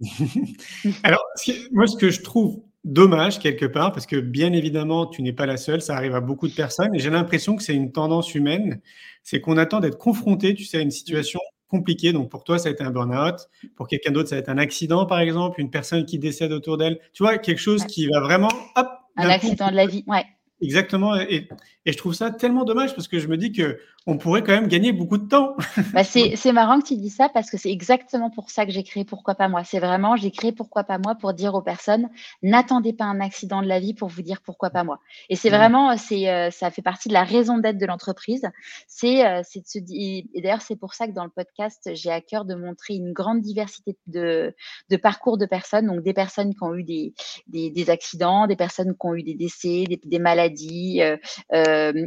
Alors, 1.04 1.24
moi, 1.70 1.86
ce 1.86 1.96
que 1.96 2.10
je 2.10 2.22
trouve 2.22 2.64
dommage 2.84 3.38
quelque 3.38 3.66
part, 3.66 3.92
parce 3.92 4.06
que 4.06 4.16
bien 4.16 4.52
évidemment, 4.52 5.06
tu 5.06 5.22
n'es 5.22 5.32
pas 5.32 5.46
la 5.46 5.56
seule, 5.56 5.80
ça 5.80 5.96
arrive 5.96 6.14
à 6.14 6.20
beaucoup 6.20 6.48
de 6.48 6.54
personnes, 6.54 6.94
et 6.94 6.98
j'ai 6.98 7.10
l'impression 7.10 7.56
que 7.56 7.62
c'est 7.62 7.74
une 7.74 7.92
tendance 7.92 8.34
humaine, 8.34 8.80
c'est 9.22 9.40
qu'on 9.40 9.56
attend 9.56 9.80
d'être 9.80 9.98
confronté, 9.98 10.54
tu 10.54 10.64
sais, 10.64 10.78
à 10.78 10.80
une 10.80 10.90
situation 10.90 11.40
compliqué. 11.68 12.12
Donc 12.12 12.30
pour 12.30 12.44
toi, 12.44 12.58
ça 12.58 12.68
a 12.68 12.72
été 12.72 12.84
un 12.84 12.90
burn-out. 12.90 13.48
Pour 13.76 13.88
quelqu'un 13.88 14.12
d'autre, 14.12 14.28
ça 14.28 14.36
va 14.36 14.40
être 14.40 14.48
un 14.48 14.58
accident, 14.58 15.06
par 15.06 15.20
exemple, 15.20 15.60
une 15.60 15.70
personne 15.70 16.04
qui 16.04 16.18
décède 16.18 16.52
autour 16.52 16.76
d'elle. 16.76 17.00
Tu 17.12 17.22
vois, 17.22 17.38
quelque 17.38 17.60
chose 17.60 17.84
qui 17.84 18.06
va 18.06 18.20
vraiment... 18.20 18.50
Hop, 18.76 18.88
un 19.16 19.28
accident 19.28 19.70
de 19.70 19.76
la 19.76 19.86
vie, 19.86 20.04
ouais. 20.06 20.24
Exactement. 20.60 21.16
Et, 21.16 21.48
Et 21.86 21.92
je 21.92 21.98
trouve 21.98 22.14
ça 22.14 22.30
tellement 22.30 22.64
dommage 22.64 22.94
parce 22.94 23.08
que 23.08 23.18
je 23.18 23.28
me 23.28 23.36
dis 23.36 23.52
que 23.52 23.78
on 24.06 24.18
pourrait 24.18 24.42
quand 24.42 24.52
même 24.52 24.68
gagner 24.68 24.92
beaucoup 24.92 25.18
de 25.18 25.28
temps. 25.28 25.56
Bah, 25.92 26.02
c'est 26.04 26.52
marrant 26.52 26.80
que 26.80 26.86
tu 26.86 26.96
dis 26.96 27.10
ça 27.10 27.28
parce 27.28 27.50
que 27.50 27.56
c'est 27.56 27.70
exactement 27.70 28.30
pour 28.30 28.50
ça 28.50 28.66
que 28.66 28.72
j'ai 28.72 28.82
créé 28.82 29.04
Pourquoi 29.04 29.34
pas 29.34 29.48
moi. 29.48 29.64
C'est 29.64 29.78
vraiment, 29.78 30.16
j'ai 30.16 30.30
créé 30.30 30.52
Pourquoi 30.52 30.84
pas 30.84 30.98
moi 30.98 31.14
pour 31.14 31.32
dire 31.34 31.54
aux 31.54 31.62
personnes, 31.62 32.08
n'attendez 32.42 32.92
pas 32.92 33.04
un 33.04 33.20
accident 33.20 33.62
de 33.62 33.66
la 33.66 33.80
vie 33.80 33.94
pour 33.94 34.08
vous 34.08 34.22
dire 34.22 34.40
pourquoi 34.42 34.70
pas 34.70 34.82
moi. 34.82 34.98
Et 35.30 35.36
c'est 35.36 35.50
mmh. 35.50 35.54
vraiment, 35.54 35.96
c'est, 35.96 36.28
euh, 36.28 36.50
ça 36.50 36.70
fait 36.70 36.82
partie 36.82 37.08
de 37.08 37.14
la 37.14 37.24
raison 37.24 37.58
d'être 37.58 37.78
de 37.78 37.86
l'entreprise. 37.86 38.46
C'est, 38.88 39.26
euh, 39.26 39.42
c'est 39.44 39.60
de 39.60 39.66
se 39.66 39.78
dire, 39.78 40.24
et 40.34 40.40
d'ailleurs, 40.42 40.62
c'est 40.62 40.76
pour 40.76 40.94
ça 40.94 41.06
que 41.06 41.12
dans 41.12 41.24
le 41.24 41.30
podcast, 41.30 41.90
j'ai 41.94 42.10
à 42.10 42.20
cœur 42.20 42.44
de 42.44 42.54
montrer 42.54 42.94
une 42.94 43.12
grande 43.12 43.40
diversité 43.40 43.96
de, 44.06 44.54
de 44.90 44.96
parcours 44.96 45.38
de 45.38 45.46
personnes. 45.46 45.86
Donc, 45.86 46.02
des 46.02 46.14
personnes 46.14 46.54
qui 46.54 46.62
ont 46.62 46.74
eu 46.74 46.84
des, 46.84 47.14
des, 47.46 47.70
des 47.70 47.90
accidents, 47.90 48.46
des 48.46 48.56
personnes 48.56 48.92
qui 48.92 49.06
ont 49.06 49.14
eu 49.14 49.22
des 49.22 49.34
décès, 49.34 49.84
des, 49.88 50.00
des 50.04 50.18
maladies, 50.18 51.02
euh 51.02 51.16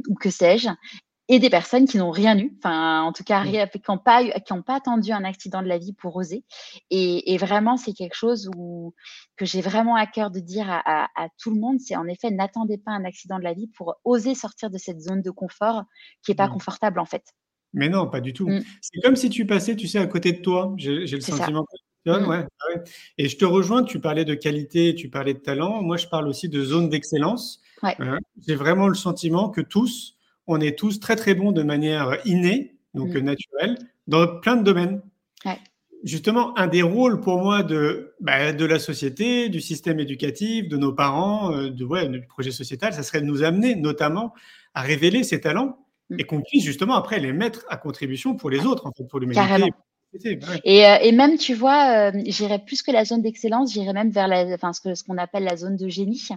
ou 0.09 0.15
que 0.15 0.29
sais-je 0.29 0.69
et 1.29 1.39
des 1.39 1.49
personnes 1.49 1.85
qui 1.85 1.97
n'ont 1.97 2.11
rien 2.11 2.37
eu, 2.37 2.55
enfin 2.57 3.01
en 3.01 3.11
tout 3.11 3.23
cas 3.23 3.43
qui 3.43 3.57
n'ont 3.89 3.97
pas, 3.97 4.23
qui 4.23 4.53
pas 4.65 4.75
attendu 4.75 5.11
un 5.11 5.25
accident 5.25 5.61
de 5.61 5.67
la 5.67 5.77
vie 5.77 5.93
pour 5.93 6.15
oser. 6.15 6.45
Et, 6.89 7.37
vraiment, 7.37 7.77
c'est 7.77 7.93
quelque 7.93 8.15
chose 8.15 8.49
où, 8.55 8.93
que 9.35 9.45
j'ai 9.45 9.61
vraiment 9.61 9.95
à 9.95 10.05
cœur 10.05 10.31
de 10.31 10.39
dire 10.39 10.67
à, 10.69 11.07
tout 11.37 11.53
le 11.53 11.59
monde, 11.59 11.79
c'est 11.79 11.95
en 11.95 12.07
effet, 12.07 12.31
n'attendez 12.31 12.77
pas 12.77 12.91
un 12.91 13.03
accident 13.03 13.39
de 13.39 13.43
la 13.43 13.53
vie 13.53 13.67
pour 13.75 13.95
oser 14.05 14.35
sortir 14.35 14.69
de 14.69 14.77
cette 14.77 15.01
zone 15.01 15.21
de 15.21 15.31
confort 15.31 15.83
qui 16.23 16.31
n'est 16.31 16.35
pas 16.35 16.47
confortable 16.47 16.99
en 16.99 17.05
fait. 17.05 17.23
Mais 17.73 17.89
non, 17.89 18.09
pas 18.09 18.21
du 18.21 18.31
tout. 18.31 18.47
Mmh. 18.47 18.63
C'est 18.81 19.01
comme 19.01 19.17
si 19.17 19.29
tu 19.29 19.45
passais, 19.45 19.75
tu 19.75 19.87
sais, 19.87 19.99
à 19.99 20.07
côté 20.07 20.31
de 20.31 20.41
toi. 20.41 20.73
J'ai 20.77 21.05
le 21.05 21.19
sentiment 21.19 21.65
mmh. 22.11 22.27
Ouais, 22.27 22.37
ouais. 22.69 22.81
Et 23.17 23.29
je 23.29 23.37
te 23.37 23.45
rejoins, 23.45 23.83
tu 23.83 23.99
parlais 23.99 24.25
de 24.25 24.33
qualité, 24.33 24.95
tu 24.95 25.09
parlais 25.09 25.33
de 25.33 25.39
talent. 25.39 25.81
Moi, 25.81 25.97
je 25.97 26.07
parle 26.07 26.27
aussi 26.27 26.49
de 26.49 26.63
zone 26.63 26.89
d'excellence. 26.89 27.61
Euh, 27.83 28.17
j'ai 28.45 28.55
vraiment 28.55 28.87
le 28.87 28.95
sentiment 28.95 29.49
que 29.49 29.61
tous, 29.61 30.17
on 30.47 30.59
est 30.59 30.77
tous 30.77 30.99
très 30.99 31.15
très 31.15 31.35
bons 31.35 31.51
de 31.51 31.63
manière 31.63 32.17
innée, 32.25 32.75
donc 32.93 33.09
mm. 33.09 33.19
naturelle, 33.19 33.77
dans 34.07 34.39
plein 34.39 34.55
de 34.55 34.63
domaines. 34.63 35.01
Justement, 36.03 36.57
un 36.59 36.67
des 36.67 36.83
rôles 36.83 37.21
pour 37.21 37.41
moi 37.41 37.63
de, 37.63 38.13
bah, 38.21 38.53
de 38.53 38.65
la 38.65 38.77
société, 38.77 39.49
du 39.49 39.59
système 39.59 39.99
éducatif, 39.99 40.67
de 40.69 40.77
nos 40.77 40.93
parents, 40.93 41.51
euh, 41.51 41.71
de, 41.71 41.83
ouais, 41.83 42.07
du 42.07 42.21
projet 42.27 42.51
sociétal, 42.51 42.93
ça 42.93 43.01
serait 43.01 43.19
de 43.19 43.25
nous 43.25 43.41
amener 43.41 43.75
notamment 43.75 44.33
à 44.75 44.83
révéler 44.83 45.23
ces 45.23 45.41
talents 45.41 45.79
mm. 46.11 46.19
et 46.19 46.23
qu'on 46.23 46.41
puisse 46.41 46.63
justement 46.63 46.95
après 46.95 47.19
les 47.19 47.33
mettre 47.33 47.65
à 47.69 47.77
contribution 47.77 48.35
pour 48.35 48.51
les 48.51 48.65
autres, 48.65 48.85
en 48.85 48.91
fait, 48.91 49.05
pour 49.05 49.19
l'humanité. 49.19 49.71
Et, 50.63 50.85
euh, 50.85 50.97
et, 51.01 51.11
même, 51.11 51.37
tu 51.37 51.53
vois, 51.53 52.11
euh, 52.11 52.11
j'irais 52.25 52.59
plus 52.59 52.81
que 52.81 52.91
la 52.91 53.05
zone 53.05 53.21
d'excellence, 53.21 53.73
j'irais 53.73 53.93
même 53.93 54.09
vers 54.09 54.27
la, 54.27 54.45
enfin, 54.53 54.73
ce 54.73 54.81
qu'on 54.81 54.95
ce 54.95 55.03
appelle 55.17 55.43
la 55.43 55.57
zone 55.57 55.77
de 55.77 55.87
génie. 55.87 56.27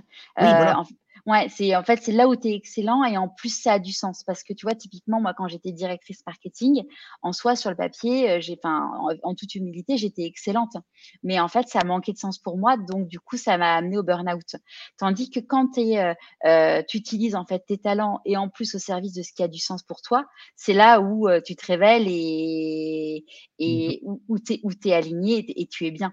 Ouais, 1.26 1.48
c'est 1.48 1.74
en 1.76 1.83
fait 1.83 2.00
c'est 2.02 2.12
là 2.12 2.28
où 2.28 2.37
tu 2.37 2.48
es 2.48 2.54
excellent 2.54 3.04
et 3.04 3.16
en 3.16 3.28
plus 3.28 3.48
ça 3.48 3.74
a 3.74 3.78
du 3.78 3.92
sens. 3.92 4.24
Parce 4.24 4.42
que 4.42 4.52
tu 4.52 4.66
vois 4.66 4.74
typiquement 4.74 5.20
moi 5.20 5.35
quand 5.35 5.48
j'étais 5.48 5.72
directrice 5.72 6.22
marketing 6.26 6.85
en 7.22 7.33
soi 7.33 7.56
sur 7.56 7.70
le 7.70 7.76
papier 7.76 8.30
euh, 8.30 8.40
j'ai 8.40 8.59
enfin 8.62 8.90
en, 9.22 9.35
toute 9.35 9.54
humilité 9.54 9.96
j'étais 9.96 10.24
excellente. 10.24 10.76
Mais 11.22 11.40
en 11.40 11.48
fait 11.48 11.68
ça 11.68 11.80
a 11.80 11.85
manqué 11.85 12.12
de 12.12 12.18
sens 12.18 12.38
pour 12.38 12.59
moi 12.59 12.76
donc 12.76 13.09
du 13.09 13.20
coup 13.20 13.37
ça 13.37 13.59
m'a 13.59 13.74
amené 13.74 13.98
au 13.98 14.02
burn-out. 14.02 14.56
Tandis 14.98 15.30
que 15.30 15.40
quand 15.40 15.78
euh, 15.78 16.14
euh, 16.46 16.83
tu 16.88 16.96
utilises 16.96 17.35
en 17.35 17.44
fait 17.44 17.64
tes 17.66 17.78
talents 17.78 18.20
et 18.24 18.37
en 18.37 18.48
plus 18.48 18.74
au 18.74 18.78
service 18.78 19.14
de 19.14 19.22
ce 19.22 19.33
qui 19.33 19.42
a 19.42 19.48
du 19.48 19.59
sens 19.59 19.83
pour 19.83 20.02
toi 20.02 20.26
c'est 20.56 20.74
là 20.74 21.00
où 21.00 21.28
tu 21.44 21.56
te 21.56 21.66
révèles 21.66 22.06
et, 22.09 23.24
et 23.59 24.02
mmh 24.04 24.11
où, 24.28 24.38
tu 24.38 24.88
es 24.88 24.92
aligné 24.92 25.44
et 25.61 25.66
tu 25.66 25.87
es 25.87 25.90
bien 25.90 26.12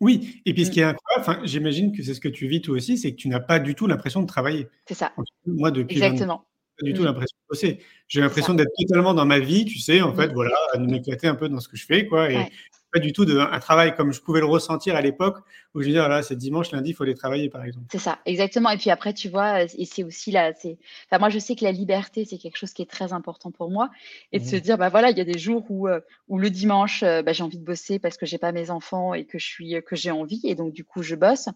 oui, 0.00 0.40
et 0.46 0.54
puis 0.54 0.64
ce 0.64 0.70
mmh. 0.70 0.72
qui 0.72 0.80
est 0.80 0.84
incroyable, 0.84 1.46
j'imagine 1.48 1.96
que 1.96 2.02
c'est 2.02 2.14
ce 2.14 2.20
que 2.20 2.28
tu 2.28 2.46
vis 2.46 2.60
toi 2.60 2.76
aussi, 2.76 2.98
c'est 2.98 3.12
que 3.12 3.16
tu 3.16 3.28
n'as 3.28 3.40
pas 3.40 3.58
du 3.58 3.74
tout 3.74 3.86
l'impression 3.86 4.22
de 4.22 4.26
travailler. 4.26 4.68
C'est 4.86 4.94
ça. 4.94 5.12
Moi, 5.46 5.70
depuis 5.70 5.96
Exactement. 5.96 6.46
pas 6.78 6.86
du 6.86 6.92
tout 6.92 7.02
mmh. 7.02 7.06
l'impression 7.06 7.36
de 7.36 7.54
bosser. 7.54 7.78
J'ai 8.06 8.20
l'impression 8.20 8.54
d'être 8.54 8.70
totalement 8.78 9.14
dans 9.14 9.26
ma 9.26 9.40
vie, 9.40 9.64
tu 9.64 9.78
sais, 9.78 10.00
en 10.00 10.14
fait, 10.14 10.28
mmh. 10.28 10.34
voilà, 10.34 10.56
de 10.76 10.86
m'éclater 10.86 11.26
un 11.26 11.34
peu 11.34 11.48
dans 11.48 11.60
ce 11.60 11.68
que 11.68 11.76
je 11.76 11.84
fais, 11.84 12.06
quoi. 12.06 12.30
Et 12.30 12.46
pas 12.92 13.00
du 13.00 13.12
tout 13.12 13.24
de, 13.24 13.38
un 13.38 13.58
travail 13.60 13.94
comme 13.94 14.12
je 14.12 14.20
pouvais 14.20 14.40
le 14.40 14.46
ressentir 14.46 14.96
à 14.96 15.00
l'époque, 15.00 15.38
où 15.74 15.82
je 15.82 15.86
veux 15.86 15.92
dire, 15.92 16.08
là, 16.08 16.22
c'est 16.22 16.36
dimanche, 16.36 16.70
lundi, 16.72 16.90
il 16.90 16.92
faut 16.94 17.04
aller 17.04 17.14
travailler, 17.14 17.48
par 17.50 17.64
exemple. 17.64 17.86
C'est 17.92 17.98
ça, 17.98 18.18
exactement. 18.24 18.70
Et 18.70 18.78
puis 18.78 18.90
après, 18.90 19.12
tu 19.12 19.28
vois, 19.28 19.62
et 19.62 19.84
c'est 19.84 20.04
aussi 20.04 20.30
là, 20.30 20.52
c'est, 20.54 20.78
enfin, 21.10 21.18
moi, 21.18 21.28
je 21.28 21.38
sais 21.38 21.54
que 21.54 21.64
la 21.64 21.72
liberté, 21.72 22.24
c'est 22.24 22.38
quelque 22.38 22.56
chose 22.56 22.72
qui 22.72 22.82
est 22.82 22.90
très 22.90 23.12
important 23.12 23.50
pour 23.50 23.70
moi, 23.70 23.90
et 24.32 24.38
de 24.38 24.44
se 24.44 24.56
dire, 24.56 24.78
bah 24.78 24.88
voilà, 24.88 25.10
il 25.10 25.18
y 25.18 25.20
a 25.20 25.24
des 25.24 25.38
jours 25.38 25.64
où, 25.68 25.88
euh, 25.88 26.00
où 26.28 26.38
le 26.38 26.50
dimanche, 26.50 27.02
euh, 27.02 27.22
bah, 27.22 27.32
j'ai 27.32 27.42
envie 27.42 27.58
de 27.58 27.64
bosser 27.64 27.98
parce 27.98 28.16
que 28.16 28.26
j'ai 28.26 28.38
pas 28.38 28.52
mes 28.52 28.70
enfants 28.70 29.14
et 29.14 29.24
que 29.26 29.38
je 29.38 29.46
suis, 29.46 29.74
que 29.86 29.96
j'ai 29.96 30.10
envie, 30.10 30.40
et 30.44 30.54
donc 30.54 30.72
du 30.72 30.84
coup, 30.84 31.02
je 31.02 31.14
bosse. 31.14 31.48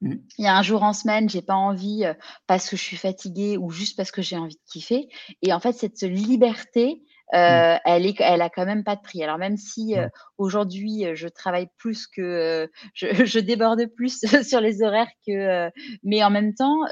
Mmh. 0.00 0.14
Il 0.38 0.44
y 0.44 0.48
a 0.48 0.56
un 0.56 0.62
jour 0.62 0.82
en 0.82 0.92
semaine, 0.92 1.28
j'ai 1.28 1.42
pas 1.42 1.54
envie 1.54 2.04
euh, 2.04 2.14
parce 2.46 2.68
que 2.68 2.76
je 2.76 2.82
suis 2.82 2.96
fatiguée 2.96 3.56
ou 3.58 3.70
juste 3.70 3.96
parce 3.96 4.10
que 4.10 4.22
j'ai 4.22 4.36
envie 4.36 4.54
de 4.54 4.60
kiffer. 4.66 5.08
Et 5.42 5.52
en 5.52 5.60
fait, 5.60 5.72
cette 5.72 6.02
liberté, 6.02 7.02
Mmh. 7.32 7.36
Euh, 7.36 7.76
elle, 7.84 8.06
est, 8.06 8.20
elle 8.20 8.42
a 8.42 8.50
quand 8.50 8.66
même 8.66 8.84
pas 8.84 8.96
de 8.96 9.02
prix. 9.02 9.22
Alors 9.22 9.38
même 9.38 9.56
si 9.56 9.96
euh, 9.96 10.08
aujourd'hui 10.38 11.04
je 11.14 11.28
travaille 11.28 11.68
plus 11.78 12.06
que 12.06 12.68
je, 12.94 13.06
je, 13.24 13.38
déborde 13.38 13.84
plus 13.94 14.20
sur 14.42 14.60
les 14.60 14.82
horaires 14.82 15.10
que, 15.26 15.70
mais 16.02 16.24
en 16.24 16.30
même 16.30 16.54
temps 16.54 16.86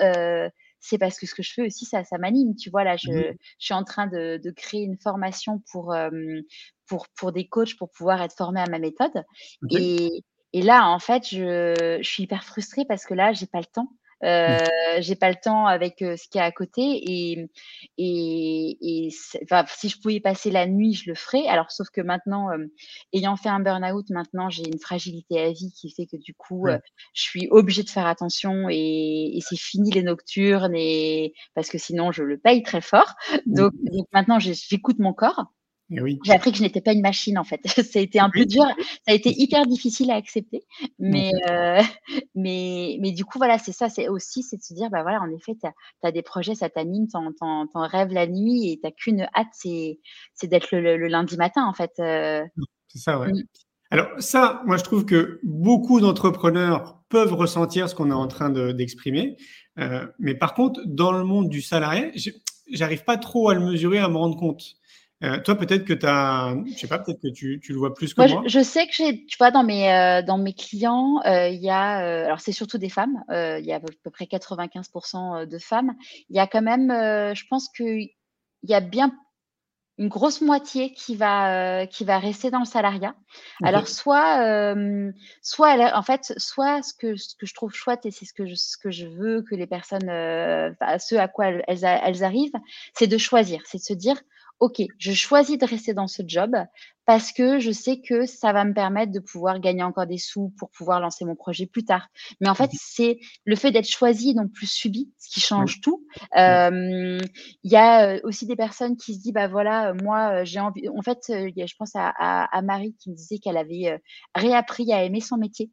c'est 0.80 0.98
parce 0.98 1.18
que 1.18 1.26
ce 1.26 1.34
que 1.34 1.42
je 1.42 1.52
fais 1.52 1.62
aussi 1.62 1.84
ça, 1.86 2.04
ça 2.04 2.18
m'anime. 2.18 2.54
Tu 2.54 2.70
vois 2.70 2.84
là, 2.84 2.96
je, 2.96 3.10
mmh. 3.10 3.34
je, 3.58 3.64
suis 3.64 3.74
en 3.74 3.82
train 3.82 4.06
de, 4.06 4.40
de 4.42 4.50
créer 4.50 4.82
une 4.82 4.96
formation 4.98 5.60
pour 5.72 5.96
pour 6.86 7.06
pour 7.16 7.32
des 7.32 7.48
coachs 7.48 7.76
pour 7.76 7.90
pouvoir 7.90 8.22
être 8.22 8.34
formé 8.36 8.60
à 8.60 8.66
ma 8.70 8.78
méthode. 8.78 9.24
Et, 9.70 10.22
et 10.52 10.62
là 10.62 10.88
en 10.88 11.00
fait 11.00 11.26
je, 11.28 11.98
je 12.00 12.08
suis 12.08 12.22
hyper 12.22 12.44
frustrée 12.44 12.84
parce 12.86 13.04
que 13.04 13.14
là 13.14 13.32
j'ai 13.32 13.46
pas 13.46 13.58
le 13.58 13.66
temps. 13.66 13.88
Mmh. 14.20 14.26
Euh, 14.26 14.58
j'ai 14.98 15.14
pas 15.14 15.28
le 15.28 15.36
temps 15.40 15.66
avec 15.66 16.02
euh, 16.02 16.16
ce 16.16 16.28
qu'il 16.28 16.40
y 16.40 16.42
a 16.42 16.44
à 16.44 16.50
côté 16.50 16.82
et, 16.82 17.50
et, 17.98 18.78
et 18.80 19.08
enfin, 19.44 19.64
si 19.68 19.88
je 19.88 20.00
pouvais 20.00 20.18
passer 20.20 20.50
la 20.50 20.66
nuit, 20.66 20.94
je 20.94 21.08
le 21.08 21.14
ferais. 21.14 21.46
Alors, 21.46 21.70
sauf 21.70 21.88
que 21.90 22.00
maintenant, 22.00 22.50
euh, 22.50 22.66
ayant 23.12 23.36
fait 23.36 23.48
un 23.48 23.60
burn-out, 23.60 24.10
maintenant 24.10 24.50
j'ai 24.50 24.66
une 24.66 24.80
fragilité 24.80 25.40
à 25.40 25.52
vie 25.52 25.72
qui 25.72 25.92
fait 25.92 26.06
que 26.06 26.16
du 26.16 26.34
coup, 26.34 26.66
je 27.14 27.22
suis 27.22 27.48
obligée 27.50 27.84
de 27.84 27.90
faire 27.90 28.06
attention 28.06 28.68
et, 28.68 29.36
et 29.36 29.40
c'est 29.40 29.58
fini 29.58 29.90
les 29.92 30.02
nocturnes 30.02 30.74
et 30.74 31.32
parce 31.54 31.68
que 31.68 31.78
sinon 31.78 32.10
je 32.10 32.24
le 32.24 32.38
paye 32.38 32.62
très 32.62 32.80
fort. 32.80 33.14
Mmh. 33.46 33.54
Donc, 33.54 33.72
donc 33.92 34.06
maintenant, 34.12 34.38
j'écoute 34.40 34.98
mon 34.98 35.12
corps. 35.12 35.46
Eh 35.90 36.18
J'ai 36.22 36.32
appris 36.32 36.52
que 36.52 36.58
je 36.58 36.62
n'étais 36.62 36.82
pas 36.82 36.92
une 36.92 37.00
machine 37.00 37.38
en 37.38 37.44
fait. 37.44 37.60
ça 37.64 37.98
a 37.98 38.02
été 38.02 38.20
un 38.20 38.28
peu 38.28 38.44
dur, 38.44 38.64
ça 39.06 39.12
a 39.12 39.14
été 39.14 39.30
hyper 39.30 39.66
difficile 39.66 40.10
à 40.10 40.16
accepter, 40.16 40.64
mais 40.98 41.30
euh, 41.48 41.80
mais 42.34 42.98
mais 43.00 43.12
du 43.12 43.24
coup 43.24 43.38
voilà, 43.38 43.58
c'est 43.58 43.72
ça, 43.72 43.88
c'est 43.88 44.08
aussi 44.08 44.42
c'est 44.42 44.58
de 44.58 44.62
se 44.62 44.74
dire 44.74 44.90
bah 44.90 45.02
voilà, 45.02 45.20
en 45.20 45.30
effet, 45.30 45.56
tu 45.58 45.66
as, 46.02 46.12
des 46.12 46.22
projets, 46.22 46.54
ça 46.54 46.68
t'anime, 46.68 47.08
t'en, 47.08 47.32
t'en, 47.32 47.66
rêves 47.74 48.12
la 48.12 48.26
nuit 48.26 48.70
et 48.70 48.80
t'as 48.82 48.90
qu'une 48.90 49.26
hâte, 49.34 49.48
c'est 49.52 49.98
c'est 50.34 50.46
d'être 50.46 50.72
le, 50.72 50.96
lundi 51.08 51.36
matin 51.38 51.64
en 51.66 51.72
fait. 51.72 51.92
Euh. 52.00 52.44
C'est 52.88 52.98
ça, 52.98 53.18
ouais. 53.18 53.32
Mmh. 53.32 53.42
Alors 53.90 54.08
ça, 54.18 54.62
moi 54.66 54.76
je 54.76 54.84
trouve 54.84 55.06
que 55.06 55.40
beaucoup 55.42 56.00
d'entrepreneurs 56.00 57.00
peuvent 57.08 57.32
ressentir 57.32 57.88
ce 57.88 57.94
qu'on 57.94 58.10
est 58.10 58.14
en 58.14 58.28
train 58.28 58.50
d'exprimer, 58.50 59.38
euh, 59.78 60.06
mais 60.18 60.34
par 60.34 60.52
contre 60.52 60.82
dans 60.84 61.12
le 61.12 61.24
monde 61.24 61.48
du 61.48 61.62
salarié, 61.62 62.12
j'arrive 62.70 63.04
pas 63.04 63.16
trop 63.16 63.48
à 63.48 63.54
le 63.54 63.60
mesurer, 63.60 63.98
à 63.98 64.08
me 64.08 64.18
rendre 64.18 64.36
compte. 64.36 64.77
Euh, 65.24 65.40
toi, 65.40 65.56
peut-être 65.56 65.84
que 65.84 65.94
tu 65.94 66.06
as, 66.06 66.54
je 66.66 66.78
sais 66.78 66.86
pas, 66.86 67.00
peut-être 67.00 67.20
que 67.20 67.32
tu, 67.32 67.58
tu, 67.60 67.72
le 67.72 67.78
vois 67.78 67.92
plus 67.92 68.14
que 68.14 68.22
moi. 68.28 68.42
Je, 68.46 68.62
sais 68.62 68.86
que 68.86 68.92
j'ai, 68.92 69.26
tu 69.26 69.36
vois, 69.36 69.50
dans 69.50 69.64
mes, 69.64 69.92
euh, 69.92 70.22
dans 70.22 70.38
mes 70.38 70.52
clients, 70.52 71.20
euh, 71.26 71.48
il 71.48 71.60
y 71.60 71.70
a, 71.70 72.24
alors 72.24 72.40
c'est 72.40 72.52
surtout 72.52 72.78
des 72.78 72.88
femmes, 72.88 73.24
il 73.28 73.64
y 73.64 73.72
a 73.72 73.76
à 73.76 73.80
peu 73.80 74.10
près 74.10 74.26
95% 74.26 75.46
de 75.46 75.58
femmes. 75.58 75.94
Il 76.28 76.36
y 76.36 76.38
a 76.38 76.46
quand 76.46 76.62
même, 76.62 76.90
je 76.90 77.42
pense 77.50 77.68
qu'il 77.68 78.10
y 78.62 78.74
a 78.74 78.80
bien 78.80 79.12
une 80.00 80.08
grosse 80.08 80.40
moitié 80.40 80.92
qui 80.92 81.16
va, 81.16 81.84
qui 81.88 82.04
va 82.04 82.20
rester 82.20 82.52
dans 82.52 82.60
le 82.60 82.64
salariat. 82.64 83.16
Alors, 83.64 83.88
soit, 83.88 84.76
soit 85.42 85.96
en 85.96 86.02
fait, 86.02 86.32
soit 86.36 86.82
ce 86.84 86.94
que, 86.94 87.16
ce 87.16 87.34
que 87.34 87.46
je 87.46 87.54
trouve 87.54 87.74
chouette 87.74 88.06
et 88.06 88.12
c'est 88.12 88.24
ce 88.24 88.32
que 88.32 88.46
je, 88.46 88.54
ce 88.54 88.76
que 88.76 88.92
je 88.92 89.08
veux 89.08 89.42
que 89.42 89.56
les 89.56 89.66
personnes, 89.66 90.08
ceux 91.00 91.18
à 91.18 91.26
quoi 91.26 91.48
elles, 91.48 91.64
elles 91.66 92.22
arrivent, 92.22 92.52
c'est 92.94 93.08
de 93.08 93.18
choisir, 93.18 93.62
c'est 93.64 93.78
de 93.78 93.82
se 93.82 93.94
dire, 93.94 94.16
OK, 94.60 94.82
je 94.98 95.12
choisis 95.12 95.56
de 95.56 95.64
rester 95.64 95.94
dans 95.94 96.08
ce 96.08 96.22
job 96.26 96.56
parce 97.06 97.32
que 97.32 97.58
je 97.58 97.70
sais 97.70 98.00
que 98.00 98.26
ça 98.26 98.52
va 98.52 98.64
me 98.64 98.74
permettre 98.74 99.12
de 99.12 99.20
pouvoir 99.20 99.60
gagner 99.60 99.82
encore 99.82 100.06
des 100.06 100.18
sous 100.18 100.52
pour 100.58 100.68
pouvoir 100.70 101.00
lancer 101.00 101.24
mon 101.24 101.36
projet 101.36 101.66
plus 101.66 101.84
tard. 101.84 102.08
Mais 102.40 102.48
en 102.48 102.54
fait, 102.54 102.66
mmh 102.66 102.76
c'est 102.80 103.18
le 103.44 103.56
fait 103.56 103.70
d'être 103.70 103.88
choisi, 103.88 104.34
donc 104.34 104.52
plus 104.52 104.70
subi, 104.70 105.12
ce 105.18 105.30
qui 105.30 105.40
change 105.40 105.80
tout. 105.80 106.04
Il 106.34 107.20
y 107.62 107.76
a 107.76 108.18
aussi 108.24 108.46
des 108.46 108.56
personnes 108.56 108.96
qui 108.96 109.14
se 109.14 109.20
disent, 109.20 109.32
bah 109.32 109.48
voilà, 109.48 109.94
moi, 110.02 110.44
j'ai 110.44 110.60
envie. 110.60 110.88
En 110.88 111.02
fait, 111.02 111.20
je 111.28 111.74
pense 111.78 111.92
à, 111.94 112.10
à 112.10 112.62
Marie 112.62 112.96
qui 112.98 113.10
me 113.10 113.14
disait 113.14 113.38
qu'elle 113.38 113.56
avait 113.56 114.00
réappris 114.34 114.92
à 114.92 115.04
aimer 115.04 115.20
son 115.20 115.36
métier 115.36 115.70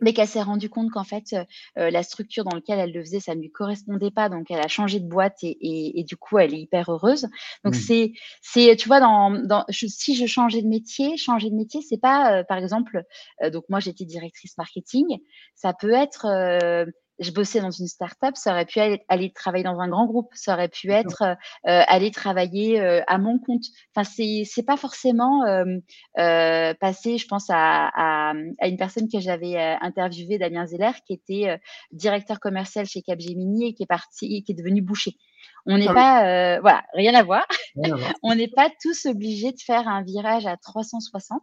mais 0.00 0.12
qu'elle 0.12 0.28
s'est 0.28 0.42
rendue 0.42 0.68
compte 0.68 0.90
qu'en 0.90 1.04
fait, 1.04 1.34
euh, 1.78 1.90
la 1.90 2.02
structure 2.02 2.44
dans 2.44 2.54
laquelle 2.54 2.78
elle 2.78 2.92
le 2.92 3.00
faisait, 3.02 3.20
ça 3.20 3.34
ne 3.34 3.40
lui 3.40 3.50
correspondait 3.50 4.10
pas. 4.10 4.28
Donc, 4.28 4.50
elle 4.50 4.60
a 4.60 4.68
changé 4.68 5.00
de 5.00 5.08
boîte 5.08 5.38
et, 5.42 5.56
et, 5.60 6.00
et 6.00 6.04
du 6.04 6.16
coup, 6.16 6.38
elle 6.38 6.54
est 6.54 6.60
hyper 6.60 6.90
heureuse. 6.90 7.28
Donc, 7.64 7.74
mmh. 7.74 7.78
c'est, 7.78 8.12
c'est, 8.40 8.76
tu 8.76 8.88
vois, 8.88 9.00
dans, 9.00 9.30
dans, 9.30 9.64
si 9.70 10.16
je 10.16 10.26
changeais 10.26 10.62
de 10.62 10.68
métier, 10.68 11.16
changer 11.16 11.50
de 11.50 11.54
métier, 11.54 11.80
c'est 11.82 12.00
pas, 12.00 12.38
euh, 12.38 12.44
par 12.44 12.58
exemple, 12.58 13.02
euh, 13.42 13.50
donc 13.50 13.64
moi, 13.68 13.80
j'étais 13.80 14.04
directrice 14.04 14.56
marketing. 14.58 15.18
Ça 15.54 15.72
peut 15.72 15.92
être 15.92 16.26
je 17.18 17.30
bossais 17.30 17.60
dans 17.60 17.70
une 17.70 17.86
start-up, 17.86 18.34
ça 18.36 18.52
aurait 18.52 18.64
pu 18.64 18.80
aller, 18.80 19.02
aller, 19.08 19.32
travailler 19.32 19.64
dans 19.64 19.78
un 19.80 19.88
grand 19.88 20.06
groupe, 20.06 20.30
ça 20.34 20.54
aurait 20.54 20.68
pu 20.68 20.90
être 20.90 21.22
euh, 21.22 21.34
aller 21.64 22.10
travailler 22.10 22.80
euh, 22.80 23.02
à 23.06 23.18
mon 23.18 23.38
compte. 23.38 23.64
Enfin, 23.94 24.04
c'est 24.04 24.42
c'est 24.44 24.64
pas 24.64 24.76
forcément 24.76 25.44
euh, 25.44 25.64
euh 26.18 26.74
passer, 26.80 27.18
je 27.18 27.26
pense 27.26 27.50
à, 27.50 27.88
à, 27.94 28.32
à 28.60 28.68
une 28.68 28.76
personne 28.76 29.08
que 29.08 29.20
j'avais 29.20 29.56
interviewée, 29.80 30.38
Damien 30.38 30.66
Zeller, 30.66 30.92
qui 31.06 31.14
était 31.14 31.60
directeur 31.92 32.40
commercial 32.40 32.86
chez 32.86 33.02
Capgemini 33.02 33.68
et 33.68 33.74
qui 33.74 33.82
est 33.82 33.86
parti, 33.86 34.42
qui 34.42 34.52
est 34.52 34.54
devenu 34.54 34.82
boucher. 34.82 35.16
On 35.66 35.78
n'est 35.78 35.88
ah 35.88 35.94
pas, 35.94 36.26
euh, 36.26 36.60
voilà, 36.60 36.84
rien 36.94 37.14
à 37.14 37.22
voir. 37.22 37.46
on 38.22 38.34
n'est 38.34 38.48
pas 38.48 38.68
tous 38.82 39.06
obligés 39.06 39.52
de 39.52 39.60
faire 39.60 39.86
un 39.86 40.02
virage 40.02 40.46
à 40.46 40.56
360 40.56 41.40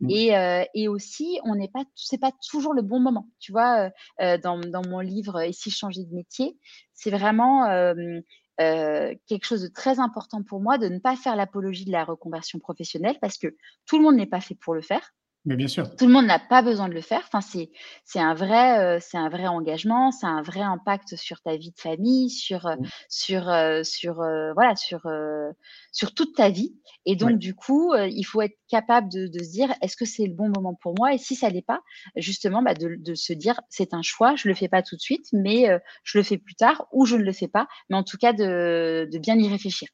mmh. 0.00 0.10
et, 0.10 0.36
euh, 0.36 0.64
et 0.74 0.88
aussi 0.88 1.38
on 1.44 1.54
n'est 1.54 1.68
pas, 1.68 1.84
c'est 1.94 2.20
pas 2.20 2.32
toujours 2.50 2.74
le 2.74 2.82
bon 2.82 3.00
moment. 3.00 3.28
Tu 3.38 3.52
vois, 3.52 3.86
euh, 3.86 3.90
euh 4.20 4.38
dans, 4.38 4.58
dans, 4.58 4.86
mon 4.86 5.00
livre 5.00 5.40
Et 5.40 5.52
si 5.52 5.70
je 5.70 5.76
changeais 5.76 6.04
de 6.04 6.14
métier, 6.14 6.58
c'est 6.94 7.10
vraiment 7.10 7.66
euh, 7.66 7.94
euh, 8.60 9.14
quelque 9.26 9.46
chose 9.46 9.62
de 9.62 9.68
très 9.68 10.00
important 10.00 10.42
pour 10.42 10.60
moi 10.60 10.76
de 10.76 10.88
ne 10.88 10.98
pas 10.98 11.16
faire 11.16 11.34
l'apologie 11.34 11.86
de 11.86 11.92
la 11.92 12.04
reconversion 12.04 12.58
professionnelle 12.58 13.16
parce 13.20 13.38
que 13.38 13.56
tout 13.86 13.96
le 13.96 14.04
monde 14.04 14.16
n'est 14.16 14.26
pas 14.26 14.40
fait 14.40 14.54
pour 14.54 14.74
le 14.74 14.82
faire. 14.82 15.14
Mais 15.46 15.56
bien 15.56 15.68
sûr. 15.68 15.96
Tout 15.96 16.06
le 16.06 16.12
monde 16.12 16.26
n'a 16.26 16.38
pas 16.38 16.60
besoin 16.60 16.88
de 16.88 16.92
le 16.92 17.00
faire. 17.00 17.22
Enfin, 17.26 17.40
c'est 17.40 17.70
c'est 18.04 18.20
un 18.20 18.34
vrai 18.34 18.78
euh, 18.78 18.98
c'est 19.00 19.16
un 19.16 19.30
vrai 19.30 19.46
engagement, 19.46 20.10
c'est 20.10 20.26
un 20.26 20.42
vrai 20.42 20.60
impact 20.60 21.16
sur 21.16 21.40
ta 21.40 21.56
vie 21.56 21.70
de 21.70 21.80
famille, 21.80 22.28
sur 22.28 22.66
mmh. 22.66 22.86
sur 23.08 23.48
euh, 23.48 23.82
sur 23.82 24.20
euh, 24.20 24.52
voilà 24.52 24.76
sur 24.76 25.00
sur 25.92 26.14
toute 26.14 26.36
ta 26.36 26.50
vie. 26.50 26.78
Et 27.06 27.16
donc 27.16 27.38
du 27.38 27.54
coup, 27.54 27.94
il 27.94 28.24
faut 28.24 28.42
être 28.42 28.58
capable 28.68 29.10
de, 29.10 29.28
de 29.28 29.42
se 29.42 29.50
dire 29.50 29.72
est-ce 29.80 29.96
que 29.96 30.04
c'est 30.04 30.26
le 30.26 30.34
bon 30.34 30.50
moment 30.54 30.74
pour 30.74 30.94
moi? 30.98 31.14
Et 31.14 31.18
si 31.18 31.34
ça 31.34 31.48
l'est 31.48 31.62
pas, 31.62 31.80
justement, 32.16 32.62
bah, 32.62 32.74
de, 32.74 32.96
de 32.98 33.14
se 33.14 33.32
dire 33.32 33.60
c'est 33.70 33.94
un 33.94 34.02
choix, 34.02 34.34
je 34.36 34.46
le 34.46 34.54
fais 34.54 34.68
pas 34.68 34.82
tout 34.82 34.96
de 34.96 35.00
suite, 35.00 35.26
mais 35.32 35.68
je 36.04 36.18
le 36.18 36.24
fais 36.24 36.36
plus 36.36 36.54
tard 36.54 36.86
ou 36.92 37.06
je 37.06 37.16
ne 37.16 37.22
le 37.22 37.32
fais 37.32 37.48
pas. 37.48 37.66
Mais 37.88 37.96
en 37.96 38.04
tout 38.04 38.18
cas, 38.18 38.34
de 38.34 39.08
de 39.10 39.18
bien 39.18 39.38
y 39.38 39.48
réfléchir. 39.48 39.88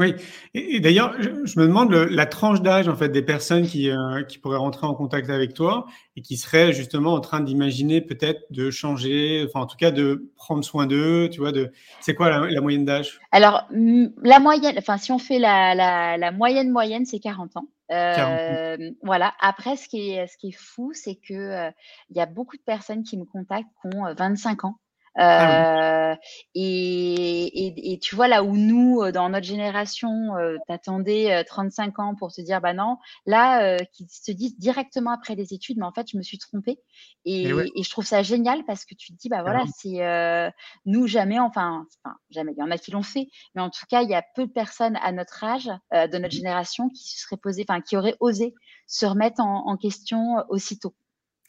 Oui, 0.00 0.14
et, 0.54 0.80
d'ailleurs, 0.80 1.14
je, 1.20 1.60
me 1.60 1.66
demande 1.66 1.92
la 1.92 2.24
tranche 2.24 2.62
d'âge 2.62 2.88
en 2.88 2.96
fait 2.96 3.10
des 3.10 3.20
personnes 3.20 3.66
qui, 3.66 3.90
euh, 3.90 4.22
qui 4.22 4.38
pourraient 4.38 4.56
rentrer 4.56 4.86
en 4.86 4.94
contact 4.94 5.28
avec 5.28 5.52
toi 5.52 5.84
et 6.16 6.22
qui 6.22 6.38
seraient 6.38 6.72
justement 6.72 7.12
en 7.12 7.20
train 7.20 7.40
d'imaginer 7.40 8.00
peut-être 8.00 8.40
de 8.50 8.70
changer, 8.70 9.44
enfin 9.46 9.60
en 9.60 9.66
tout 9.66 9.76
cas 9.76 9.90
de 9.90 10.30
prendre 10.36 10.64
soin 10.64 10.86
d'eux, 10.86 11.28
tu 11.30 11.40
vois, 11.40 11.52
de 11.52 11.70
c'est 12.00 12.14
quoi 12.14 12.30
la, 12.30 12.60
moyenne 12.62 12.86
d'âge? 12.86 13.20
Alors 13.30 13.68
la 13.70 14.40
moyenne, 14.40 14.76
enfin 14.78 14.96
si 14.96 15.12
on 15.12 15.18
fait 15.18 15.38
la, 15.38 15.74
la, 15.74 16.16
la 16.16 16.32
moyenne 16.32 16.70
moyenne, 16.70 17.04
c'est 17.04 17.20
40 17.20 17.58
ans. 17.58 17.68
Euh, 17.92 18.90
voilà. 19.02 19.34
Après, 19.38 19.76
ce 19.76 19.86
qui 19.86 20.12
est, 20.12 20.26
ce 20.28 20.38
qui 20.38 20.48
est 20.48 20.58
fou, 20.58 20.92
c'est 20.94 21.16
que 21.16 21.34
euh, 21.34 21.70
il 22.08 22.16
y 22.16 22.20
a 22.20 22.26
beaucoup 22.26 22.56
de 22.56 22.62
personnes 22.62 23.02
qui 23.02 23.18
me 23.18 23.26
contactent 23.26 23.68
qui 23.82 23.96
ont 23.98 24.14
25 24.14 24.64
ans 24.64 24.76
ah 25.16 26.12
euh, 26.12 26.16
et, 26.54 27.66
et, 27.66 27.92
et, 27.92 27.98
tu 27.98 28.14
vois, 28.14 28.28
là 28.28 28.42
où 28.44 28.56
nous, 28.56 29.02
euh, 29.02 29.12
dans 29.12 29.28
notre 29.28 29.46
génération, 29.46 30.36
euh, 30.36 30.56
t'attendais 30.68 31.44
35 31.44 31.98
ans 31.98 32.14
pour 32.14 32.32
te 32.32 32.40
dire, 32.40 32.60
bah 32.60 32.74
non, 32.74 32.96
là, 33.26 33.76
qui 33.92 34.06
se 34.08 34.32
disent 34.32 34.58
directement 34.58 35.10
après 35.12 35.34
les 35.34 35.52
études, 35.52 35.78
mais 35.78 35.86
en 35.86 35.92
fait, 35.92 36.08
je 36.10 36.16
me 36.16 36.22
suis 36.22 36.38
trompée. 36.38 36.78
Et, 37.24 37.48
et, 37.48 37.82
je 37.82 37.90
trouve 37.90 38.06
ça 38.06 38.22
génial 38.22 38.64
parce 38.66 38.84
que 38.84 38.94
tu 38.94 39.12
te 39.12 39.18
dis, 39.18 39.28
bah 39.28 39.42
voilà, 39.42 39.64
c'est 39.76 40.52
nous, 40.86 41.06
jamais, 41.06 41.38
enfin, 41.38 41.86
enfin, 42.04 42.16
jamais, 42.30 42.52
il 42.56 42.60
y 42.60 42.62
en 42.62 42.70
a 42.70 42.78
qui 42.78 42.90
l'ont 42.90 43.02
fait, 43.02 43.28
mais 43.54 43.62
en 43.62 43.70
tout 43.70 43.86
cas, 43.88 44.02
il 44.02 44.10
y 44.10 44.14
a 44.14 44.24
peu 44.34 44.46
de 44.46 44.52
personnes 44.52 44.96
à 45.02 45.12
notre 45.12 45.42
âge, 45.44 45.66
de 45.92 46.18
notre 46.18 46.28
mmh. 46.28 46.30
génération, 46.30 46.88
qui 46.88 47.08
se 47.08 47.20
seraient 47.20 47.36
posées, 47.36 47.64
enfin, 47.68 47.80
qui 47.80 47.96
auraient 47.96 48.16
osé 48.20 48.54
se 48.86 49.06
remettre 49.06 49.40
en, 49.40 49.68
en 49.68 49.76
question 49.76 50.36
aussitôt. 50.48 50.94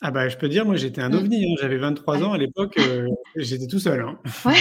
Ah 0.01 0.11
bah, 0.11 0.27
je 0.29 0.37
peux 0.37 0.49
dire, 0.49 0.65
moi 0.65 0.75
j'étais 0.75 1.01
un 1.01 1.09
mmh. 1.09 1.15
ovni, 1.15 1.45
hein. 1.45 1.55
j'avais 1.59 1.77
23 1.77 2.23
ans 2.23 2.33
à 2.33 2.37
l'époque, 2.37 2.77
euh, 2.79 3.07
j'étais 3.35 3.67
tout 3.67 3.79
seul. 3.79 4.01
Hein. 4.01 4.19
Ouais. 4.45 4.55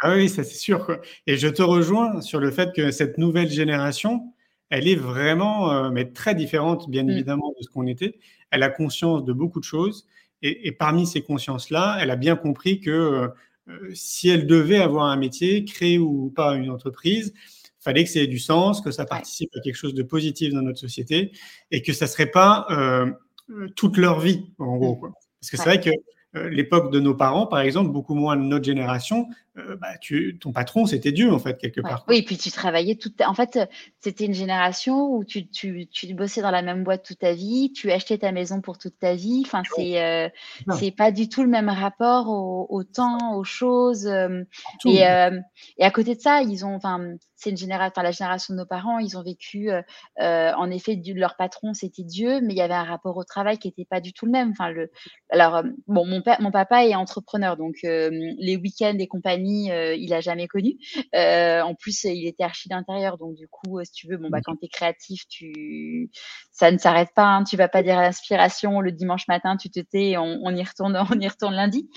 ah 0.00 0.14
oui, 0.14 0.28
ça 0.28 0.42
c'est 0.42 0.56
sûr. 0.56 0.86
Quoi. 0.86 1.00
Et 1.26 1.36
je 1.36 1.48
te 1.48 1.62
rejoins 1.62 2.22
sur 2.22 2.40
le 2.40 2.50
fait 2.50 2.74
que 2.74 2.90
cette 2.90 3.18
nouvelle 3.18 3.50
génération, 3.50 4.32
elle 4.70 4.88
est 4.88 4.96
vraiment, 4.96 5.72
euh, 5.72 5.90
mais 5.90 6.12
très 6.12 6.34
différente 6.34 6.88
bien 6.88 7.04
mmh. 7.04 7.10
évidemment 7.10 7.54
de 7.58 7.62
ce 7.62 7.68
qu'on 7.68 7.86
était. 7.86 8.18
Elle 8.50 8.62
a 8.62 8.70
conscience 8.70 9.24
de 9.24 9.32
beaucoup 9.34 9.60
de 9.60 9.64
choses 9.64 10.06
et, 10.40 10.66
et 10.66 10.72
parmi 10.72 11.06
ces 11.06 11.22
consciences-là, 11.22 11.98
elle 12.00 12.10
a 12.10 12.16
bien 12.16 12.36
compris 12.36 12.80
que 12.80 13.30
euh, 13.68 13.90
si 13.92 14.28
elle 14.28 14.46
devait 14.46 14.78
avoir 14.78 15.06
un 15.06 15.16
métier, 15.16 15.64
créer 15.64 15.98
ou 15.98 16.32
pas 16.34 16.54
une 16.54 16.70
entreprise, 16.70 17.34
fallait 17.80 18.04
que 18.04 18.10
ça 18.10 18.20
ait 18.20 18.26
du 18.26 18.38
sens, 18.38 18.80
que 18.80 18.90
ça 18.90 19.04
participe 19.04 19.50
à 19.56 19.60
quelque 19.60 19.76
chose 19.76 19.94
de 19.94 20.02
positif 20.02 20.52
dans 20.52 20.62
notre 20.62 20.78
société 20.78 21.32
et 21.70 21.82
que 21.82 21.92
ça 21.92 22.06
serait 22.06 22.30
pas 22.30 22.66
euh, 22.70 23.10
toute 23.76 23.96
leur 23.96 24.20
vie, 24.20 24.50
en 24.58 24.76
gros. 24.76 24.96
Quoi. 24.96 25.12
Parce 25.40 25.50
que 25.50 25.56
c'est 25.56 25.64
vrai 25.64 25.80
que 25.80 25.90
euh, 26.36 26.48
l'époque 26.50 26.92
de 26.92 27.00
nos 27.00 27.14
parents, 27.14 27.46
par 27.46 27.60
exemple, 27.60 27.90
beaucoup 27.90 28.14
moins 28.14 28.36
de 28.36 28.42
notre 28.42 28.64
génération, 28.64 29.28
euh, 29.58 29.76
bah, 29.80 29.98
tu, 30.00 30.38
ton 30.40 30.52
patron, 30.52 30.86
c'était 30.86 31.12
Dieu, 31.12 31.32
en 31.32 31.38
fait, 31.38 31.58
quelque 31.58 31.80
part. 31.80 32.04
Oui, 32.08 32.18
et 32.18 32.22
puis 32.22 32.36
tu 32.36 32.50
travaillais 32.50 32.94
toute. 32.94 33.20
En 33.20 33.34
fait, 33.34 33.58
c'était 34.00 34.26
une 34.26 34.34
génération 34.34 35.12
où 35.12 35.24
tu, 35.24 35.48
tu, 35.48 35.86
tu, 35.88 36.14
bossais 36.14 36.42
dans 36.42 36.50
la 36.50 36.62
même 36.62 36.84
boîte 36.84 37.04
toute 37.04 37.18
ta 37.18 37.32
vie, 37.32 37.72
tu 37.72 37.90
achetais 37.90 38.18
ta 38.18 38.32
maison 38.32 38.60
pour 38.60 38.78
toute 38.78 38.98
ta 38.98 39.14
vie. 39.14 39.42
Enfin, 39.44 39.62
c'est 39.74 40.02
euh, 40.02 40.28
c'est 40.78 40.90
pas 40.90 41.10
du 41.10 41.28
tout 41.28 41.42
le 41.42 41.48
même 41.48 41.68
rapport 41.68 42.28
au, 42.28 42.66
au 42.68 42.84
temps, 42.84 43.34
aux 43.36 43.44
choses. 43.44 44.06
Euh, 44.06 44.42
et, 44.84 45.06
euh, 45.06 45.38
et 45.78 45.84
à 45.84 45.90
côté 45.90 46.14
de 46.14 46.20
ça, 46.20 46.42
ils 46.42 46.64
ont. 46.64 46.74
Enfin, 46.74 47.00
c'est 47.36 47.50
une 47.50 47.56
génération, 47.56 48.02
la 48.02 48.10
génération 48.10 48.54
de 48.54 48.58
nos 48.58 48.66
parents, 48.66 48.98
ils 48.98 49.16
ont 49.16 49.22
vécu, 49.22 49.70
euh, 49.70 49.82
en 50.18 50.70
effet, 50.72 50.96
du, 50.96 51.14
leur 51.14 51.36
patron, 51.36 51.72
c'était 51.72 52.02
Dieu, 52.02 52.40
mais 52.40 52.52
il 52.52 52.56
y 52.56 52.62
avait 52.62 52.74
un 52.74 52.82
rapport 52.82 53.16
au 53.16 53.22
travail 53.22 53.58
qui 53.58 53.68
n'était 53.68 53.84
pas 53.84 54.00
du 54.00 54.12
tout 54.12 54.26
le 54.26 54.32
même. 54.32 54.50
Enfin, 54.50 54.70
le, 54.70 54.90
alors, 55.30 55.62
bon, 55.86 56.04
mon, 56.04 56.20
mon 56.40 56.50
papa 56.50 56.84
est 56.84 56.96
entrepreneur, 56.96 57.56
donc 57.56 57.76
les 57.82 58.56
week-ends 58.56 58.96
et 58.98 59.06
compagnie, 59.06 59.47
euh, 59.70 59.94
il 59.94 60.12
a 60.14 60.20
jamais 60.20 60.48
connu. 60.48 60.76
Euh, 61.14 61.60
en 61.62 61.74
plus, 61.74 62.04
il 62.04 62.26
était 62.26 62.44
archi 62.44 62.68
d'intérieur, 62.68 63.18
donc 63.18 63.34
du 63.34 63.48
coup, 63.48 63.78
euh, 63.78 63.84
si 63.84 63.92
tu 63.92 64.08
veux, 64.08 64.16
bon 64.16 64.28
bah 64.30 64.40
quand 64.44 64.56
es 64.62 64.68
créatif, 64.68 65.26
tu 65.28 66.10
ça 66.52 66.70
ne 66.70 66.78
s'arrête 66.78 67.10
pas. 67.14 67.26
Hein, 67.26 67.44
tu 67.44 67.56
vas 67.56 67.68
pas 67.68 67.82
dire 67.82 67.96
l'inspiration 67.96 68.80
le 68.80 68.92
dimanche 68.92 69.28
matin, 69.28 69.56
tu 69.56 69.70
te 69.70 69.80
tais, 69.80 70.16
on, 70.16 70.40
on 70.42 70.54
y 70.54 70.62
retourne, 70.62 70.96
on 71.10 71.20
y 71.20 71.28
retourne 71.28 71.54
lundi. 71.54 71.88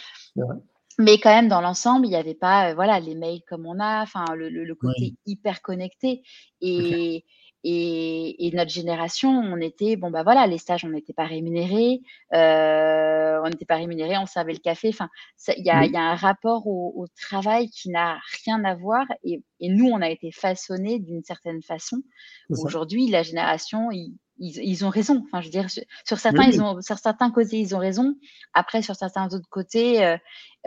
Mais 1.00 1.18
quand 1.18 1.34
même, 1.34 1.48
dans 1.48 1.62
l'ensemble, 1.62 2.06
il 2.06 2.10
n'y 2.10 2.16
avait 2.16 2.36
pas, 2.36 2.74
voilà, 2.74 3.00
les 3.00 3.16
mails 3.16 3.42
comme 3.48 3.66
on 3.66 3.80
a, 3.80 4.02
enfin, 4.04 4.26
le, 4.36 4.50
le, 4.50 4.76
côté 4.76 5.16
hyper 5.26 5.62
connecté. 5.62 6.22
Et, 6.62 7.26
et, 7.64 8.48
et, 8.48 8.52
notre 8.56 8.72
génération, 8.72 9.30
on 9.30 9.58
était, 9.58 9.96
bon, 9.96 10.10
bah 10.10 10.24
voilà, 10.24 10.48
les 10.48 10.58
stages, 10.58 10.84
on 10.84 10.90
n'était 10.90 11.14
pas 11.14 11.26
rémunérés, 11.26 12.02
euh, 12.34 13.40
on 13.44 13.50
n'était 13.50 13.66
pas 13.66 13.76
rémunérés, 13.76 14.18
on 14.18 14.26
servait 14.26 14.54
le 14.54 14.60
café. 14.60 14.90
Enfin, 14.90 15.10
il 15.56 15.64
y 15.64 15.70
a, 15.70 15.86
y 15.86 15.96
a, 15.96 16.02
un 16.02 16.16
rapport 16.16 16.66
au, 16.66 16.94
au 16.96 17.06
travail 17.20 17.70
qui 17.70 17.90
n'a 17.90 18.20
rien 18.46 18.64
à 18.64 18.74
voir. 18.74 19.06
Et, 19.24 19.44
et, 19.60 19.70
nous, 19.70 19.86
on 19.86 20.02
a 20.02 20.10
été 20.10 20.32
façonnés 20.32 20.98
d'une 21.00 21.24
certaine 21.24 21.62
façon. 21.62 22.02
Aujourd'hui, 22.50 23.08
la 23.10 23.22
génération, 23.22 23.92
ils, 23.92 24.16
ils, 24.40 24.58
ils, 24.58 24.84
ont 24.84 24.90
raison. 24.90 25.24
Enfin, 25.26 25.42
je 25.42 25.48
veux 25.48 25.52
dire, 25.52 25.70
sur, 25.70 26.18
certains, 26.18 26.44
ils 26.44 26.62
ont, 26.64 26.82
sur 26.82 26.98
certains 26.98 27.30
côtés, 27.30 27.60
ils 27.60 27.76
ont 27.76 27.80
raison. 27.80 28.16
Après, 28.54 28.82
sur 28.82 28.96
certains 28.96 29.28
autres 29.34 29.50
côtés, 29.50 30.04
euh, 30.04 30.18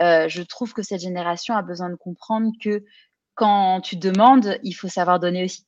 euh, 0.01 0.29
je 0.29 0.41
trouve 0.43 0.73
que 0.73 0.81
cette 0.81 1.01
génération 1.01 1.55
a 1.55 1.61
besoin 1.61 1.89
de 1.89 1.95
comprendre 1.95 2.51
que 2.61 2.85
quand 3.33 3.81
tu 3.81 3.97
demandes, 3.97 4.57
il 4.63 4.71
faut 4.71 4.87
savoir 4.87 5.19
donner 5.19 5.43
aussi. 5.43 5.65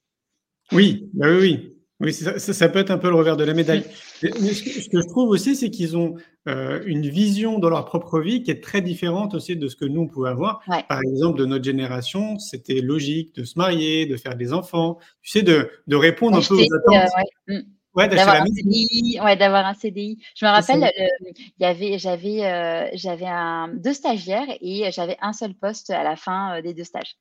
Oui, 0.71 1.09
bah 1.13 1.27
oui, 1.29 1.37
oui. 1.39 1.73
Oui, 1.99 2.13
ça, 2.13 2.37
ça, 2.37 2.69
peut 2.69 2.77
être 2.77 2.91
un 2.91 2.99
peu 2.99 3.09
le 3.09 3.15
revers 3.15 3.37
de 3.37 3.43
la 3.43 3.55
médaille. 3.55 3.83
Mais 4.21 4.53
ce, 4.53 4.61
que, 4.61 4.69
ce, 4.69 4.87
que, 4.87 5.01
je 5.01 5.07
trouve 5.07 5.29
aussi, 5.29 5.55
c'est 5.55 5.71
qu'ils 5.71 5.97
ont 5.97 6.15
euh, 6.47 6.79
une 6.85 7.09
vision 7.09 7.57
dans 7.57 7.69
leur 7.69 7.85
propre 7.85 8.19
vie 8.19 8.43
qui 8.43 8.51
est 8.51 8.63
très 8.63 8.81
différente 8.81 9.33
aussi 9.33 9.55
de 9.55 9.67
ce 9.67 9.75
que 9.75 9.85
nous, 9.85 10.01
on 10.01 10.07
pouvait 10.07 10.29
avoir. 10.29 10.61
Ouais. 10.67 10.83
Par 10.87 11.01
exemple, 11.01 11.39
de 11.39 11.45
notre 11.45 11.63
génération, 11.63 12.37
c'était 12.37 12.81
logique 12.81 13.33
de 13.33 13.43
se 13.43 13.57
marier, 13.57 14.05
de 14.05 14.15
faire 14.15 14.35
des 14.35 14.53
enfants, 14.53 14.99
tu 15.23 15.31
sais, 15.31 15.41
de, 15.41 15.71
de 15.87 15.95
répondre 15.95 16.37
un 16.37 16.41
peu 16.41 16.53
aux 16.53 16.75
attentes. 16.75 17.09
Euh, 17.49 17.53
ouais. 17.55 17.63
Ouais, 17.97 18.07
d'avoir 18.07 18.41
un 18.41 18.45
CDI. 18.45 19.19
Ouais, 19.23 19.35
d'avoir 19.35 19.65
un 19.65 19.73
CDI. 19.73 20.23
Je 20.35 20.45
me 20.45 20.51
rappelle, 20.51 20.83
euh, 20.83 21.31
il 21.39 21.63
y 21.63 21.65
avait, 21.65 21.97
j'avais, 21.97 22.45
euh, 22.45 22.89
j'avais 22.93 23.25
un, 23.25 23.69
deux 23.69 23.93
stagiaires 23.93 24.47
et 24.61 24.91
j'avais 24.91 25.17
un 25.19 25.33
seul 25.33 25.55
poste 25.55 25.89
à 25.89 26.03
la 26.03 26.15
fin 26.15 26.57
euh, 26.57 26.61
des 26.61 26.75
deux 26.75 26.83
stages 26.83 27.15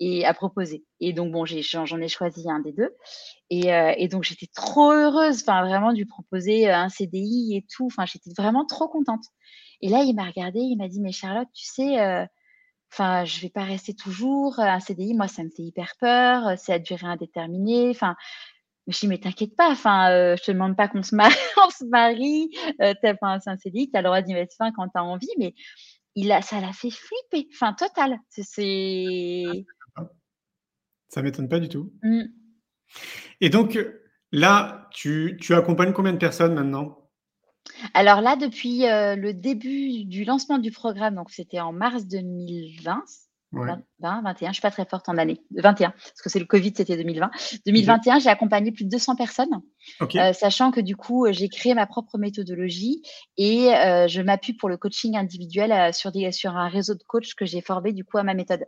et 0.00 0.26
à 0.26 0.34
proposer. 0.34 0.84
Et 1.00 1.14
donc 1.14 1.32
bon, 1.32 1.46
j'ai, 1.46 1.62
j'en 1.62 2.00
ai 2.00 2.08
choisi 2.08 2.50
un 2.50 2.60
des 2.60 2.72
deux. 2.72 2.94
Et, 3.48 3.72
euh, 3.72 3.94
et 3.96 4.08
donc 4.08 4.24
j'étais 4.24 4.48
trop 4.54 4.92
heureuse, 4.92 5.40
enfin 5.40 5.64
vraiment, 5.64 5.92
de 5.92 5.96
lui 5.96 6.04
proposer 6.04 6.68
un 6.70 6.90
CDI 6.90 7.56
et 7.56 7.66
tout. 7.74 7.86
Enfin, 7.86 8.04
j'étais 8.04 8.30
vraiment 8.36 8.66
trop 8.66 8.88
contente. 8.88 9.24
Et 9.80 9.88
là, 9.88 10.02
il 10.04 10.14
m'a 10.14 10.24
regardé, 10.24 10.60
il 10.60 10.76
m'a 10.76 10.88
dit, 10.88 11.00
mais 11.00 11.12
Charlotte, 11.12 11.48
tu 11.54 11.64
sais. 11.64 11.98
Euh, 12.00 12.26
Enfin, 12.90 13.26
je 13.26 13.40
vais 13.40 13.50
pas 13.50 13.64
rester 13.64 13.94
toujours. 13.94 14.58
Un 14.60 14.80
CDI, 14.80 15.14
moi, 15.14 15.28
ça 15.28 15.42
me 15.42 15.50
fait 15.50 15.62
hyper 15.62 15.92
peur. 16.00 16.56
C'est 16.56 16.72
à 16.72 16.78
durée 16.78 17.06
indéterminée. 17.06 17.90
Enfin, 17.90 18.16
me 18.88 18.92
suis 18.92 19.06
dit, 19.06 19.08
mais 19.08 19.18
t'inquiète 19.18 19.54
pas, 19.56 19.70
enfin, 19.70 20.10
euh, 20.10 20.36
je 20.36 20.44
te 20.44 20.50
demande 20.50 20.76
pas 20.76 20.88
qu'on 20.88 21.02
se 21.02 21.14
marie, 21.14 21.34
on 21.66 21.70
se 21.70 21.84
marie, 21.84 22.50
euh, 22.80 22.94
enfin, 23.04 23.38
c'est 23.40 23.50
un 23.50 23.56
CDI, 23.56 23.90
t'as 23.90 24.00
le 24.00 24.06
droit 24.06 24.22
d'y 24.22 24.34
mettre 24.34 24.54
fin 24.56 24.72
quand 24.72 24.88
t'as 24.88 25.02
envie, 25.02 25.28
mais 25.38 25.54
il 26.14 26.32
a, 26.32 26.42
ça 26.42 26.60
l'a 26.60 26.72
fait 26.72 26.90
flipper, 26.90 27.48
enfin, 27.52 27.74
total. 27.74 28.18
C'est. 28.30 29.44
Ça 31.10 31.22
m'étonne 31.22 31.48
pas 31.48 31.60
du 31.60 31.68
tout. 31.68 31.92
Mmh. 32.02 32.22
Et 33.40 33.50
donc, 33.50 33.78
là, 34.32 34.88
tu, 34.90 35.38
tu 35.40 35.54
accompagnes 35.54 35.92
combien 35.92 36.12
de 36.12 36.18
personnes 36.18 36.54
maintenant? 36.54 37.10
Alors 37.94 38.20
là, 38.20 38.36
depuis 38.36 38.80
le 38.80 39.32
début 39.32 40.04
du 40.04 40.24
lancement 40.24 40.58
du 40.58 40.70
programme, 40.70 41.14
donc 41.14 41.30
c'était 41.30 41.60
en 41.60 41.72
mars 41.72 42.06
2020, 42.06 43.04
20, 43.52 43.82
21, 44.00 44.34
je 44.40 44.46
ne 44.46 44.52
suis 44.52 44.60
pas 44.62 44.70
très 44.70 44.84
forte 44.84 45.08
en 45.08 45.16
année, 45.16 45.42
21, 45.56 45.90
parce 45.90 46.22
que 46.22 46.28
c'est 46.28 46.38
le 46.38 46.44
Covid, 46.44 46.72
c'était 46.76 46.96
2020. 46.96 47.30
2021, 47.66 48.18
j'ai 48.18 48.28
accompagné 48.28 48.72
plus 48.72 48.84
de 48.84 48.90
200 48.90 49.16
personnes, 49.16 49.62
euh, 50.02 50.32
sachant 50.32 50.70
que 50.70 50.80
du 50.80 50.96
coup, 50.96 51.26
j'ai 51.30 51.48
créé 51.48 51.74
ma 51.74 51.86
propre 51.86 52.18
méthodologie 52.18 53.02
et 53.36 53.74
euh, 53.74 54.06
je 54.06 54.20
m'appuie 54.20 54.52
pour 54.52 54.68
le 54.68 54.76
coaching 54.76 55.16
individuel 55.16 55.72
euh, 55.72 55.92
sur, 55.92 56.12
des, 56.12 56.30
sur 56.32 56.56
un 56.56 56.68
réseau 56.68 56.94
de 56.94 57.02
coachs 57.06 57.34
que 57.34 57.46
j'ai 57.46 57.62
formé 57.62 57.92
du 57.92 58.04
coup 58.04 58.18
à 58.18 58.22
ma 58.22 58.34
méthode. 58.34 58.64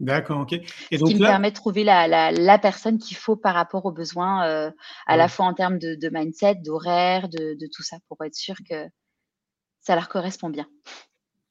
D'accord, 0.00 0.40
ok. 0.40 0.52
Et 0.90 0.98
donc, 0.98 1.08
Ce 1.08 1.14
qui 1.14 1.20
me 1.20 1.26
permet 1.26 1.50
de 1.50 1.56
trouver 1.56 1.82
la, 1.82 2.06
la, 2.06 2.30
la 2.30 2.58
personne 2.58 2.98
qu'il 2.98 3.16
faut 3.16 3.36
par 3.36 3.54
rapport 3.54 3.86
aux 3.86 3.92
besoins, 3.92 4.72
à 5.06 5.16
la 5.16 5.28
fois 5.28 5.46
en 5.46 5.54
termes 5.54 5.78
de, 5.78 5.94
de 5.94 6.10
mindset, 6.12 6.56
d'horaire, 6.56 7.30
de, 7.30 7.56
de 7.58 7.66
tout 7.72 7.82
ça, 7.82 7.96
pour 8.08 8.22
être 8.22 8.34
sûr 8.34 8.56
que 8.68 8.86
ça 9.80 9.94
leur 9.94 10.08
correspond 10.08 10.50
bien. 10.50 10.66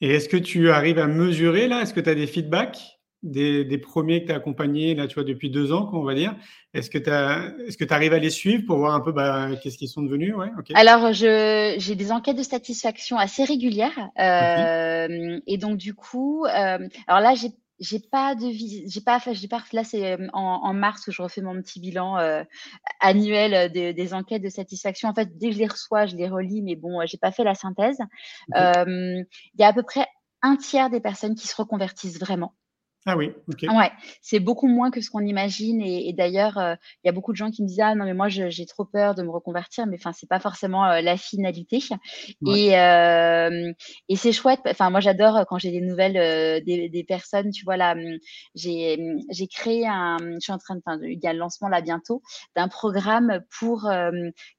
Et 0.02 0.14
est-ce 0.14 0.30
que 0.30 0.38
tu 0.38 0.70
arrives 0.70 1.00
à 1.00 1.08
mesurer 1.08 1.68
là? 1.68 1.82
Est-ce 1.82 1.94
que 1.94 2.00
tu 2.00 2.10
as 2.10 2.16
des 2.16 2.28
feedbacks? 2.28 3.00
Des, 3.24 3.80
premiers 3.80 4.22
que 4.22 4.28
tu 4.28 4.34
as 4.34 4.36
accompagnés 4.36 4.94
là, 4.94 5.08
tu 5.08 5.16
vois, 5.16 5.24
depuis 5.24 5.50
deux 5.50 5.74
ans, 5.74 5.90
on 5.94 6.04
va 6.04 6.14
dire. 6.14 6.36
Est-ce 6.76 6.92
que 6.92 7.00
tu 7.00 7.10
est-ce 7.66 7.76
que 7.76 7.92
arrives 7.92 8.14
à 8.14 8.20
les 8.20 8.30
suivre 8.30 8.66
pour 8.68 8.78
voir 8.78 8.94
un 8.94 9.00
peu 9.00 9.12
bah, 9.12 9.50
qu'est-ce 9.64 9.80
qu'ils 9.80 9.90
sont 9.90 10.04
devenus? 10.04 10.36
Ouais, 10.36 10.50
Alors, 10.76 11.12
j'ai 11.12 11.96
des 11.96 12.12
enquêtes 12.12 12.38
de 12.38 12.44
satisfaction 12.44 13.18
assez 13.18 13.44
régulières. 13.44 14.12
Euh, 14.20 15.40
et 15.48 15.58
donc, 15.58 15.78
du 15.78 15.96
coup, 15.96 16.46
euh, 16.46 16.88
alors 17.08 17.22
là, 17.22 17.34
j'ai 17.34 17.50
j'ai 17.80 18.00
pas 18.00 18.36
de 18.36 18.50
j'ai 18.52 19.02
pas 19.02 19.20
j'ai 19.32 19.48
pas 19.48 19.64
là 19.74 19.84
c'est 19.84 20.18
en, 20.34 20.42
en, 20.64 20.74
mars 20.74 21.08
où 21.08 21.12
je 21.12 21.22
refais 21.22 21.42
mon 21.42 21.62
petit 21.62 21.80
bilan 21.80 22.18
euh, 22.18 22.44
annuel 23.00 23.72
des, 23.72 23.94
des, 23.94 24.14
enquêtes 24.14 24.42
de 24.42 24.50
satisfaction. 24.50 25.10
En 25.10 25.14
fait, 25.14 25.38
dès 25.38 25.50
que 25.50 25.56
je 25.56 25.60
les 25.60 25.68
reçois, 25.68 26.06
je 26.06 26.16
les 26.16 26.30
relis, 26.30 26.62
mais 26.62 26.76
bon, 26.76 27.06
j'ai 27.06 27.18
pas 27.18 27.32
fait 27.32 27.44
la 27.44 27.56
synthèse. 27.56 27.98
Il 28.56 29.26
y 29.60 29.64
a 29.64 29.68
à 29.68 29.74
peu 29.74 29.84
près 29.84 30.08
un 30.42 30.56
tiers 30.58 30.90
des 30.90 31.00
personnes 31.00 31.36
qui 31.36 31.48
se 31.48 31.56
reconvertissent 31.56 32.20
vraiment. 32.20 32.54
Ah 33.08 33.16
oui, 33.16 33.32
ok. 33.48 33.68
Ouais, 33.72 33.92
c'est 34.22 34.40
beaucoup 34.40 34.68
moins 34.68 34.90
que 34.90 35.00
ce 35.00 35.12
qu'on 35.12 35.20
imagine. 35.20 35.80
Et, 35.80 36.12
d'ailleurs, 36.14 36.58
euh, 36.58 36.74
il 37.04 37.08
y 37.08 37.10
a 37.10 37.12
beaucoup 37.12 37.34
de 37.34 37.38
gens 37.38 37.52
qui 37.52 37.62
me 37.62 37.68
disent 37.68 37.82
Ah 37.82 37.94
non, 37.94 38.04
mais 38.04 38.16
moi, 38.16 38.30
j'ai 38.30 38.66
trop 38.66 38.84
peur 38.84 39.14
de 39.14 39.22
me 39.22 39.30
reconvertir, 39.30 39.86
mais 39.86 39.98
enfin, 40.00 40.12
c'est 40.12 40.28
pas 40.28 40.40
forcément 40.40 40.86
euh, 40.86 41.02
la 41.02 41.16
finalité. 41.16 41.80
Et, 42.48 42.80
euh, 42.80 43.72
et 44.10 44.16
c'est 44.16 44.32
chouette. 44.32 44.62
Enfin, 44.66 44.90
moi, 44.90 45.02
j'adore 45.02 45.46
quand 45.48 45.60
j'ai 45.60 45.70
des 45.70 45.82
nouvelles 45.82 46.64
des, 46.64 46.90
des, 46.90 47.04
personnes. 47.04 47.52
Tu 47.52 47.64
vois, 47.64 47.78
là, 47.78 47.92
hum, 47.92 48.18
j'ai 48.56 49.48
créé 49.52 49.86
un. 49.86 50.18
Je 50.20 50.40
suis 50.40 50.52
en 50.52 50.58
train 50.58 50.76
de. 50.76 50.82
Il 51.06 51.20
y 51.22 51.28
a 51.28 51.34
le 51.34 51.40
lancement 51.40 51.70
là 51.70 51.82
bientôt 51.82 52.24
d'un 52.56 52.70
programme 52.70 53.42
pour 53.60 53.88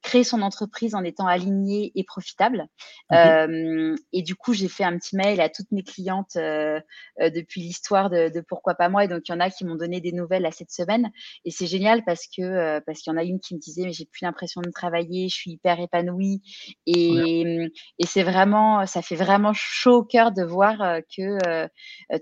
créer 0.03 0.23
son 0.23 0.43
entreprise 0.43 0.95
en 0.95 1.03
étant 1.03 1.27
aligné 1.27 1.91
et 1.97 2.05
profitable. 2.05 2.67
et 3.11 4.23
du 4.23 4.37
coup, 4.37 4.53
j'ai 4.53 4.69
fait 4.69 4.85
un 4.85 4.97
petit 4.97 5.17
mail 5.17 5.41
à 5.41 5.49
toutes 5.49 5.73
mes 5.73 5.83
clientes 5.83 6.37
depuis 6.37 7.61
l'histoire 7.61 8.09
de 8.09 8.36
pourquoi 8.41 8.75
pas 8.75 8.89
moi? 8.89 9.05
Et 9.05 9.09
donc, 9.09 9.23
il 9.29 9.33
y 9.33 9.35
en 9.35 9.41
a 9.41 9.51
qui 9.51 9.65
m'ont 9.65 9.75
donné 9.75 10.01
des 10.01 10.13
nouvelles 10.13 10.47
à 10.47 10.51
cette 10.51 10.71
semaine. 10.71 11.11
Et 11.45 11.51
c'est 11.51 11.67
génial 11.67 12.05
parce 12.05 12.27
que 12.27 12.43
euh, 12.43 12.81
parce 12.85 13.01
qu'il 13.01 13.13
y 13.13 13.17
en 13.17 13.19
a 13.19 13.25
une 13.25 13.41
qui 13.41 13.55
me 13.55 13.61
disait, 13.61 13.85
mais 13.85 13.93
j'ai 13.93 14.07
plus 14.07 14.25
l'impression 14.25 14.61
de 14.61 14.71
travailler, 14.71 15.29
je 15.29 15.35
suis 15.35 15.53
hyper 15.53 15.81
épanouie. 15.81 16.43
Et, 16.87 17.71
et 17.99 18.07
c'est 18.07 18.23
vraiment, 18.23 18.87
ça 18.87 19.03
fait 19.03 19.17
vraiment 19.17 19.53
chaud 19.53 19.99
au 19.99 20.05
cœur 20.05 20.33
de 20.33 20.43
voir 20.43 20.81
euh, 20.83 21.01
que, 21.17 21.39
euh, 21.47 21.69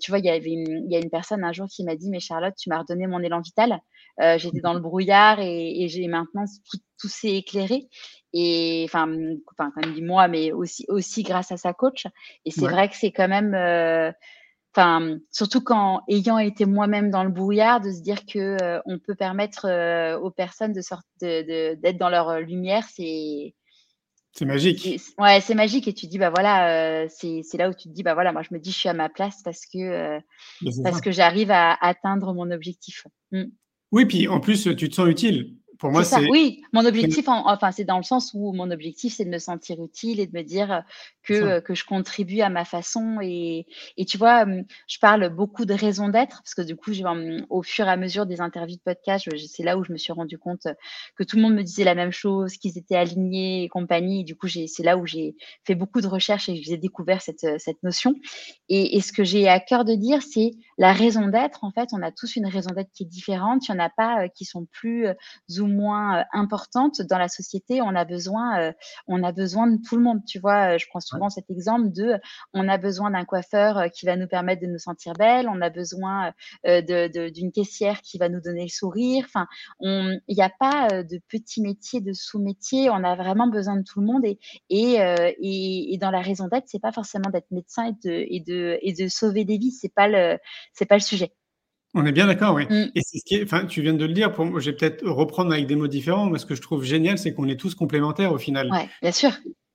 tu 0.00 0.11
vois, 0.11 0.18
il 0.18 0.24
y 0.24 0.31
avait 0.31 0.50
il 0.50 0.87
y 0.90 0.96
a 0.96 0.98
une 0.98 1.11
personne 1.11 1.44
un 1.44 1.53
jour 1.53 1.66
qui 1.68 1.85
m'a 1.85 1.96
dit, 1.96 2.11
mais 2.11 2.20
Charlotte, 2.20 2.55
tu 2.57 2.68
m'as 2.68 2.79
redonné 2.79 3.07
mon 3.07 3.20
élan 3.20 3.40
vital. 3.40 3.79
J'étais 4.37 4.61
dans 4.61 4.74
le 4.74 4.81
brouillard 4.81 5.40
et, 5.40 5.83
et 5.83 5.88
j'ai 5.88 6.07
maintenant 6.07 6.44
tout, 6.70 6.79
tout 7.00 7.09
s'est 7.09 7.35
éclairé 7.35 7.88
et 8.33 8.85
enfin, 8.85 9.09
enfin 9.53 9.72
quand 9.74 9.85
même 9.85 9.94
dit 9.94 10.03
moi, 10.03 10.29
mais 10.29 10.53
aussi 10.53 10.85
aussi 10.88 11.22
grâce 11.22 11.50
à 11.53 11.57
sa 11.57 11.72
coach. 11.72 12.07
Et 12.44 12.50
c'est 12.50 12.66
vrai 12.66 12.88
que 12.88 12.96
c'est 12.96 13.11
quand 13.11 13.29
même 13.29 13.55
enfin 14.74 15.18
surtout 15.30 15.60
quand 15.60 16.02
ayant 16.08 16.38
été 16.38 16.66
moi-même 16.66 17.10
dans 17.10 17.22
le 17.22 17.30
brouillard 17.30 17.80
de 17.80 17.92
se 17.92 18.00
dire 18.00 18.26
que 18.26 18.56
euh, 18.62 18.80
on 18.87 18.98
peut 18.98 19.14
permettre 19.14 19.66
euh, 19.68 20.18
aux 20.18 20.30
personnes 20.30 20.72
de 20.72 20.80
sortir 20.80 21.06
d'être 21.20 21.96
dans 21.96 22.08
leur 22.08 22.40
lumière 22.40 22.84
c'est 22.92 23.54
c'est 24.32 24.46
magique. 24.46 25.00
ouais 25.18 25.40
c'est 25.40 25.54
magique. 25.54 25.87
Et 25.87 25.92
tu 25.92 26.08
dis 26.08 26.18
bah 26.18 26.30
voilà 26.30 27.04
euh, 27.04 27.08
c'est 27.08 27.56
là 27.56 27.70
où 27.70 27.74
tu 27.74 27.88
te 27.88 27.94
dis 27.94 28.02
bah 28.02 28.14
voilà 28.14 28.32
moi 28.32 28.42
je 28.42 28.52
me 28.52 28.58
dis 28.58 28.72
je 28.72 28.78
suis 28.78 28.88
à 28.88 28.94
ma 28.94 29.08
place 29.08 29.42
parce 29.44 29.64
que 29.72 30.18
parce 30.82 31.00
que 31.00 31.12
j'arrive 31.12 31.52
à 31.52 31.76
atteindre 31.80 32.34
mon 32.34 32.50
objectif. 32.50 33.06
Mmh. 33.30 33.44
oui 33.92 34.06
puis 34.06 34.26
en 34.26 34.40
plus 34.40 34.64
tu 34.76 34.88
te 34.88 34.94
sens 34.94 35.08
utile 35.08 35.56
pour 35.78 35.90
moi, 35.90 36.04
c'est 36.04 36.28
oui. 36.28 36.62
Mon 36.72 36.84
objectif, 36.84 37.26
enfin, 37.28 37.72
c'est 37.72 37.84
dans 37.84 37.96
le 37.96 38.02
sens 38.02 38.32
où 38.34 38.52
mon 38.52 38.70
objectif, 38.70 39.14
c'est 39.16 39.24
de 39.24 39.30
me 39.30 39.38
sentir 39.38 39.82
utile 39.82 40.20
et 40.20 40.26
de 40.26 40.37
me 40.37 40.42
dire 40.42 40.82
que, 41.22 41.60
que 41.60 41.74
je 41.74 41.84
contribue 41.84 42.40
à 42.40 42.48
ma 42.48 42.64
façon. 42.64 43.18
Et, 43.22 43.66
et 43.96 44.04
tu 44.04 44.18
vois, 44.18 44.44
je 44.46 44.98
parle 44.98 45.28
beaucoup 45.30 45.64
de 45.64 45.74
raison 45.74 46.08
d'être 46.08 46.42
parce 46.42 46.54
que 46.54 46.62
du 46.62 46.76
coup, 46.76 46.92
au 47.50 47.62
fur 47.62 47.87
et 47.87 47.90
à 47.90 47.96
mesure 47.96 48.26
des 48.26 48.40
interviews 48.40 48.76
de 48.76 48.82
podcast, 48.82 49.28
c'est 49.48 49.62
là 49.62 49.76
où 49.78 49.84
je 49.84 49.92
me 49.92 49.98
suis 49.98 50.12
rendu 50.12 50.38
compte 50.38 50.66
que 51.16 51.24
tout 51.24 51.37
le 51.37 51.42
monde 51.42 51.54
me 51.54 51.62
disait 51.62 51.84
la 51.84 51.94
même 51.94 52.12
chose, 52.12 52.56
qu'ils 52.56 52.78
étaient 52.78 52.96
alignés 52.96 53.64
et 53.64 53.68
compagnie. 53.68 54.20
Et 54.20 54.24
du 54.24 54.37
coup, 54.37 54.48
c'est 54.48 54.82
là 54.82 54.96
où 54.96 55.06
j'ai 55.06 55.34
fait 55.64 55.74
beaucoup 55.74 56.00
de 56.00 56.06
recherches 56.06 56.48
et 56.48 56.62
j'ai 56.62 56.76
découvert 56.76 57.20
cette, 57.20 57.46
cette 57.58 57.82
notion. 57.82 58.14
Et, 58.68 58.96
et 58.96 59.00
ce 59.00 59.12
que 59.12 59.24
j'ai 59.24 59.48
à 59.48 59.60
cœur 59.60 59.84
de 59.84 59.94
dire, 59.94 60.22
c'est 60.22 60.52
la 60.78 60.92
raison 60.92 61.28
d'être. 61.28 61.64
En 61.64 61.70
fait, 61.70 61.88
on 61.92 62.02
a 62.02 62.12
tous 62.12 62.37
une 62.37 62.46
raison 62.46 62.70
d'être 62.70 62.90
qui 62.92 63.04
est 63.04 63.06
différente. 63.06 63.66
Il 63.68 63.72
n'y 63.72 63.80
en 63.80 63.84
a 63.84 63.90
pas 63.90 64.28
qui 64.28 64.44
sont 64.44 64.66
plus 64.66 65.08
ou 65.64 65.68
moins 65.68 66.20
euh, 66.20 66.24
importante 66.33 67.03
dans 67.03 67.18
la 67.18 67.29
société, 67.29 67.83
on 67.83 67.94
a 67.94 68.05
besoin, 68.05 68.61
euh, 68.61 68.72
on 69.07 69.22
a 69.22 69.33
besoin 69.33 69.66
de 69.66 69.79
tout 69.83 69.96
le 69.96 70.03
monde. 70.03 70.20
Tu 70.27 70.38
vois, 70.38 70.74
euh, 70.74 70.79
je 70.79 70.87
prends 70.88 71.00
souvent 71.00 71.31
cet 71.31 71.50
exemple 71.50 71.90
de, 71.90 72.14
on 72.53 72.68
a 72.68 72.79
besoin 72.79 73.11
d'un 73.11 73.24
coiffeur 73.24 73.90
qui 73.92 74.07
va 74.07 74.16
nous 74.16 74.29
permettre 74.29 74.62
de 74.62 74.66
nous 74.66 74.79
sentir 74.79 75.14
belle, 75.14 75.48
on 75.48 75.61
a 75.61 75.70
besoin 75.70 76.33
d'une 76.64 77.53
caissière 77.53 78.00
qui 78.03 78.18
va 78.18 78.29
nous 78.29 78.40
donner 78.40 78.62
le 78.62 78.68
sourire. 78.68 79.24
Enfin, 79.27 79.46
il 79.81 80.20
n'y 80.29 80.42
a 80.42 80.50
pas 80.50 81.03
de 81.03 81.20
petits 81.29 81.61
métiers, 81.61 82.00
de 82.00 82.12
sous-métiers. 82.12 82.90
On 82.90 83.05
a 83.05 83.16
vraiment 83.16 83.48
besoin 83.48 83.77
de 83.77 83.83
tout 83.83 84.00
le 84.00 84.07
monde 84.07 84.24
et 84.24 84.38
et, 84.70 85.94
et, 85.94 85.98
dans 85.98 86.11
la 86.11 86.20
raison 86.20 86.48
d'être, 86.48 86.64
c'est 86.66 86.81
pas 86.81 86.92
forcément 86.92 87.31
d'être 87.31 87.50
médecin 87.50 87.87
et 87.87 88.09
de 88.09 88.24
et 88.29 88.40
de 88.40 88.79
et 88.83 88.92
de 88.92 89.09
sauver 89.09 89.44
des 89.44 89.59
vies. 89.59 89.72
C'est 89.72 89.92
pas 89.94 90.09
le 90.09 90.38
c'est 90.72 90.87
pas 90.87 90.96
le 90.96 91.00
sujet. 91.00 91.33
On 91.94 92.04
est 92.04 92.12
bien 92.12 92.26
d'accord, 92.26 92.54
oui. 92.54 92.64
Mm. 92.68 92.90
Et 92.94 93.00
c'est 93.02 93.18
ce 93.18 93.24
qui 93.24 93.37
est, 93.37 93.44
enfin, 93.44 93.64
tu 93.66 93.80
viens 93.80 93.94
de 93.94 94.04
le 94.04 94.12
dire, 94.12 94.33
pour, 94.33 94.61
je 94.61 94.70
vais 94.70 94.76
peut-être 94.76 95.07
reprendre 95.09 95.52
avec 95.52 95.66
des 95.66 95.76
mots 95.76 95.87
différents, 95.87 96.26
mais 96.26 96.38
ce 96.38 96.46
que 96.46 96.54
je 96.54 96.62
trouve 96.62 96.85
génial, 96.85 97.18
c'est 97.18 97.33
qu'on 97.33 97.48
est 97.48 97.59
tous 97.59 97.74
complémentaires 97.74 98.33
au 98.33 98.38
final. 98.38 98.68
Oui, 98.72 98.80
bien 99.00 99.12
sûr. 99.12 99.30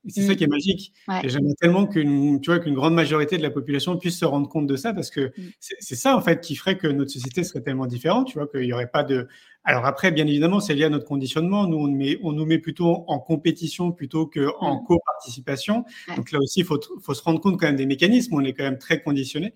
C'est 0.08 0.22
ça 0.22 0.34
mm. 0.34 0.36
qui 0.36 0.44
est 0.44 0.48
magique. 0.48 0.94
Et 1.24 1.30
j'aimerais 1.30 1.54
tellement 1.60 1.86
qu'une, 1.86 2.40
tu 2.42 2.52
vois, 2.52 2.60
qu'une 2.60 2.74
grande 2.74 2.94
majorité 2.94 3.38
de 3.38 3.44
la 3.44 3.50
population 3.50 3.98
puisse 3.98 4.18
se 4.18 4.26
rendre 4.26 4.48
compte 4.48 4.68
de 4.68 4.76
ça, 4.76 4.94
parce 4.94 5.10
que 5.10 5.32
mm. 5.38 5.44
c'est 5.60 5.96
ça, 5.96 6.16
en 6.16 6.22
fait, 6.22 6.42
qui 6.42 6.56
ferait 6.56 6.78
que 6.78 6.88
notre 6.88 7.12
société 7.12 7.44
serait 7.44 7.62
tellement 7.62 7.86
différente, 7.86 8.28
tu 8.28 8.38
vois, 8.38 8.48
qu'il 8.48 8.62
n'y 8.62 8.74
aurait 8.74 8.90
pas 8.92 9.04
de. 9.04 9.28
Alors 9.64 9.86
après, 9.86 10.12
bien 10.12 10.26
évidemment, 10.26 10.60
c'est 10.62 10.74
lié 10.74 10.86
à 10.86 10.90
notre 10.90 11.06
conditionnement. 11.06 11.68
Nous, 11.68 11.78
on, 11.78 11.88
met, 11.88 12.18
on 12.24 12.32
nous 12.32 12.46
met 12.46 12.60
plutôt 12.60 13.04
en 13.08 13.20
compétition 13.20 13.92
plutôt 13.92 14.26
qu'en 14.26 14.78
co-participation. 14.80 15.84
Donc 16.16 16.32
là 16.32 16.40
aussi, 16.40 16.62
il 16.62 16.66
faut, 16.66 16.80
faut 17.02 17.14
se 17.14 17.22
rendre 17.22 17.40
compte 17.42 17.60
quand 17.60 17.68
même 17.68 17.76
des 17.76 17.86
mécanismes. 17.86 18.36
On 18.36 18.44
est 18.44 18.54
quand 18.54 18.64
même 18.64 18.80
très 18.80 19.02
conditionné. 19.02 19.54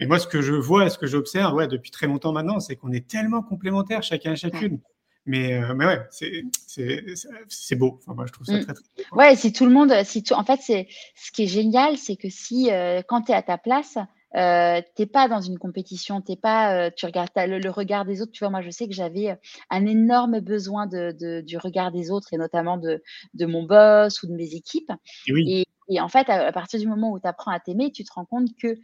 Mais 0.00 0.06
moi, 0.06 0.18
ce 0.18 0.26
que 0.26 0.40
je 0.40 0.54
vois 0.54 0.86
et 0.86 0.90
ce 0.90 0.98
que 0.98 1.06
j'observe 1.06 1.54
ouais, 1.54 1.68
depuis 1.68 1.90
très 1.90 2.06
longtemps 2.06 2.32
maintenant, 2.32 2.58
c'est 2.58 2.74
qu'on 2.76 2.90
est 2.92 3.06
tellement 3.06 3.42
complémentaires 3.42 4.02
chacun 4.02 4.32
et 4.32 4.36
chacune. 4.36 4.80
Mais, 5.26 5.62
euh, 5.62 5.74
mais 5.74 5.86
ouais, 5.86 6.00
c'est 6.10 7.76
beau. 7.76 7.98
Enfin, 8.00 8.14
moi, 8.14 8.24
je 8.26 8.32
trouve 8.32 8.46
ça 8.46 8.54
mm. 8.54 8.64
très, 8.64 8.72
très 8.72 8.82
beau. 9.10 9.16
Ouais, 9.16 9.36
si 9.36 9.52
tout 9.52 9.66
le 9.66 9.70
monde, 9.70 9.92
si 10.04 10.22
tout, 10.22 10.34
en 10.34 10.44
fait, 10.44 10.60
c'est 10.62 10.88
ce 11.14 11.30
qui 11.30 11.44
est 11.44 11.46
génial, 11.46 11.98
c'est 11.98 12.16
que 12.16 12.30
si 12.30 12.70
euh, 12.72 13.02
quand 13.06 13.22
tu 13.22 13.32
es 13.32 13.34
à 13.34 13.42
ta 13.42 13.58
place, 13.58 13.98
euh, 14.36 14.80
t'es 14.94 15.06
pas 15.06 15.28
dans 15.28 15.40
une 15.40 15.58
compétition, 15.58 16.20
t'es 16.20 16.36
pas, 16.36 16.74
euh, 16.74 16.90
tu 16.96 17.04
regardes 17.04 17.30
le, 17.36 17.58
le, 17.58 17.70
regard 17.70 18.04
des 18.04 18.22
autres. 18.22 18.32
Tu 18.32 18.44
vois, 18.44 18.50
moi, 18.50 18.62
je 18.62 18.70
sais 18.70 18.86
que 18.86 18.94
j'avais 18.94 19.36
un 19.70 19.86
énorme 19.86 20.40
besoin 20.40 20.86
de, 20.86 21.14
de, 21.18 21.40
du 21.40 21.58
regard 21.58 21.90
des 21.90 22.10
autres 22.10 22.32
et 22.32 22.36
notamment 22.36 22.78
de, 22.78 23.02
de 23.34 23.46
mon 23.46 23.64
boss 23.64 24.22
ou 24.22 24.28
de 24.28 24.34
mes 24.34 24.54
équipes. 24.54 24.92
Et, 25.26 25.32
oui. 25.32 25.64
et, 25.88 26.00
en 26.00 26.08
fait, 26.08 26.28
à, 26.28 26.46
à, 26.46 26.52
partir 26.52 26.78
du 26.78 26.86
moment 26.86 27.10
où 27.10 27.18
tu 27.18 27.26
apprends 27.26 27.50
à 27.50 27.58
t'aimer, 27.58 27.90
tu 27.90 28.04
te 28.04 28.12
rends 28.12 28.24
compte 28.24 28.48
que 28.62 28.78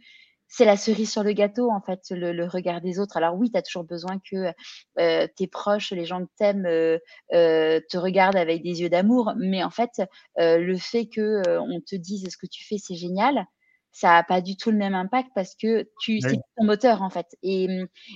c'est 0.47 0.65
la 0.65 0.77
cerise 0.77 1.11
sur 1.11 1.23
le 1.23 1.33
gâteau, 1.33 1.69
en 1.69 1.81
fait, 1.81 2.01
le, 2.09 2.47
regard 2.47 2.81
des 2.81 2.99
autres. 2.99 3.17
Alors 3.17 3.35
oui, 3.35 3.51
tu 3.51 3.57
as 3.57 3.61
toujours 3.61 3.83
besoin 3.83 4.19
que 4.19 4.53
euh, 4.99 5.27
tes 5.35 5.47
proches, 5.47 5.91
les 5.91 6.05
gens 6.05 6.23
que 6.23 6.31
t'aimes, 6.37 6.65
euh, 6.65 6.97
euh, 7.33 7.79
te 7.89 7.97
regardent 7.97 8.37
avec 8.37 8.63
des 8.63 8.81
yeux 8.81 8.89
d'amour. 8.89 9.33
Mais 9.37 9.63
en 9.63 9.69
fait, 9.69 10.01
le 10.37 10.77
fait 10.77 11.07
que 11.07 11.41
on 11.59 11.81
te 11.81 11.95
dise 11.95 12.27
ce 12.29 12.37
que 12.37 12.47
tu 12.47 12.65
fais, 12.65 12.77
c'est 12.77 12.95
génial, 12.95 13.45
ça 13.91 14.09
n'a 14.09 14.23
pas 14.23 14.41
du 14.41 14.55
tout 14.55 14.71
le 14.71 14.77
même 14.77 14.93
impact 14.93 15.29
parce 15.33 15.55
que 15.55 15.89
tu 15.99 16.21
c'est 16.21 16.39
ton 16.57 16.65
moteur 16.65 17.01
en 17.01 17.09
fait. 17.09 17.25
Et, 17.41 17.67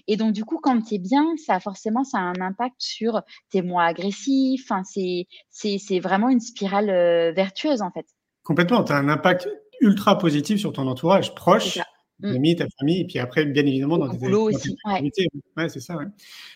et 0.07 0.15
donc 0.15 0.33
du 0.33 0.45
coup, 0.45 0.59
quand 0.61 0.79
tu 0.81 0.95
es 0.95 0.99
bien, 0.99 1.25
ça 1.43 1.59
forcément 1.59 2.03
ça 2.03 2.19
a 2.19 2.21
un 2.21 2.39
impact 2.39 2.75
sur 2.77 3.21
tes 3.49 3.61
moins 3.61 3.85
agressifs. 3.85 4.63
Enfin, 4.69 4.83
c'est 4.83 5.27
c'est 5.49 5.99
vraiment 5.99 6.29
une 6.29 6.39
spirale 6.39 7.33
vertueuse 7.33 7.81
en 7.81 7.91
fait. 7.91 8.05
Complètement, 8.43 8.83
tu 8.83 8.93
as 8.93 8.97
un 8.97 9.09
impact 9.09 9.49
ultra 9.81 10.17
positif 10.17 10.59
sur 10.59 10.71
ton 10.71 10.87
entourage 10.87 11.33
proche 11.33 11.79
Mmh. 12.21 12.55
ta 12.55 12.65
famille, 12.79 13.01
et 13.01 13.05
puis 13.05 13.19
après, 13.19 13.45
bien 13.45 13.65
évidemment, 13.65 13.97
dans 13.97 14.09
tes 14.09 14.17
boulot 14.17 14.49
aussi. 14.49 14.75
Ouais. 14.85 15.11
ouais 15.57 15.69
c'est 15.69 15.79
ça. 15.79 15.97
Ouais. 15.97 16.05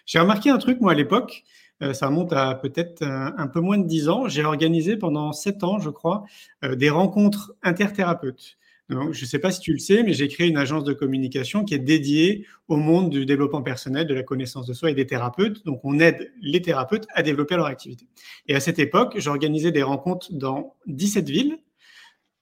J'ai 0.05 0.19
remarqué 0.19 0.49
un 0.49 0.57
truc, 0.57 0.81
moi, 0.81 0.91
à 0.91 0.95
l'époque, 0.95 1.43
euh, 1.81 1.93
ça 1.93 2.07
remonte 2.07 2.33
à 2.33 2.55
peut-être 2.55 3.03
un 3.03 3.47
peu 3.47 3.59
moins 3.59 3.77
de 3.77 3.87
10 3.87 4.09
ans. 4.09 4.27
J'ai 4.27 4.43
organisé 4.43 4.95
pendant 4.97 5.33
7 5.33 5.63
ans, 5.63 5.79
je 5.79 5.89
crois, 5.89 6.23
des 6.63 6.89
rencontres 6.89 7.55
interthérapeutes. 7.63 8.57
Donc, 8.89 9.13
je 9.13 9.21
ne 9.21 9.25
sais 9.27 9.39
pas 9.39 9.51
si 9.51 9.61
tu 9.61 9.73
le 9.73 9.79
sais, 9.79 10.03
mais 10.03 10.13
j'ai 10.13 10.27
créé 10.27 10.47
une 10.47 10.57
agence 10.57 10.83
de 10.83 10.93
communication 10.93 11.63
qui 11.63 11.73
est 11.73 11.79
dédiée 11.79 12.45
au 12.67 12.77
monde 12.77 13.09
du 13.09 13.25
développement 13.25 13.63
personnel, 13.63 14.05
de 14.05 14.13
la 14.13 14.21
connaissance 14.21 14.67
de 14.67 14.73
soi 14.73 14.91
et 14.91 14.93
des 14.93 15.07
thérapeutes. 15.07 15.65
Donc, 15.65 15.79
on 15.83 15.99
aide 15.99 16.31
les 16.41 16.61
thérapeutes 16.61 17.07
à 17.13 17.23
développer 17.23 17.55
leur 17.55 17.65
activité. 17.65 18.07
Et 18.47 18.53
à 18.53 18.59
cette 18.59 18.77
époque, 18.77 19.15
j'organisais 19.17 19.71
des 19.71 19.81
rencontres 19.81 20.31
dans 20.33 20.75
17 20.85 21.29
villes 21.29 21.57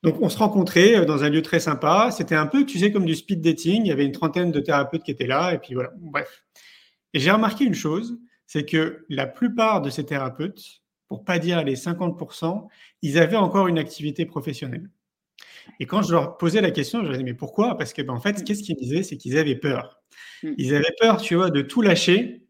donc, 0.03 0.21
on 0.21 0.27
se 0.27 0.37
rencontrait 0.37 0.97
euh, 0.97 1.05
dans 1.05 1.23
un 1.23 1.29
lieu 1.29 1.41
très 1.41 1.61
sympa. 1.61 2.09
C'était 2.11 2.35
un 2.35 2.45
peu, 2.45 2.65
tu 2.65 2.77
sais, 2.77 2.91
comme 2.91 3.05
du 3.05 3.15
speed 3.15 3.41
dating. 3.41 3.83
Il 3.85 3.87
y 3.87 3.91
avait 3.91 4.05
une 4.05 4.11
trentaine 4.11 4.51
de 4.51 4.59
thérapeutes 4.59 5.03
qui 5.03 5.11
étaient 5.11 5.27
là. 5.27 5.53
Et 5.53 5.59
puis 5.59 5.73
voilà, 5.73 5.91
bref. 5.97 6.43
Et 7.13 7.19
j'ai 7.19 7.31
remarqué 7.31 7.63
une 7.63 7.73
chose, 7.73 8.19
c'est 8.45 8.65
que 8.65 9.05
la 9.09 9.27
plupart 9.27 9.81
de 9.81 9.89
ces 9.89 10.05
thérapeutes, 10.05 10.81
pour 11.07 11.23
pas 11.23 11.39
dire 11.39 11.63
les 11.63 11.75
50%, 11.75 12.67
ils 13.01 13.17
avaient 13.17 13.37
encore 13.37 13.67
une 13.67 13.77
activité 13.77 14.25
professionnelle. 14.25 14.89
Et 15.79 15.85
quand 15.85 16.01
je 16.01 16.11
leur 16.11 16.37
posais 16.37 16.59
la 16.59 16.71
question, 16.71 16.99
je 16.99 17.05
leur 17.05 17.13
disais, 17.13 17.23
mais 17.23 17.33
pourquoi? 17.33 17.77
Parce 17.77 17.93
que, 17.93 18.01
ben, 18.01 18.13
en 18.13 18.19
fait, 18.19 18.43
qu'est-ce 18.43 18.63
qu'ils 18.63 18.75
disaient 18.75 19.03
C'est 19.03 19.15
qu'ils 19.15 19.37
avaient 19.37 19.55
peur. 19.55 20.01
Mmh. 20.43 20.51
Ils 20.57 20.75
avaient 20.75 20.95
peur, 20.99 21.21
tu 21.21 21.35
vois, 21.35 21.49
de 21.49 21.61
tout 21.61 21.81
lâcher 21.81 22.42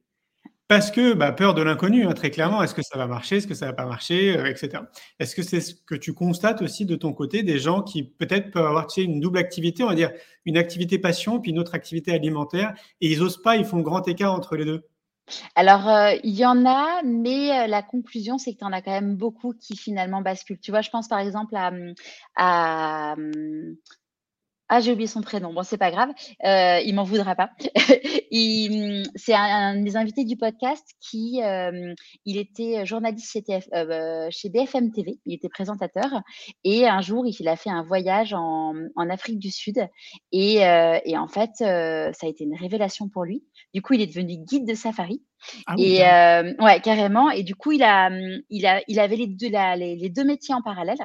parce 0.73 0.89
que 0.89 1.13
bah, 1.13 1.31
peur 1.31 1.53
de 1.53 1.61
l'inconnu, 1.61 2.07
hein, 2.07 2.13
très 2.13 2.31
clairement. 2.31 2.63
Est-ce 2.63 2.73
que 2.73 2.81
ça 2.81 2.97
va 2.97 3.05
marcher 3.05 3.35
Est-ce 3.35 3.45
que 3.45 3.53
ça 3.53 3.67
va 3.67 3.73
pas 3.73 3.85
marcher 3.85 4.35
euh, 4.35 4.47
Etc. 4.47 4.81
Est-ce 5.19 5.35
que 5.35 5.43
c'est 5.43 5.61
ce 5.61 5.75
que 5.75 5.93
tu 5.93 6.15
constates 6.15 6.63
aussi 6.63 6.87
de 6.87 6.95
ton 6.95 7.13
côté, 7.13 7.43
des 7.43 7.59
gens 7.59 7.83
qui 7.83 8.01
peut-être 8.01 8.49
peuvent 8.49 8.65
avoir 8.65 8.87
une 8.97 9.19
double 9.19 9.37
activité, 9.37 9.83
on 9.83 9.89
va 9.89 9.93
dire 9.93 10.09
une 10.45 10.57
activité 10.57 10.97
passion, 10.97 11.39
puis 11.39 11.51
une 11.51 11.59
autre 11.59 11.75
activité 11.75 12.11
alimentaire, 12.11 12.73
et 13.01 13.11
ils 13.11 13.21
osent 13.21 13.39
pas, 13.39 13.55
ils 13.55 13.65
font 13.65 13.81
grand 13.81 14.07
écart 14.07 14.33
entre 14.33 14.55
les 14.55 14.65
deux? 14.65 14.81
Alors, 15.53 15.87
euh, 15.87 16.13
il 16.23 16.33
y 16.33 16.43
en 16.43 16.65
a, 16.65 17.03
mais 17.03 17.51
euh, 17.51 17.67
la 17.67 17.83
conclusion, 17.83 18.39
c'est 18.39 18.53
que 18.53 18.57
tu 18.57 18.65
en 18.65 18.73
as 18.73 18.81
quand 18.81 18.89
même 18.89 19.15
beaucoup 19.15 19.53
qui 19.53 19.77
finalement 19.77 20.21
basculent. 20.21 20.59
Tu 20.59 20.71
vois, 20.71 20.81
je 20.81 20.89
pense 20.89 21.07
par 21.07 21.19
exemple 21.19 21.55
à, 21.55 21.71
à 22.35 23.15
ah, 24.75 24.79
j'ai 24.79 24.91
oublié 24.91 25.05
son 25.05 25.21
prénom. 25.21 25.53
Bon, 25.53 25.61
c'est 25.61 25.77
pas 25.77 25.91
grave. 25.91 26.09
Euh, 26.43 26.79
il 26.83 26.95
m'en 26.95 27.03
voudra 27.03 27.35
pas. 27.35 27.51
c'est 29.15 29.35
un, 29.35 29.79
des 29.79 29.95
invités 29.95 30.25
du 30.25 30.35
podcast 30.35 30.83
qui, 30.99 31.43
euh, 31.43 31.93
il 32.25 32.37
était 32.37 32.83
journaliste 32.83 33.31
chez, 33.31 33.43
euh, 33.75 34.27
chez, 34.31 34.49
BFM 34.49 34.91
TV. 34.91 35.19
Il 35.27 35.35
était 35.35 35.47
présentateur. 35.47 36.23
Et 36.63 36.87
un 36.87 37.01
jour, 37.01 37.23
il 37.27 37.47
a 37.47 37.55
fait 37.55 37.69
un 37.69 37.83
voyage 37.83 38.33
en, 38.33 38.73
Afrique 39.11 39.37
du 39.37 39.51
Sud. 39.51 39.87
Et, 40.31 40.55
et 40.55 41.17
en 41.19 41.27
fait, 41.27 41.51
ça 41.57 42.25
a 42.25 42.27
été 42.27 42.43
une 42.43 42.55
révélation 42.55 43.09
pour 43.09 43.25
lui. 43.25 43.43
Du 43.75 43.83
coup, 43.83 43.93
il 43.93 44.01
est 44.01 44.07
devenu 44.07 44.37
guide 44.37 44.67
de 44.67 44.73
safari. 44.73 45.21
Ah 45.67 45.75
et 45.77 45.99
ouais, 46.63 46.79
carrément. 46.81 47.29
Et 47.29 47.43
du 47.43 47.53
coup, 47.53 47.73
il 47.73 47.83
a, 47.83 48.09
il 48.49 48.65
a, 48.65 48.81
il 48.87 48.99
avait 48.99 49.17
les 49.17 49.27
deux, 49.27 49.49
les 49.49 50.09
deux 50.09 50.23
métiers 50.23 50.55
en 50.55 50.63
parallèle. 50.63 50.97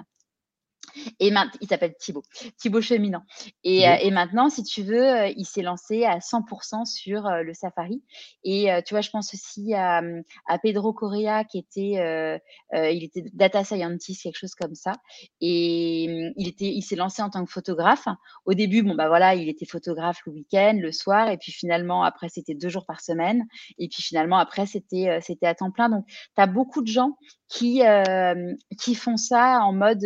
Et 1.20 1.32
il 1.61 1.68
s'appelle 1.68 1.94
Thibaut, 1.99 2.22
Thibaut 2.59 2.80
Cheminant. 2.80 3.22
Et, 3.64 3.88
euh, 3.88 3.96
et, 4.01 4.11
maintenant, 4.11 4.49
si 4.51 4.62
tu 4.62 4.82
veux, 4.82 5.03
euh, 5.03 5.32
il 5.36 5.44
s'est 5.44 5.62
lancé 5.62 6.05
à 6.05 6.18
100% 6.18 6.84
sur 6.84 7.26
euh, 7.26 7.42
le 7.42 7.55
safari. 7.55 8.03
Et 8.44 8.68
tu 8.86 8.94
vois, 8.94 9.01
je 9.01 9.11
pense 9.11 9.34
aussi 9.34 9.74
à, 9.74 10.03
à 10.46 10.59
Pedro 10.59 10.92
Correa, 10.92 11.44
qui 11.44 11.59
était, 11.59 12.40
il 12.72 13.05
était 13.05 13.24
data 13.32 13.64
scientist, 13.64 14.22
quelque 14.22 14.38
chose 14.38 14.55
comme 14.55 14.74
ça. 14.74 14.92
Et 15.40 16.07
mm, 16.09 16.32
il 16.36 16.49
était, 16.49 16.66
il 16.66 16.82
s'est 16.82 16.96
lancé 16.96 17.22
en 17.22 17.30
tant 17.30 17.44
que 17.44 17.51
photographe. 17.51 18.07
Au 18.44 18.55
début, 18.55 18.82
bon 18.82 18.94
bah 18.94 19.09
voilà, 19.09 19.34
il 19.34 19.49
était 19.49 19.66
photographe 19.66 20.20
le 20.26 20.32
week-end, 20.32 20.78
le 20.80 20.92
soir, 20.92 21.28
et 21.28 21.36
puis 21.36 21.53
finalement, 21.53 22.03
après, 22.03 22.28
c'était 22.28 22.55
deux 22.55 22.68
jours 22.68 22.86
par 22.86 23.01
semaine. 23.01 23.44
Et 23.78 23.88
puis 23.88 24.03
finalement, 24.03 24.38
après, 24.38 24.66
c'était, 24.66 25.18
c'était 25.20 25.46
à 25.46 25.55
temps 25.55 25.70
plein. 25.70 25.88
Donc, 25.88 26.07
tu 26.07 26.42
as 26.42 26.46
beaucoup 26.46 26.82
de 26.82 26.88
gens 26.88 27.16
qui, 27.49 27.82
qui 28.78 28.94
font 28.94 29.16
ça 29.16 29.61
en 29.62 29.72
mode 29.72 30.05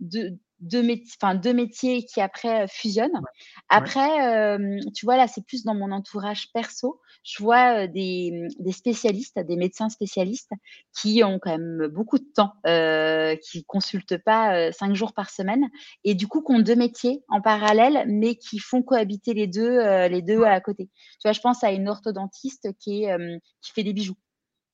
deux, 0.00 0.38
deux, 0.60 0.82
métiers, 0.82 1.16
deux 1.42 1.52
métiers 1.52 2.04
qui 2.04 2.20
après 2.20 2.62
euh, 2.62 2.66
fusionnent. 2.68 3.20
Après, 3.68 4.58
tu 4.94 5.06
vois, 5.06 5.16
là, 5.16 5.26
c'est 5.26 5.44
plus 5.46 5.64
dans 5.64 5.74
mon 5.74 5.90
entourage 5.92 6.52
perso. 6.52 7.00
Je 7.22 7.42
vois 7.42 7.86
des, 7.86 8.48
des, 8.58 8.72
spécialistes, 8.72 9.38
des 9.38 9.56
médecins 9.56 9.88
spécialistes 9.88 10.52
qui 10.94 11.22
ont 11.24 11.38
quand 11.38 11.50
même 11.50 11.88
beaucoup 11.88 12.18
de 12.18 12.26
temps, 12.34 12.54
euh, 12.66 13.36
qui 13.36 13.64
consultent 13.64 14.18
pas 14.18 14.70
cinq 14.72 14.94
jours 14.94 15.14
par 15.14 15.30
semaine 15.30 15.68
et 16.04 16.14
du 16.14 16.26
coup, 16.26 16.42
qui 16.42 16.52
ont 16.52 16.60
deux 16.60 16.76
métiers 16.76 17.24
en 17.28 17.40
parallèle, 17.40 18.04
mais 18.08 18.36
qui 18.36 18.58
font 18.58 18.82
cohabiter 18.82 19.32
les 19.34 19.46
deux, 19.46 19.78
les 20.08 20.22
deux 20.22 20.42
à 20.42 20.60
côté. 20.60 20.90
Tu 20.94 21.20
vois, 21.24 21.32
je 21.32 21.40
pense 21.40 21.64
à 21.64 21.72
une 21.72 21.88
orthodontiste 21.88 22.68
qui, 22.78 23.04
est, 23.04 23.16
qui 23.62 23.72
fait 23.72 23.84
des 23.84 23.92
bijoux. 23.92 24.16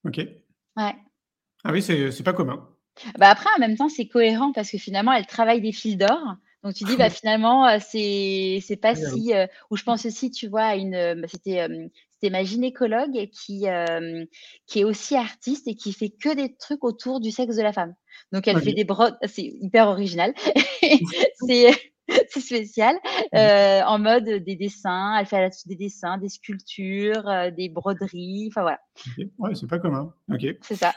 Ok. 0.05 0.19
Ouais. 0.77 0.95
Ah 1.65 1.73
oui, 1.73 1.83
c'est 1.83 2.23
pas 2.23 2.33
commun. 2.33 2.69
Bah 3.19 3.31
après, 3.31 3.49
en 3.57 3.61
même 3.61 3.77
temps, 3.77 3.89
c'est 3.89 4.07
cohérent 4.07 4.53
parce 4.53 4.71
que 4.71 4.79
finalement, 4.79 5.13
elle 5.13 5.27
travaille 5.27 5.61
des 5.61 5.73
fils 5.73 5.97
d'or. 5.97 6.37
Donc 6.63 6.75
tu 6.75 6.85
dis, 6.85 6.97
bah 6.97 7.11
finalement, 7.11 7.67
euh, 7.67 7.79
c'est 7.81 8.61
c'est 8.63 8.77
pas 8.77 8.95
si. 8.95 9.35
Euh, 9.35 9.47
ou 9.71 9.77
je 9.77 9.85
pense 9.85 10.07
aussi, 10.07 10.31
tu 10.31 10.49
vois, 10.49 10.65
à 10.65 10.77
une. 10.77 10.95
Euh, 10.95 11.15
bah, 11.15 11.29
c'était 11.29 11.67
c'était 12.11 12.31
ma 12.31 12.45
gynécologue 12.45 13.29
qui 13.33 13.65
qui 14.67 14.81
est 14.81 14.85
aussi 14.85 15.17
artiste 15.17 15.69
et 15.69 15.75
qui 15.75 15.93
fait 15.93 16.11
que 16.11 16.35
des 16.35 16.55
trucs 16.57 16.85
autour 16.85 17.21
du 17.21 17.31
sexe 17.31 17.57
de 17.57 17.63
la 17.63 17.73
femme. 17.73 17.95
Donc 18.33 18.47
elle 18.47 18.61
fait 18.61 18.75
des 18.75 18.85
brodes. 18.85 19.17
C'est 19.27 19.43
hyper 19.61 19.89
original. 19.89 20.35
c'est 21.47 21.71
c'est 22.29 22.41
spécial, 22.41 22.97
mmh. 22.97 23.37
euh, 23.37 23.83
en 23.85 23.99
mode 23.99 24.25
des 24.25 24.57
dessins. 24.57 25.17
Elle 25.19 25.27
fait 25.27 25.41
là-dessus 25.41 25.69
des 25.69 25.77
dessins, 25.77 26.19
des 26.19 26.29
sculptures, 26.29 27.29
euh, 27.29 27.51
des 27.51 27.69
broderies. 27.69 28.49
Enfin 28.49 28.63
voilà. 28.63 28.81
Ouais, 29.39 29.55
c'est 29.55 29.69
pas 29.69 29.79
commun. 29.79 30.13
Ok. 30.33 30.47
C'est 30.63 30.77
ça. 30.77 30.93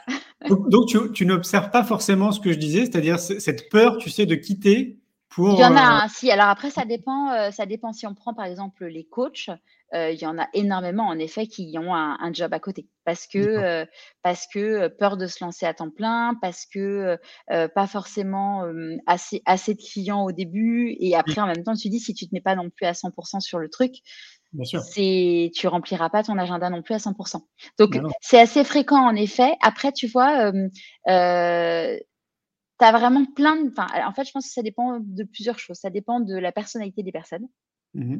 donc, 0.48 0.88
tu, 0.88 0.98
tu 1.12 1.26
n'observes 1.26 1.70
pas 1.70 1.84
forcément 1.84 2.32
ce 2.32 2.40
que 2.40 2.52
je 2.52 2.58
disais, 2.58 2.80
c'est-à-dire 2.80 3.18
cette 3.18 3.70
peur, 3.70 3.98
tu 3.98 4.10
sais, 4.10 4.26
de 4.26 4.34
quitter 4.34 4.98
il 5.38 5.58
y 5.58 5.64
en 5.64 5.76
a 5.76 5.80
euh, 5.80 6.04
un, 6.04 6.08
si. 6.08 6.30
Alors 6.30 6.46
après, 6.46 6.70
ça 6.70 6.84
dépend, 6.84 7.30
euh, 7.32 7.50
ça 7.50 7.66
dépend 7.66 7.92
si 7.92 8.06
on 8.06 8.14
prend 8.14 8.34
par 8.34 8.46
exemple 8.46 8.86
les 8.86 9.04
coachs. 9.04 9.50
Euh, 9.92 10.10
il 10.10 10.20
y 10.20 10.26
en 10.26 10.38
a 10.38 10.48
énormément 10.54 11.06
en 11.06 11.18
effet 11.18 11.46
qui 11.46 11.76
ont 11.78 11.94
un, 11.94 12.32
job 12.32 12.52
à 12.52 12.58
côté 12.58 12.88
parce 13.04 13.28
que 13.28 13.86
parce 14.22 14.48
que 14.52 14.88
peur 14.88 15.16
de 15.16 15.28
se 15.28 15.44
lancer 15.44 15.66
à 15.66 15.74
temps 15.74 15.90
plein, 15.90 16.34
parce 16.42 16.66
que 16.66 17.16
pas 17.48 17.86
forcément 17.86 18.64
assez 19.06 19.42
assez 19.46 19.74
de 19.74 19.80
clients 19.80 20.24
au 20.24 20.32
début 20.32 20.96
et 20.98 21.14
après 21.14 21.40
en 21.40 21.46
même 21.46 21.62
temps 21.62 21.76
tu 21.76 21.90
dis 21.90 22.00
si 22.00 22.12
tu 22.12 22.26
te 22.26 22.34
mets 22.34 22.40
pas 22.40 22.56
non 22.56 22.70
plus 22.70 22.86
à 22.86 22.92
100% 22.92 23.38
sur 23.38 23.60
le 23.60 23.68
truc, 23.68 23.92
c'est 24.64 25.52
tu 25.54 25.68
rempliras 25.68 26.08
pas 26.08 26.24
ton 26.24 26.38
agenda 26.38 26.70
non 26.70 26.82
plus 26.82 26.94
à 26.94 26.98
100%. 26.98 27.42
Donc 27.78 27.96
c'est 28.20 28.40
assez 28.40 28.64
fréquent 28.64 29.06
en 29.06 29.14
effet. 29.14 29.54
Après 29.62 29.92
tu 29.92 30.08
vois 30.08 30.50
tu 32.78 32.84
as 32.84 32.92
vraiment 32.92 33.24
plein 33.24 33.56
de. 33.56 33.70
Enfin, 33.70 33.86
en 34.06 34.12
fait, 34.12 34.24
je 34.24 34.32
pense 34.32 34.46
que 34.46 34.52
ça 34.52 34.62
dépend 34.62 34.98
de 35.00 35.24
plusieurs 35.24 35.58
choses. 35.58 35.78
Ça 35.78 35.90
dépend 35.90 36.20
de 36.20 36.36
la 36.36 36.52
personnalité 36.52 37.02
des 37.02 37.12
personnes. 37.12 37.46
Mmh 37.94 38.18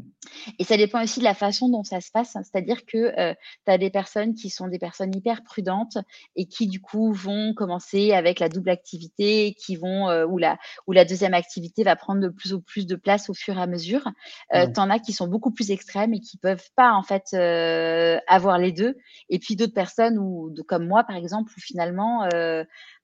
et 0.58 0.64
ça 0.64 0.76
dépend 0.76 1.02
aussi 1.02 1.20
de 1.20 1.24
la 1.24 1.34
façon 1.34 1.68
dont 1.68 1.84
ça 1.84 2.00
se 2.00 2.10
passe. 2.12 2.32
C'est-à-dire 2.32 2.84
que 2.86 3.18
euh, 3.18 3.34
tu 3.66 3.72
as 3.72 3.78
des 3.78 3.90
personnes 3.90 4.34
qui 4.34 4.50
sont 4.50 4.68
des 4.68 4.78
personnes 4.78 5.14
hyper 5.14 5.42
prudentes 5.42 5.98
et 6.36 6.46
qui, 6.46 6.66
du 6.66 6.80
coup, 6.80 7.12
vont 7.12 7.54
commencer 7.54 8.12
avec 8.12 8.40
la 8.40 8.48
double 8.48 8.70
activité, 8.70 9.54
qui 9.54 9.76
vont, 9.76 10.08
euh, 10.10 10.26
où, 10.26 10.38
la, 10.38 10.58
où 10.86 10.92
la 10.92 11.04
deuxième 11.04 11.34
activité 11.34 11.82
va 11.82 11.96
prendre 11.96 12.20
de 12.20 12.28
plus 12.28 12.52
en 12.52 12.60
plus 12.60 12.86
de 12.86 12.96
place 12.96 13.30
au 13.30 13.34
fur 13.34 13.58
et 13.58 13.62
à 13.62 13.66
mesure. 13.66 14.06
Euh, 14.54 14.66
Tu 14.72 14.80
en 14.80 14.90
as 14.90 14.98
qui 14.98 15.12
sont 15.12 15.28
beaucoup 15.28 15.50
plus 15.50 15.70
extrêmes 15.70 16.14
et 16.14 16.20
qui 16.20 16.36
peuvent 16.36 16.68
pas, 16.76 16.92
en 16.92 17.02
fait, 17.02 17.28
euh, 17.34 18.18
avoir 18.26 18.58
les 18.58 18.72
deux. 18.72 18.96
Et 19.28 19.38
puis 19.38 19.56
d'autres 19.56 19.74
personnes, 19.74 20.18
où, 20.18 20.54
comme 20.68 20.86
moi, 20.86 21.04
par 21.04 21.16
exemple, 21.16 21.52
où 21.56 21.60
finalement, 21.60 22.28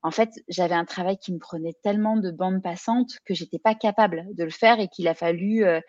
en 0.02 0.10
fait, 0.10 0.30
j'avais 0.48 0.74
un 0.74 0.84
travail 0.84 1.18
qui 1.18 1.32
me 1.32 1.38
prenait 1.38 1.74
tellement 1.82 2.16
de 2.16 2.30
bandes 2.30 2.62
passantes 2.62 3.18
que 3.26 3.34
j'étais 3.34 3.58
pas 3.58 3.74
capable 3.74 4.24
de 4.34 4.44
le 4.44 4.50
faire 4.50 4.80
et 4.80 4.88
qu'il 4.88 5.08
a 5.08 5.14
fallu 5.14 5.64
euh, 5.64 5.80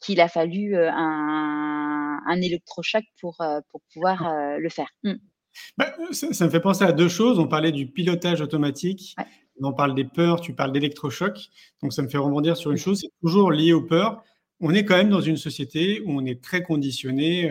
qu'il 0.00 0.20
a 0.20 0.28
fallu 0.28 0.76
euh, 0.76 0.90
un, 0.92 2.20
un, 2.26 2.40
électrochoc 2.40 3.02
pour, 3.20 3.40
euh, 3.40 3.60
pour 3.70 3.80
pouvoir 3.92 4.32
le 4.58 4.68
faire. 4.68 4.88
Mmh. 5.02 5.14
Bah, 5.78 5.94
ça, 6.12 6.44
me 6.44 6.50
fait 6.50 6.60
penser 6.60 6.84
à 6.84 6.92
deux 6.92 7.08
choses. 7.08 7.38
On 7.38 7.48
parlait 7.48 7.72
du 7.72 7.86
pilotage 7.86 8.40
automatique. 8.40 9.16
On 9.62 9.72
parle 9.72 9.94
des 9.94 10.04
peurs, 10.04 10.40
tu 10.40 10.52
parles 10.52 10.72
d'électrochoc. 10.72 11.48
Donc 11.82 11.92
ça 11.92 12.02
me 12.02 12.08
fait 12.08 12.18
rebondir 12.18 12.56
sur 12.56 12.70
une 12.70 12.76
chose, 12.76 13.00
c'est 13.00 13.20
toujours 13.22 13.50
lié 13.50 13.72
aux 13.72 13.82
peurs. 13.82 14.22
On 14.60 14.74
est 14.74 14.84
quand 14.84 14.96
même 14.96 15.08
dans 15.08 15.22
une 15.22 15.38
société 15.38 16.02
où 16.04 16.10
on 16.10 16.26
est 16.26 16.42
très 16.42 16.62
conditionné 16.62 17.50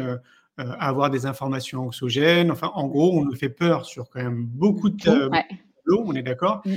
à 0.57 0.87
avoir 0.87 1.09
des 1.09 1.25
informations 1.25 1.81
anxiogènes. 1.81 2.51
Enfin, 2.51 2.71
en 2.75 2.87
gros, 2.87 3.19
on 3.19 3.25
nous 3.25 3.35
fait 3.35 3.49
peur 3.49 3.85
sur 3.85 4.07
quand 4.07 4.21
même 4.21 4.45
beaucoup 4.45 4.89
de, 4.89 5.31
on 5.87 6.13
est 6.13 6.23
d'accord 6.23 6.61
mm. 6.65 6.75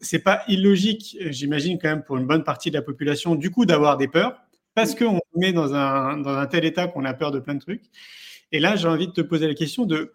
C'est 0.00 0.18
pas 0.18 0.42
illogique, 0.48 1.16
j'imagine, 1.30 1.78
quand 1.80 1.88
même, 1.88 2.02
pour 2.02 2.16
une 2.16 2.26
bonne 2.26 2.42
partie 2.42 2.70
de 2.70 2.76
la 2.76 2.82
population, 2.82 3.36
du 3.36 3.52
coup, 3.52 3.66
d'avoir 3.66 3.96
des 3.96 4.08
peurs, 4.08 4.34
parce 4.74 4.94
mm. 4.94 4.98
qu'on 4.98 5.20
met 5.36 5.52
dans 5.52 5.74
un, 5.74 6.16
dans 6.16 6.36
un 6.36 6.46
tel 6.46 6.64
état 6.64 6.88
qu'on 6.88 7.04
a 7.04 7.14
peur 7.14 7.30
de 7.30 7.38
plein 7.38 7.54
de 7.54 7.60
trucs. 7.60 7.84
Et 8.50 8.58
là, 8.58 8.76
j'ai 8.76 8.88
envie 8.88 9.06
de 9.06 9.12
te 9.12 9.20
poser 9.20 9.46
la 9.46 9.54
question 9.54 9.86
de 9.86 10.12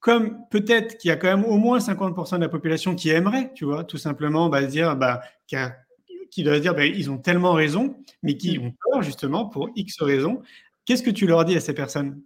comme 0.00 0.38
peut-être 0.50 0.98
qu'il 0.98 1.08
y 1.08 1.12
a 1.12 1.16
quand 1.16 1.28
même 1.28 1.44
au 1.44 1.56
moins 1.56 1.78
50% 1.78 2.36
de 2.36 2.40
la 2.40 2.48
population 2.48 2.94
qui 2.94 3.10
aimerait, 3.10 3.52
tu 3.54 3.64
vois, 3.64 3.84
tout 3.84 3.98
simplement 3.98 4.48
bah, 4.48 4.62
dire, 4.62 4.96
bah, 4.96 5.22
qui, 5.46 5.56
qui 6.30 6.44
doit 6.44 6.60
dire, 6.60 6.74
bah, 6.74 6.86
ils 6.86 7.10
ont 7.10 7.18
tellement 7.18 7.52
raison, 7.52 7.96
mais 8.22 8.36
qui 8.36 8.58
mm. 8.58 8.66
ont 8.66 8.74
peur 8.90 9.02
justement 9.02 9.46
pour 9.46 9.70
X 9.74 10.00
raisons. 10.02 10.42
Qu'est-ce 10.84 11.02
que 11.02 11.10
tu 11.10 11.26
leur 11.26 11.44
dis 11.44 11.56
à 11.56 11.60
ces 11.60 11.74
personnes? 11.74 12.20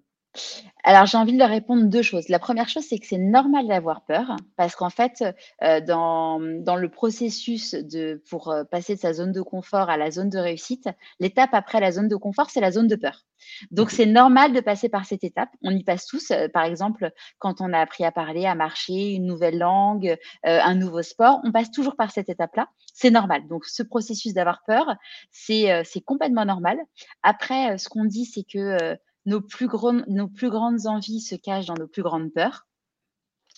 Alors, 0.84 1.06
j'ai 1.06 1.16
envie 1.16 1.32
de 1.32 1.38
leur 1.38 1.50
répondre 1.50 1.84
deux 1.84 2.02
choses. 2.02 2.28
La 2.28 2.40
première 2.40 2.68
chose, 2.68 2.84
c'est 2.88 2.98
que 2.98 3.06
c'est 3.06 3.18
normal 3.18 3.68
d'avoir 3.68 4.04
peur 4.04 4.36
parce 4.56 4.74
qu'en 4.74 4.90
fait, 4.90 5.22
euh, 5.62 5.80
dans, 5.80 6.40
dans 6.40 6.74
le 6.74 6.88
processus 6.88 7.74
de, 7.74 8.20
pour 8.28 8.50
euh, 8.50 8.64
passer 8.64 8.96
de 8.96 9.00
sa 9.00 9.12
zone 9.12 9.30
de 9.30 9.42
confort 9.42 9.90
à 9.90 9.96
la 9.96 10.10
zone 10.10 10.28
de 10.28 10.38
réussite, 10.38 10.88
l'étape 11.20 11.50
après 11.52 11.78
la 11.78 11.92
zone 11.92 12.08
de 12.08 12.16
confort, 12.16 12.50
c'est 12.50 12.60
la 12.60 12.72
zone 12.72 12.88
de 12.88 12.96
peur. 12.96 13.24
Donc, 13.70 13.90
c'est 13.90 14.06
normal 14.06 14.52
de 14.52 14.60
passer 14.60 14.88
par 14.88 15.04
cette 15.04 15.22
étape. 15.22 15.50
On 15.62 15.70
y 15.70 15.84
passe 15.84 16.06
tous. 16.06 16.32
Euh, 16.32 16.48
par 16.48 16.64
exemple, 16.64 17.12
quand 17.38 17.60
on 17.60 17.72
a 17.72 17.78
appris 17.78 18.04
à 18.04 18.10
parler, 18.10 18.46
à 18.46 18.56
marcher, 18.56 19.12
une 19.12 19.26
nouvelle 19.26 19.58
langue, 19.58 20.16
un 20.42 20.74
nouveau 20.74 21.02
sport, 21.02 21.40
on 21.44 21.52
passe 21.52 21.70
toujours 21.70 21.94
par 21.94 22.10
cette 22.10 22.28
étape-là. 22.28 22.68
C'est 22.92 23.10
normal. 23.10 23.46
Donc, 23.46 23.66
ce 23.66 23.82
processus 23.82 24.34
d'avoir 24.34 24.62
peur, 24.66 24.96
c'est 25.30 25.82
c'est 25.84 26.00
complètement 26.00 26.44
normal. 26.44 26.78
Après, 27.22 27.78
ce 27.78 27.88
qu'on 27.88 28.04
dit, 28.04 28.24
c'est 28.24 28.44
que 28.44 28.96
nos 29.26 29.40
plus, 29.40 29.68
nos 30.08 30.28
plus 30.28 30.50
grandes 30.50 30.86
envies 30.86 31.20
se 31.20 31.34
cachent 31.34 31.66
dans 31.66 31.74
nos 31.74 31.88
plus 31.88 32.02
grandes 32.02 32.32
peurs. 32.32 32.66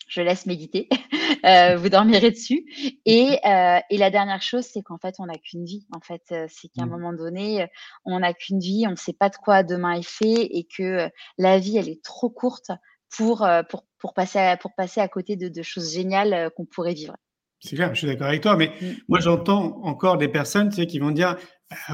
Je 0.09 0.21
laisse 0.21 0.45
méditer, 0.45 0.89
euh, 1.47 1.77
vous 1.77 1.89
dormirez 1.89 2.31
dessus. 2.31 2.67
Et, 3.07 3.39
euh, 3.47 3.79
et 3.89 3.97
la 3.97 4.11
dernière 4.11 4.43
chose, 4.43 4.65
c'est 4.65 4.83
qu'en 4.83 4.99
fait, 4.99 5.15
on 5.19 5.27
n'a 5.27 5.39
qu'une 5.39 5.65
vie. 5.65 5.87
En 5.93 6.01
fait, 6.01 6.23
euh, 6.33 6.47
c'est 6.49 6.69
qu'à 6.69 6.83
un 6.83 6.87
moment 6.87 7.13
donné, 7.13 7.67
on 8.05 8.21
n'a 8.21 8.35
qu'une 8.35 8.61
vie, 8.61 8.85
on 8.87 8.93
ne 8.93 8.97
sait 8.97 9.15
pas 9.15 9.31
de 9.31 9.37
quoi 9.37 9.63
demain 9.63 9.93
est 9.93 10.07
fait 10.07 10.49
et 10.51 10.67
que 10.77 11.09
la 11.39 11.59
vie, 11.59 11.79
elle 11.79 11.89
est 11.89 12.05
trop 12.05 12.29
courte 12.29 12.71
pour, 13.17 13.49
pour, 13.71 13.87
pour, 13.99 14.13
passer, 14.13 14.39
à, 14.39 14.57
pour 14.57 14.75
passer 14.75 15.01
à 15.01 15.09
côté 15.09 15.37
de, 15.37 15.49
de 15.49 15.63
choses 15.63 15.93
géniales 15.93 16.51
qu'on 16.57 16.67
pourrait 16.67 16.95
vivre. 16.95 17.15
C'est 17.61 17.77
clair, 17.77 17.95
je 17.95 18.01
suis 18.01 18.07
d'accord 18.07 18.27
avec 18.27 18.43
toi, 18.43 18.57
mais 18.57 18.69
mmh. 18.69 18.87
moi 19.09 19.21
j'entends 19.21 19.81
encore 19.85 20.19
des 20.19 20.29
personnes 20.29 20.69
tu 20.69 20.77
sais, 20.77 20.87
qui 20.87 20.99
vont 20.99 21.13
dire 21.13 21.37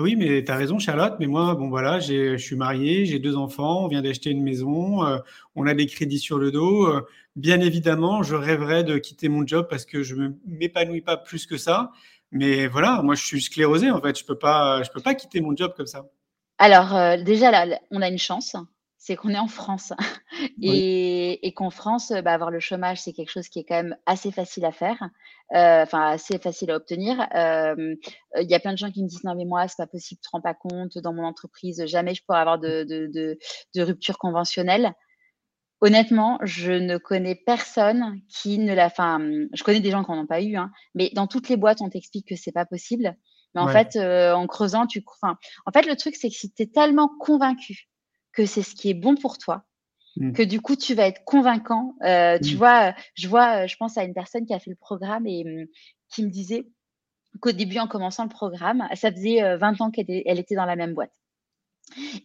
oui, 0.01 0.17
mais 0.17 0.45
tu 0.45 0.51
as 0.51 0.57
raison, 0.57 0.79
Charlotte. 0.79 1.15
Mais 1.21 1.27
moi, 1.27 1.55
bon, 1.55 1.69
voilà, 1.69 2.01
je 2.01 2.37
suis 2.37 2.57
marié, 2.57 3.07
j'ai 3.07 3.19
deux 3.19 3.37
enfants, 3.37 3.85
on 3.85 3.89
vient 3.89 4.03
d'acheter 4.03 4.31
une 4.31 4.43
maison, 4.43 5.05
euh, 5.05 5.19
on 5.55 5.67
a 5.67 5.75
des 5.75 5.87
crédits 5.87 6.19
sur 6.19 6.39
le 6.39 6.51
dos. 6.51 6.87
Euh, 6.87 7.07
bien 7.37 7.61
évidemment, 7.61 8.23
je 8.23 8.35
rêverais 8.35 8.85
de 8.85 8.99
quitter 8.99 9.29
mon 9.29 9.47
job 9.47 9.67
parce 9.69 9.85
que 9.85 10.03
je 10.03 10.15
ne 10.15 10.31
m'épanouis 10.47 11.01
pas 11.01 11.17
plus 11.17 11.47
que 11.47 11.57
ça. 11.57 11.93
Mais 12.33 12.67
voilà, 12.67 13.03
moi, 13.03 13.15
je 13.15 13.25
suis 13.25 13.43
sclérosé, 13.43 13.91
en 13.91 14.01
fait. 14.01 14.19
Je 14.19 14.25
ne 14.25 14.29
peux, 14.29 14.39
pas, 14.39 14.83
peux 14.93 15.01
pas 15.01 15.15
quitter 15.15 15.41
mon 15.41 15.57
job 15.57 15.73
comme 15.77 15.87
ça. 15.87 16.07
Alors, 16.59 16.95
euh, 16.95 17.17
déjà, 17.23 17.51
là, 17.51 17.79
on 17.91 18.03
a 18.03 18.09
une 18.09 18.19
chance 18.19 18.57
c'est 19.01 19.17
qu'on 19.17 19.31
est 19.31 19.39
en 19.39 19.49
France 19.49 19.95
et, 20.63 21.53
qu'en 21.57 21.71
France, 21.71 22.13
bah, 22.23 22.35
avoir 22.35 22.51
le 22.51 22.61
chômage, 22.61 23.01
c'est 23.01 23.15
quelque 23.15 23.31
chose 23.31 23.49
qui 23.49 23.59
est 23.59 23.65
quand 23.65 23.77
même 23.77 23.97
assez 24.05 24.31
facile 24.31 24.67
à 24.67 24.73
faire, 24.73 25.03
euh, 25.55 25.83
enfin 25.83 26.11
assez 26.11 26.39
facile 26.39 26.71
à 26.71 26.77
obtenir. 26.77 27.17
Il 27.35 27.99
y 28.51 28.55
a 28.55 28.61
plein 28.61 28.73
de 28.73 28.79
gens 28.79 28.91
qui 28.91 29.03
me 29.03 29.09
disent 29.09 29.25
non 29.25 29.35
mais 29.35 29.47
moi 29.47 29.67
c'est 29.67 29.79
pas 29.79 29.87
possible, 29.87 30.21
tu 30.23 30.29
te 30.29 30.31
rends 30.33 30.43
pas 30.43 30.55
compte 30.55 30.99
dans 30.99 31.15
mon 31.15 31.25
entreprise, 31.25 31.85
jamais 31.87 32.15
je 32.15 32.23
pourrais 32.25 32.41
avoir 32.41 32.59
de, 32.59 32.85
de, 32.85 33.83
rupture 33.83 34.19
conventionnelle. 34.19 34.93
Honnêtement, 35.81 36.39
je 36.43 36.73
ne 36.73 36.99
connais 36.99 37.35
personne 37.35 38.21
qui 38.29 38.59
ne 38.59 38.75
l'a. 38.75 38.85
Enfin, 38.85 39.19
je 39.55 39.63
connais 39.63 39.81
des 39.81 39.91
gens 39.91 40.05
qui 40.05 40.11
n'en 40.11 40.19
ont 40.19 40.27
pas 40.27 40.43
eu, 40.43 40.57
hein, 40.57 40.71
mais 40.95 41.11
dans 41.15 41.27
toutes 41.27 41.49
les 41.49 41.57
boîtes, 41.57 41.81
on 41.81 41.89
t'explique 41.89 42.29
que 42.29 42.37
c'est 42.37 42.53
pas 42.53 42.67
possible. 42.67 43.17
Mais 43.55 43.63
en 43.63 43.69
fait, 43.69 43.97
euh, 43.97 44.35
en 44.35 44.47
creusant, 44.47 44.87
tu. 44.87 45.03
Enfin, 45.23 45.39
en 45.65 45.73
fait, 45.73 45.87
le 45.87 45.97
truc, 45.97 46.17
c'est 46.17 46.29
que 46.29 46.37
si 46.37 46.53
tu 46.53 46.63
es 46.63 46.67
tellement 46.67 47.11
convaincu 47.19 47.90
que 48.33 48.47
c'est 48.47 48.63
ce 48.63 48.75
qui 48.75 48.91
est 48.91 48.95
bon 48.95 49.15
pour 49.15 49.39
toi, 49.39 49.65
mmh. 50.17 50.33
que 50.33 50.43
du 50.43 50.61
coup 50.61 50.77
tu 50.77 50.95
vas 50.95 51.07
être 51.07 51.25
convaincant. 51.25 51.95
Euh, 52.05 52.39
tu 52.39 52.55
mmh. 52.55 52.59
vois, 52.59 52.95
je 53.15 53.29
vois, 53.29 53.67
je 53.67 53.77
pense 53.77 53.99
à 53.99 54.05
une 54.05 54.15
personne 54.15 54.47
qui 54.47 54.55
a 54.55 54.59
fait 54.59 54.71
le 54.71 54.77
programme 54.77 55.27
et 55.27 55.45
mmh, 55.45 55.67
qui 56.09 56.25
me 56.25 56.31
disait 56.31 56.67
qu'au 57.41 57.53
début, 57.53 57.79
en 57.79 57.87
commençant 57.87 58.25
le 58.25 58.29
programme, 58.29 58.89
ça 58.95 59.13
faisait 59.13 59.57
20 59.57 59.81
euh, 59.81 59.85
ans 59.85 59.91
qu'elle 59.91 60.39
était 60.39 60.55
dans 60.55 60.65
la 60.65 60.77
même 60.77 60.95
boîte. 60.95 61.13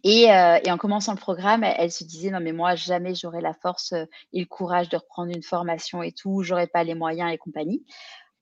Et, 0.04 0.32
euh, 0.32 0.60
et, 0.64 0.72
en 0.72 0.78
commençant 0.78 1.14
le 1.14 1.20
programme, 1.20 1.64
elle, 1.64 1.92
se 1.92 2.04
disait 2.04 2.30
non 2.30 2.40
mais 2.40 2.52
moi 2.52 2.76
jamais 2.76 3.16
j'aurai 3.16 3.42
la 3.42 3.54
force 3.54 3.94
et 4.32 4.40
le 4.40 4.46
courage 4.46 4.90
de 4.90 4.98
reprendre 4.98 5.32
une 5.36 5.42
formation 5.42 6.04
et 6.04 6.12
tout, 6.12 6.44
j'aurais 6.44 6.68
pas 6.68 6.84
les 6.84 6.94
moyens 6.94 7.34
et 7.34 7.38
compagnie. 7.38 7.84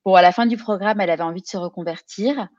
Bon, 0.03 0.15
à 0.15 0.21
la 0.21 0.33
fin 0.33 0.45
du 0.45 0.57
programme, 0.57 0.99
elle 0.99 1.09
avait 1.09 1.23
envie 1.23 1.41
de 1.41 1.47
se 1.47 1.55
reconvertir. 1.55 2.49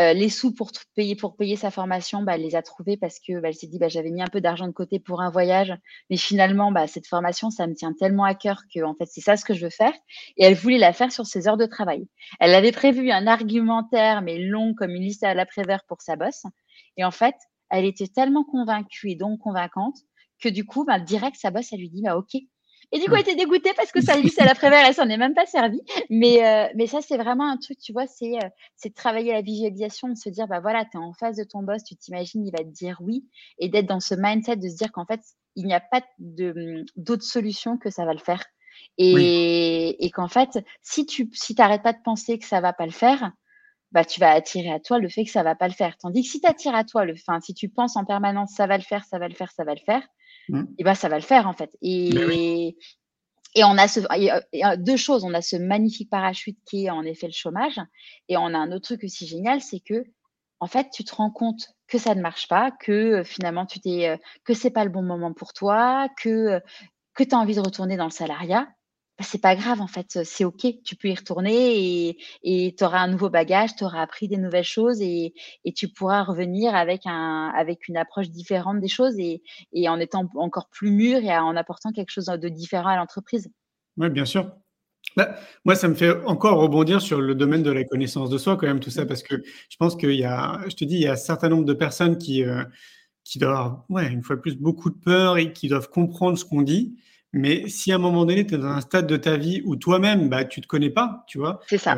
Euh, 0.00 0.14
les 0.14 0.30
sous 0.30 0.54
pour 0.54 0.70
payer, 0.94 1.16
pour 1.16 1.36
payer 1.36 1.56
sa 1.56 1.70
formation, 1.70 2.22
bah, 2.22 2.36
elle 2.36 2.42
les 2.42 2.56
a 2.56 2.62
trouvés 2.62 2.96
parce 2.96 3.18
que 3.18 3.40
bah, 3.40 3.48
elle 3.48 3.54
s'est 3.54 3.66
dit 3.66 3.78
bah, 3.78 3.88
j'avais 3.88 4.10
mis 4.10 4.22
un 4.22 4.28
peu 4.28 4.40
d'argent 4.40 4.66
de 4.66 4.72
côté 4.72 4.98
pour 4.98 5.20
un 5.20 5.30
voyage, 5.30 5.74
mais 6.08 6.16
finalement 6.16 6.72
bah, 6.72 6.86
cette 6.86 7.06
formation 7.06 7.50
ça 7.50 7.66
me 7.66 7.74
tient 7.74 7.92
tellement 7.92 8.24
à 8.24 8.34
cœur 8.34 8.62
que 8.74 8.82
en 8.82 8.94
fait 8.94 9.04
c'est 9.06 9.20
ça 9.20 9.36
ce 9.36 9.44
que 9.44 9.52
je 9.52 9.64
veux 9.64 9.70
faire. 9.70 9.92
Et 10.38 10.44
elle 10.44 10.54
voulait 10.54 10.78
la 10.78 10.94
faire 10.94 11.12
sur 11.12 11.26
ses 11.26 11.46
heures 11.46 11.58
de 11.58 11.66
travail. 11.66 12.08
Elle 12.40 12.54
avait 12.54 12.72
prévu 12.72 13.10
un 13.10 13.26
argumentaire 13.26 14.22
mais 14.22 14.38
long 14.38 14.74
comme 14.74 14.92
une 14.92 15.02
liste 15.02 15.24
à 15.24 15.34
la 15.34 15.44
Prévert 15.44 15.84
pour 15.86 16.00
sa 16.00 16.16
bosse. 16.16 16.44
Et 16.96 17.04
en 17.04 17.10
fait 17.10 17.34
elle 17.68 17.84
était 17.84 18.08
tellement 18.08 18.44
convaincue 18.44 19.10
et 19.10 19.16
donc 19.16 19.40
convaincante 19.40 19.96
que 20.40 20.48
du 20.48 20.64
coup 20.64 20.84
bah, 20.86 21.00
direct 21.00 21.36
sa 21.36 21.50
bosse 21.50 21.70
elle 21.72 21.80
lui 21.80 21.90
dit 21.90 22.02
bah 22.02 22.16
ok 22.16 22.34
et 22.92 22.98
du 22.98 23.06
coup, 23.06 23.14
elle 23.14 23.22
était 23.22 23.34
dégoûtée 23.34 23.72
parce 23.74 23.90
que 23.90 24.02
ça 24.02 24.16
lui, 24.16 24.28
c'est 24.28 24.44
la 24.44 24.54
prévère, 24.54 24.86
elle 24.86 24.94
s'en 24.94 25.08
est 25.08 25.16
même 25.16 25.34
pas 25.34 25.46
servie. 25.46 25.82
Mais, 26.10 26.46
euh, 26.46 26.68
mais 26.76 26.86
ça, 26.86 27.00
c'est 27.00 27.16
vraiment 27.16 27.48
un 27.48 27.56
truc, 27.56 27.78
tu 27.78 27.92
vois, 27.92 28.06
c'est 28.06 28.36
euh, 28.36 28.48
c'est 28.76 28.90
de 28.90 28.94
travailler 28.94 29.32
la 29.32 29.40
visualisation, 29.40 30.08
de 30.08 30.14
se 30.14 30.28
dire, 30.28 30.46
bah 30.46 30.60
voilà, 30.60 30.84
tu 30.84 30.98
es 30.98 31.00
en 31.00 31.14
face 31.14 31.36
de 31.36 31.44
ton 31.44 31.62
boss, 31.62 31.82
tu 31.84 31.96
t'imagines, 31.96 32.46
il 32.46 32.52
va 32.52 32.58
te 32.58 32.70
dire 32.70 32.98
oui, 33.00 33.26
et 33.58 33.68
d'être 33.68 33.86
dans 33.86 34.00
ce 34.00 34.14
mindset 34.14 34.56
de 34.56 34.68
se 34.68 34.76
dire 34.76 34.92
qu'en 34.92 35.06
fait, 35.06 35.20
il 35.56 35.64
n'y 35.64 35.74
a 35.74 35.80
pas 35.80 36.02
d'autre 36.18 37.24
solution 37.24 37.78
que 37.78 37.90
ça 37.90 38.04
va 38.04 38.12
le 38.12 38.18
faire. 38.18 38.44
Et, 38.98 40.04
et 40.04 40.10
qu'en 40.10 40.28
fait, 40.28 40.58
si 40.82 41.06
tu 41.06 41.30
si 41.32 41.54
t'arrêtes 41.54 41.82
pas 41.82 41.92
de 41.92 42.02
penser 42.04 42.38
que 42.38 42.46
ça 42.46 42.60
va 42.60 42.72
pas 42.72 42.86
le 42.86 42.92
faire, 42.92 43.32
bah, 43.92 44.04
tu 44.04 44.20
vas 44.20 44.30
attirer 44.30 44.70
à 44.70 44.80
toi 44.80 44.98
le 44.98 45.08
fait 45.08 45.24
que 45.24 45.30
ça 45.30 45.42
va 45.42 45.54
pas 45.54 45.68
le 45.68 45.74
faire. 45.74 45.96
Tandis 45.98 46.22
que 46.22 46.28
si 46.28 46.40
tu 46.40 46.48
attires 46.48 46.74
à 46.74 46.84
toi 46.84 47.04
le, 47.04 47.12
enfin, 47.12 47.40
si 47.40 47.54
tu 47.54 47.68
penses 47.68 47.96
en 47.96 48.04
permanence, 48.04 48.52
ça 48.54 48.66
va 48.66 48.76
le 48.76 48.82
faire, 48.82 49.04
ça 49.04 49.18
va 49.18 49.28
le 49.28 49.34
faire, 49.34 49.50
ça 49.52 49.64
va 49.64 49.74
le 49.74 49.80
faire, 49.84 50.02
Mmh. 50.48 50.64
et 50.78 50.84
ben 50.84 50.94
ça 50.94 51.08
va 51.08 51.16
le 51.16 51.22
faire 51.22 51.46
en 51.46 51.52
fait. 51.52 51.76
Et, 51.82 52.76
et 53.54 53.64
on 53.64 53.78
a 53.78 53.88
ce, 53.88 54.00
deux 54.76 54.96
choses. 54.96 55.24
On 55.24 55.34
a 55.34 55.42
ce 55.42 55.56
magnifique 55.56 56.10
parachute 56.10 56.58
qui 56.66 56.86
est 56.86 56.90
en 56.90 57.04
effet 57.04 57.26
le 57.26 57.32
chômage. 57.32 57.80
Et 58.28 58.36
on 58.36 58.46
a 58.46 58.58
un 58.58 58.72
autre 58.72 58.86
truc 58.86 59.04
aussi 59.04 59.26
génial, 59.26 59.60
c'est 59.60 59.80
que 59.80 60.04
en 60.60 60.68
fait, 60.68 60.90
tu 60.92 61.02
te 61.02 61.12
rends 61.12 61.32
compte 61.32 61.70
que 61.88 61.98
ça 61.98 62.14
ne 62.14 62.22
marche 62.22 62.46
pas, 62.46 62.70
que 62.70 63.24
finalement 63.24 63.66
tu 63.66 63.80
t'es, 63.80 64.16
que 64.44 64.54
c'est 64.54 64.70
pas 64.70 64.84
le 64.84 64.90
bon 64.90 65.02
moment 65.02 65.32
pour 65.32 65.52
toi, 65.52 66.08
que 66.22 66.60
que 67.14 67.24
tu 67.24 67.34
as 67.34 67.38
envie 67.38 67.56
de 67.56 67.60
retourner 67.60 67.96
dans 67.96 68.04
le 68.04 68.10
salariat. 68.10 68.68
Bah, 69.22 69.28
c'est 69.30 69.40
pas 69.40 69.54
grave 69.54 69.80
en 69.80 69.86
fait, 69.86 70.18
c'est 70.24 70.44
ok, 70.44 70.66
tu 70.82 70.96
peux 70.96 71.06
y 71.06 71.14
retourner 71.14 72.16
et 72.42 72.74
tu 72.76 72.84
auras 72.84 72.98
un 72.98 73.06
nouveau 73.06 73.30
bagage, 73.30 73.76
tu 73.76 73.84
auras 73.84 74.02
appris 74.02 74.26
des 74.26 74.36
nouvelles 74.36 74.64
choses 74.64 75.00
et, 75.00 75.32
et, 75.64 75.72
tu 75.72 75.86
pourras 75.86 76.24
revenir 76.24 76.74
avec, 76.74 77.02
un, 77.04 77.52
avec 77.56 77.86
une 77.86 77.96
approche 77.96 78.30
différente 78.30 78.80
des 78.80 78.88
choses 78.88 79.16
et, 79.20 79.44
et 79.72 79.88
en 79.88 80.00
étant 80.00 80.28
encore 80.34 80.68
plus 80.70 80.90
mûr 80.90 81.18
et 81.18 81.38
en 81.38 81.54
apportant 81.54 81.92
quelque 81.92 82.10
chose 82.10 82.26
de 82.26 82.48
différent 82.48 82.88
à 82.88 82.96
l'entreprise. 82.96 83.48
Oui, 83.96 84.10
bien 84.10 84.24
sûr. 84.24 84.50
Bah, 85.16 85.36
moi, 85.64 85.76
ça 85.76 85.86
me 85.86 85.94
fait 85.94 86.16
encore 86.24 86.58
rebondir 86.58 87.00
sur 87.00 87.20
le 87.20 87.36
domaine 87.36 87.62
de 87.62 87.70
la 87.70 87.84
connaissance 87.84 88.28
de 88.28 88.38
soi, 88.38 88.56
quand 88.56 88.66
même, 88.66 88.80
tout 88.80 88.90
ça, 88.90 89.06
parce 89.06 89.22
que 89.22 89.36
je 89.68 89.76
pense 89.76 89.94
qu'il 89.94 90.16
y 90.16 90.24
a, 90.24 90.62
je 90.68 90.74
te 90.74 90.84
dis, 90.84 90.96
il 90.96 91.02
y 91.02 91.06
a 91.06 91.12
un 91.12 91.16
certain 91.16 91.48
nombre 91.48 91.64
de 91.64 91.74
personnes 91.74 92.18
qui, 92.18 92.42
euh, 92.42 92.64
qui 93.22 93.38
doivent 93.38 93.52
avoir, 93.52 93.84
ouais, 93.88 94.08
une 94.08 94.22
fois 94.24 94.34
de 94.34 94.40
plus, 94.40 94.56
beaucoup 94.56 94.90
de 94.90 94.98
peur 94.98 95.38
et 95.38 95.52
qui 95.52 95.68
doivent 95.68 95.90
comprendre 95.90 96.36
ce 96.36 96.44
qu'on 96.44 96.62
dit. 96.62 96.96
Mais 97.32 97.68
si 97.68 97.92
à 97.92 97.96
un 97.96 97.98
moment 97.98 98.24
donné, 98.24 98.46
tu 98.46 98.54
es 98.54 98.58
dans 98.58 98.66
un 98.66 98.80
stade 98.80 99.06
de 99.06 99.16
ta 99.16 99.36
vie 99.36 99.62
où 99.64 99.76
toi-même, 99.76 100.28
bah, 100.28 100.44
tu 100.44 100.60
ne 100.60 100.62
te 100.62 100.68
connais 100.68 100.90
pas, 100.90 101.24
tu 101.26 101.38
vois. 101.38 101.60
C'est 101.66 101.78
ça. 101.78 101.96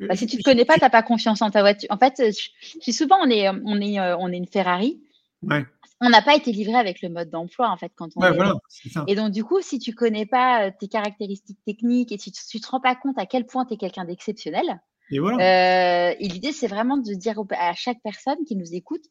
Euh, 0.00 0.06
bah, 0.06 0.14
si 0.14 0.26
tu 0.26 0.36
ne 0.36 0.42
te 0.42 0.48
connais 0.48 0.64
pas, 0.64 0.74
tu 0.74 0.80
n'as 0.80 0.90
pas 0.90 1.02
confiance 1.02 1.42
en 1.42 1.50
ta 1.50 1.60
voiture. 1.60 1.88
En 1.90 1.98
fait, 1.98 2.14
je, 2.18 2.92
souvent, 2.92 3.16
on 3.20 3.28
est, 3.28 3.48
on, 3.48 3.80
est, 3.80 3.98
euh, 3.98 4.16
on 4.18 4.30
est 4.32 4.36
une 4.36 4.46
Ferrari. 4.46 5.00
Ouais. 5.42 5.64
On 6.00 6.10
n'a 6.10 6.22
pas 6.22 6.36
été 6.36 6.52
livré 6.52 6.76
avec 6.76 7.02
le 7.02 7.08
mode 7.08 7.28
d'emploi, 7.30 7.68
en 7.70 7.76
fait, 7.76 7.90
quand 7.96 8.10
on 8.14 8.20
ouais, 8.20 8.30
voilà, 8.30 8.54
ça. 8.92 9.02
Et 9.08 9.16
donc, 9.16 9.32
du 9.32 9.42
coup, 9.42 9.60
si 9.60 9.80
tu 9.80 9.90
ne 9.90 9.96
connais 9.96 10.26
pas 10.26 10.66
euh, 10.66 10.70
tes 10.78 10.86
caractéristiques 10.86 11.58
techniques 11.66 12.12
et 12.12 12.18
si 12.18 12.30
tu 12.30 12.56
ne 12.56 12.62
te 12.62 12.68
rends 12.68 12.80
pas 12.80 12.94
compte 12.94 13.18
à 13.18 13.26
quel 13.26 13.46
point 13.46 13.64
tu 13.64 13.74
es 13.74 13.76
quelqu'un 13.76 14.04
d'exceptionnel, 14.04 14.80
et, 15.10 15.18
voilà. 15.18 16.12
et 16.12 16.28
l'idée, 16.28 16.52
c'est 16.52 16.66
vraiment 16.68 16.98
de 16.98 17.14
dire 17.14 17.34
à 17.58 17.74
chaque 17.74 17.98
personne 18.04 18.36
qui 18.46 18.54
nous 18.54 18.74
écoute, 18.74 19.02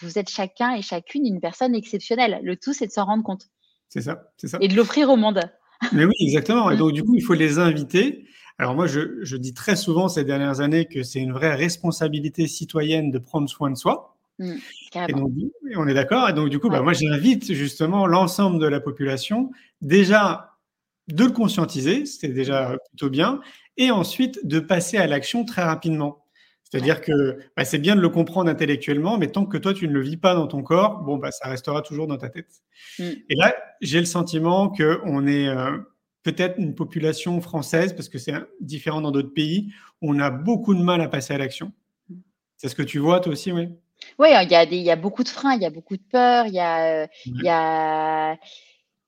vous 0.00 0.18
êtes 0.18 0.28
chacun 0.28 0.74
et 0.74 0.82
chacune 0.82 1.26
une 1.26 1.40
personne 1.40 1.74
exceptionnelle. 1.74 2.40
Le 2.42 2.56
tout, 2.56 2.72
c'est 2.72 2.86
de 2.86 2.92
s'en 2.92 3.06
rendre 3.06 3.24
compte. 3.24 3.48
C'est 3.88 4.02
ça, 4.02 4.30
c'est 4.36 4.48
ça. 4.48 4.58
Et 4.60 4.68
de 4.68 4.74
l'offrir 4.74 5.10
au 5.10 5.16
monde. 5.16 5.40
Mais 5.92 6.04
oui, 6.04 6.14
exactement. 6.20 6.70
Et 6.70 6.74
mm. 6.74 6.78
donc, 6.78 6.92
du 6.92 7.02
coup, 7.02 7.14
il 7.14 7.22
faut 7.22 7.34
les 7.34 7.58
inviter. 7.58 8.26
Alors 8.58 8.74
moi, 8.74 8.86
je, 8.86 9.22
je 9.22 9.36
dis 9.36 9.52
très 9.52 9.76
souvent 9.76 10.08
ces 10.08 10.24
dernières 10.24 10.60
années 10.60 10.86
que 10.86 11.02
c'est 11.02 11.20
une 11.20 11.32
vraie 11.32 11.54
responsabilité 11.54 12.46
citoyenne 12.46 13.10
de 13.10 13.18
prendre 13.18 13.48
soin 13.48 13.70
de 13.70 13.76
soi. 13.76 14.16
Mm, 14.38 14.54
et 15.08 15.12
donc, 15.12 15.30
on 15.76 15.86
est 15.86 15.94
d'accord. 15.94 16.28
Et 16.28 16.32
donc, 16.32 16.48
du 16.48 16.58
coup, 16.58 16.68
bah, 16.68 16.82
moi, 16.82 16.92
j'invite 16.92 17.52
justement 17.52 18.06
l'ensemble 18.06 18.58
de 18.58 18.66
la 18.66 18.80
population 18.80 19.50
déjà 19.82 20.52
de 21.08 21.24
le 21.24 21.30
conscientiser, 21.30 22.04
c'était 22.04 22.32
déjà 22.32 22.76
plutôt 22.90 23.10
bien, 23.10 23.40
et 23.76 23.90
ensuite 23.90 24.44
de 24.44 24.58
passer 24.58 24.96
à 24.96 25.06
l'action 25.06 25.44
très 25.44 25.62
rapidement. 25.62 26.25
C'est-à-dire 26.70 27.00
que 27.00 27.38
bah, 27.56 27.64
c'est 27.64 27.78
bien 27.78 27.94
de 27.94 28.00
le 28.00 28.08
comprendre 28.08 28.50
intellectuellement, 28.50 29.18
mais 29.18 29.28
tant 29.28 29.46
que 29.46 29.56
toi, 29.56 29.72
tu 29.72 29.86
ne 29.86 29.92
le 29.92 30.00
vis 30.00 30.16
pas 30.16 30.34
dans 30.34 30.48
ton 30.48 30.62
corps, 30.62 30.98
bon, 30.98 31.16
bah, 31.16 31.30
ça 31.30 31.48
restera 31.48 31.80
toujours 31.80 32.08
dans 32.08 32.16
ta 32.16 32.28
tête. 32.28 32.62
Mm. 32.98 33.04
Et 33.28 33.34
là, 33.36 33.54
j'ai 33.80 34.00
le 34.00 34.06
sentiment 34.06 34.68
qu'on 34.70 35.26
est 35.28 35.48
euh, 35.48 35.78
peut-être 36.24 36.58
une 36.58 36.74
population 36.74 37.40
française, 37.40 37.94
parce 37.94 38.08
que 38.08 38.18
c'est 38.18 38.34
différent 38.60 39.00
dans 39.00 39.12
d'autres 39.12 39.32
pays, 39.32 39.72
où 40.02 40.12
on 40.12 40.18
a 40.18 40.30
beaucoup 40.30 40.74
de 40.74 40.82
mal 40.82 41.00
à 41.00 41.08
passer 41.08 41.34
à 41.34 41.38
l'action. 41.38 41.72
Mm. 42.08 42.14
C'est 42.56 42.68
ce 42.68 42.74
que 42.74 42.82
tu 42.82 42.98
vois, 42.98 43.20
toi 43.20 43.32
aussi, 43.32 43.52
oui 43.52 43.68
Oui, 44.18 44.28
il 44.30 44.50
y, 44.50 44.54
a 44.56 44.64
y 44.64 44.90
a 44.90 44.96
beaucoup 44.96 45.22
de 45.22 45.28
freins, 45.28 45.54
il 45.54 45.62
y 45.62 45.66
a 45.66 45.70
beaucoup 45.70 45.96
de 45.96 46.02
peurs, 46.10 46.46
il 46.46 46.54
y 46.54 46.58
a, 46.58 47.02
euh, 47.02 47.06
y 47.26 47.48
a 47.48 48.36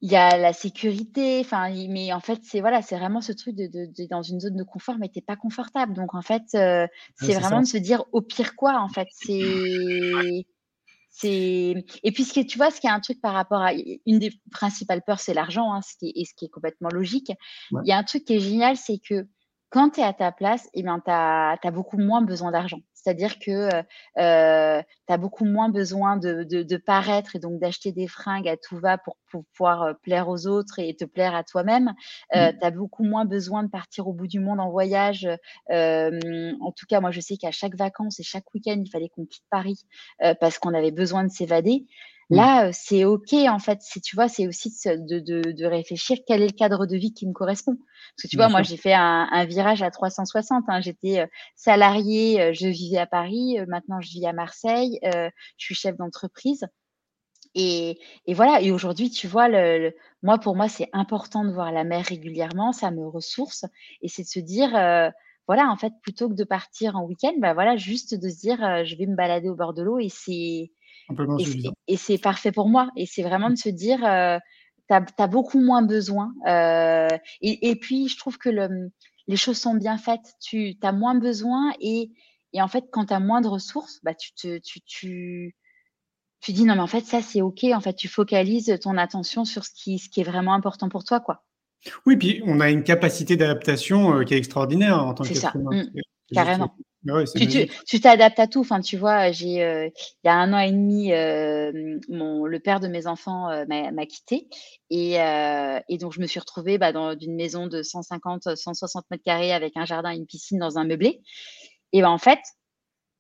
il 0.00 0.12
y 0.12 0.16
a 0.16 0.36
la 0.36 0.52
sécurité, 0.52 1.40
enfin, 1.40 1.70
mais 1.88 2.12
en 2.12 2.20
fait, 2.20 2.40
c'est 2.44 2.60
voilà, 2.60 2.82
c'est 2.82 2.96
vraiment 2.96 3.20
ce 3.20 3.32
truc 3.32 3.56
de, 3.56 3.66
de, 3.66 4.06
dans 4.08 4.22
une 4.22 4.38
zone 4.40 4.56
de 4.56 4.62
confort, 4.62 4.96
mais 4.98 5.08
t'es 5.08 5.20
pas 5.20 5.36
confortable. 5.36 5.94
Donc 5.94 6.14
en 6.14 6.22
fait, 6.22 6.42
euh, 6.54 6.86
c'est 7.16 7.34
vraiment 7.34 7.60
de 7.60 7.66
se 7.66 7.78
dire 7.78 8.04
au 8.12 8.20
pire 8.20 8.54
quoi, 8.54 8.80
en 8.80 8.88
fait? 8.88 9.08
C'est 9.10 10.44
c'est 11.10 11.84
et 12.04 12.12
puis 12.12 12.22
ce 12.22 12.32
qui 12.32 12.46
tu 12.46 12.58
vois, 12.58 12.70
ce 12.70 12.80
qui 12.80 12.86
est 12.86 12.90
un 12.90 13.00
truc 13.00 13.20
par 13.20 13.34
rapport 13.34 13.60
à 13.60 13.72
une 13.72 14.18
des 14.20 14.32
principales 14.52 15.02
peurs, 15.02 15.18
c'est 15.18 15.34
l'argent, 15.34 15.72
hein, 15.72 15.80
ce 15.82 15.96
qui 15.98 16.10
est, 16.10 16.20
et 16.20 16.24
ce 16.24 16.34
qui 16.34 16.44
est 16.44 16.50
complètement 16.50 16.90
logique. 16.92 17.32
Il 17.72 17.88
y 17.88 17.92
a 17.92 17.98
un 17.98 18.04
truc 18.04 18.24
qui 18.24 18.34
est 18.34 18.40
génial, 18.40 18.76
c'est 18.76 18.98
que 18.98 19.26
quand 19.70 19.90
tu 19.90 20.00
es 20.00 20.04
à 20.04 20.12
ta 20.12 20.32
place, 20.32 20.68
eh 20.74 20.82
bien, 20.82 21.00
tu 21.00 21.10
as, 21.10 21.58
beaucoup 21.72 21.98
moins 21.98 22.22
besoin 22.22 22.50
d'argent. 22.50 22.80
C'est-à-dire 23.02 23.38
que 23.38 23.68
euh, 24.18 24.82
tu 25.06 25.12
as 25.12 25.16
beaucoup 25.16 25.44
moins 25.44 25.68
besoin 25.68 26.16
de, 26.16 26.42
de, 26.42 26.76
paraître 26.76 27.36
et 27.36 27.38
donc 27.38 27.60
d'acheter 27.60 27.92
des 27.92 28.08
fringues 28.08 28.48
à 28.48 28.56
tout 28.56 28.78
va 28.78 28.98
pour, 28.98 29.16
pouvoir 29.30 29.82
euh, 29.82 29.92
plaire 29.94 30.28
aux 30.28 30.46
autres 30.46 30.78
et 30.78 30.94
te 30.96 31.04
plaire 31.04 31.34
à 31.34 31.44
toi-même. 31.44 31.94
Euh, 32.34 32.50
mmh. 32.50 32.58
Tu 32.58 32.66
as 32.66 32.70
beaucoup 32.70 33.04
moins 33.04 33.24
besoin 33.24 33.62
de 33.62 33.68
partir 33.68 34.08
au 34.08 34.12
bout 34.12 34.26
du 34.26 34.40
monde 34.40 34.60
en 34.60 34.70
voyage. 34.70 35.28
Euh, 35.70 36.52
en 36.60 36.72
tout 36.72 36.86
cas, 36.88 37.00
moi, 37.00 37.10
je 37.10 37.20
sais 37.20 37.36
qu'à 37.36 37.52
chaque 37.52 37.76
vacances 37.76 38.18
et 38.18 38.24
chaque 38.24 38.52
week-end, 38.54 38.80
il 38.84 38.90
fallait 38.90 39.08
qu'on 39.08 39.26
quitte 39.26 39.44
Paris 39.50 39.86
parce 40.40 40.58
qu'on 40.58 40.74
avait 40.74 40.90
besoin 40.90 41.24
de 41.24 41.30
s'évader. 41.30 41.86
Mmh. 42.30 42.36
Là, 42.36 42.72
c'est 42.72 43.04
OK, 43.04 43.32
en 43.32 43.58
fait. 43.58 43.80
Tu 44.04 44.14
vois, 44.14 44.28
c'est 44.28 44.46
aussi 44.46 44.70
de, 44.84 45.18
de, 45.18 45.52
de, 45.52 45.64
réfléchir 45.64 46.18
quel 46.26 46.42
est 46.42 46.48
le 46.48 46.52
cadre 46.52 46.84
de 46.86 46.96
vie 46.96 47.14
qui 47.14 47.26
me 47.26 47.32
correspond. 47.32 47.76
Parce 47.76 48.22
que 48.24 48.28
tu 48.28 48.36
vois, 48.36 48.48
moi, 48.48 48.62
j'ai 48.62 48.76
fait 48.76 48.92
un, 48.92 49.28
un, 49.30 49.44
virage 49.46 49.82
à 49.82 49.90
360. 49.90 50.64
Hein. 50.68 50.80
J'étais 50.80 51.26
salariée, 51.56 52.52
je 52.52 52.68
vivais 52.68 52.98
à 52.98 53.06
Paris. 53.06 53.58
Maintenant, 53.66 54.00
je 54.00 54.10
vis 54.10 54.26
à 54.26 54.32
Marseille. 54.34 54.98
je 55.02 55.30
suis 55.56 55.74
chef 55.74 55.96
d'entreprise. 55.96 56.66
Et, 57.54 57.98
et, 58.26 58.34
voilà. 58.34 58.60
Et 58.60 58.72
aujourd'hui, 58.72 59.10
tu 59.10 59.26
vois, 59.26 59.48
le, 59.48 59.94
moi, 60.22 60.38
pour 60.38 60.54
moi, 60.54 60.68
c'est 60.68 60.90
important 60.92 61.44
de 61.44 61.52
voir 61.52 61.72
la 61.72 61.84
mer 61.84 62.04
régulièrement. 62.04 62.72
Ça 62.72 62.90
me 62.90 63.06
ressource. 63.06 63.64
Et 64.02 64.08
c'est 64.08 64.22
de 64.22 64.28
se 64.28 64.40
dire, 64.40 64.70
voilà, 65.46 65.70
en 65.70 65.76
fait, 65.76 65.94
plutôt 66.02 66.28
que 66.28 66.34
de 66.34 66.44
partir 66.44 66.96
en 66.96 67.04
week-end, 67.04 67.32
bah 67.38 67.54
voilà, 67.54 67.78
juste 67.78 68.14
de 68.14 68.28
se 68.28 68.38
dire, 68.38 68.58
je 68.84 68.96
vais 68.96 69.06
me 69.06 69.16
balader 69.16 69.48
au 69.48 69.54
bord 69.54 69.72
de 69.72 69.82
l'eau 69.82 69.98
et 69.98 70.10
c'est 70.10 70.70
et 71.86 71.96
c'est 71.96 72.18
parfais 72.18 72.52
pour 72.52 72.68
moi. 72.68 72.90
Et 72.96 73.06
c'est 73.06 73.22
vraiment 73.22 73.50
de 73.50 73.56
se 73.56 73.68
dire, 73.68 74.04
euh, 74.04 74.38
tu 74.88 74.94
as, 74.94 75.26
beaucoup 75.26 75.60
moins 75.60 75.82
besoin. 75.82 76.32
Euh, 76.46 77.08
et, 77.40 77.76
puis, 77.76 78.08
je 78.08 78.18
trouve 78.18 78.38
que 78.38 78.48
le, 78.48 78.90
les 79.26 79.36
choses 79.36 79.58
sont 79.58 79.74
bien 79.74 79.98
faites. 79.98 80.34
Tu 80.40 80.76
as 80.82 80.92
moins 80.92 81.14
besoin. 81.14 81.72
Et, 81.80 82.10
et 82.52 82.62
en 82.62 82.68
fait, 82.68 82.84
quand 82.90 83.06
tu 83.06 83.14
as 83.14 83.20
moins 83.20 83.40
de 83.40 83.48
ressources, 83.48 84.00
bah, 84.02 84.14
tu, 84.14 84.32
te, 84.34 84.58
tu, 84.58 84.80
tu, 84.82 85.56
tu 86.40 86.52
dis, 86.52 86.64
non, 86.64 86.74
mais 86.74 86.82
en 86.82 86.86
fait, 86.86 87.04
ça, 87.04 87.22
c'est 87.22 87.42
OK. 87.42 87.64
En 87.64 87.80
fait, 87.80 87.94
tu 87.94 88.08
focalises 88.08 88.78
ton 88.82 88.96
attention 88.96 89.44
sur 89.44 89.64
ce 89.64 89.70
qui, 89.74 89.98
ce 89.98 90.08
qui 90.08 90.20
est 90.20 90.24
vraiment 90.24 90.54
important 90.54 90.88
pour 90.88 91.04
toi. 91.04 91.20
quoi. 91.20 91.44
Oui, 92.06 92.16
puis 92.16 92.42
on 92.44 92.60
a 92.60 92.70
une 92.70 92.82
capacité 92.82 93.36
d'adaptation 93.36 94.16
euh, 94.16 94.24
qui 94.24 94.34
est 94.34 94.38
extraordinaire 94.38 94.98
en 94.98 95.14
tant 95.14 95.22
que. 95.22 95.28
C'est 95.28 95.34
ça, 95.36 95.52
mmh. 95.54 95.84
Carrément. 96.32 96.74
Ah 97.08 97.22
tu 97.86 98.00
t'adaptes 98.00 98.40
à 98.40 98.46
tout. 98.46 98.60
Enfin, 98.60 98.80
tu 98.80 98.96
vois, 98.96 99.30
j'ai 99.30 99.62
euh, 99.62 99.88
il 100.24 100.26
y 100.26 100.28
a 100.28 100.34
un 100.34 100.52
an 100.52 100.58
et 100.58 100.72
demi, 100.72 101.12
euh, 101.12 101.98
mon, 102.08 102.44
le 102.44 102.58
père 102.58 102.80
de 102.80 102.88
mes 102.88 103.06
enfants 103.06 103.48
euh, 103.50 103.64
m'a 103.66 104.06
quitté 104.06 104.48
et, 104.90 105.14
et, 105.14 105.98
donc 105.98 106.12
je 106.12 106.20
me 106.20 106.26
suis 106.26 106.40
retrouvée 106.40 106.78
bah, 106.78 106.92
dans 106.92 107.16
une 107.16 107.36
maison 107.36 107.66
de 107.66 107.82
150, 107.82 108.56
160 108.56 109.04
mètres 109.10 109.22
carrés 109.24 109.52
avec 109.52 109.76
un 109.76 109.84
jardin 109.84 110.12
et 110.12 110.16
une 110.16 110.26
piscine 110.26 110.58
dans 110.58 110.78
un 110.78 110.84
meublé. 110.84 111.20
Et 111.92 112.02
ben 112.02 112.10
en 112.10 112.18
fait, 112.18 112.40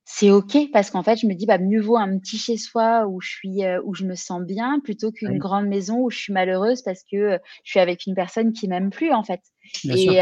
c'est 0.04 0.30
ok 0.30 0.70
parce 0.72 0.90
qu'en 0.90 1.02
fait, 1.02 1.16
je 1.16 1.26
me 1.26 1.34
dis 1.34 1.46
bah 1.46 1.58
mieux 1.58 1.80
vaut 1.80 1.96
un 1.96 2.18
petit 2.18 2.36
chez 2.36 2.56
soi 2.56 3.06
où 3.06 3.20
je 3.20 3.28
suis 3.28 3.60
où 3.84 3.94
je 3.94 4.04
me 4.04 4.16
sens 4.16 4.42
bien 4.42 4.80
plutôt 4.80 5.12
qu'une 5.12 5.38
grande 5.38 5.66
maison 5.66 6.00
où 6.00 6.10
je 6.10 6.18
suis 6.18 6.32
malheureuse 6.32 6.82
parce 6.82 7.02
que 7.10 7.38
je 7.64 7.70
suis 7.70 7.80
avec 7.80 8.06
une 8.06 8.14
personne 8.14 8.52
qui 8.52 8.66
m'aime 8.66 8.90
plus 8.90 9.12
en 9.12 9.22
fait. 9.22 9.40
et, 9.84 10.18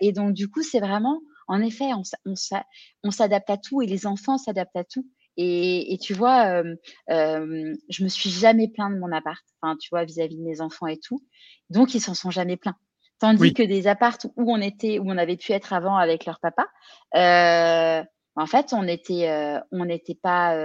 et 0.00 0.12
donc 0.12 0.32
du 0.32 0.48
coup, 0.48 0.62
c'est 0.62 0.80
vraiment 0.80 1.20
en 1.48 1.62
effet, 1.62 1.90
on, 1.94 3.10
s'adapte 3.10 3.50
à 3.50 3.56
tout 3.56 3.82
et 3.82 3.86
les 3.86 4.06
enfants 4.06 4.38
s'adaptent 4.38 4.76
à 4.76 4.84
tout. 4.84 5.06
Et, 5.40 5.98
tu 6.02 6.14
vois, 6.14 6.46
euh, 6.46 6.74
euh, 7.10 7.74
je 7.88 8.02
me 8.02 8.08
suis 8.08 8.28
jamais 8.28 8.68
plaint 8.68 8.92
de 8.92 8.98
mon 8.98 9.12
appart, 9.12 9.40
tu 9.80 9.88
vois, 9.90 10.04
vis-à-vis 10.04 10.36
de 10.36 10.42
mes 10.42 10.60
enfants 10.60 10.88
et 10.88 10.98
tout. 10.98 11.24
Donc, 11.70 11.94
ils 11.94 12.00
s'en 12.00 12.14
sont 12.14 12.30
jamais 12.30 12.56
plaints. 12.56 12.76
Tandis 13.20 13.52
que 13.52 13.62
des 13.62 13.86
apparts 13.86 14.18
où 14.36 14.52
on 14.52 14.60
était, 14.60 14.98
où 14.98 15.04
on 15.06 15.16
avait 15.16 15.36
pu 15.36 15.52
être 15.52 15.72
avant 15.72 15.96
avec 15.96 16.26
leur 16.26 16.38
papa, 16.38 16.68
euh, 17.16 18.04
en 18.36 18.46
fait, 18.46 18.72
on 18.72 18.86
était, 18.86 19.28
on 19.72 19.84
n'était 19.84 20.14
pas, 20.14 20.56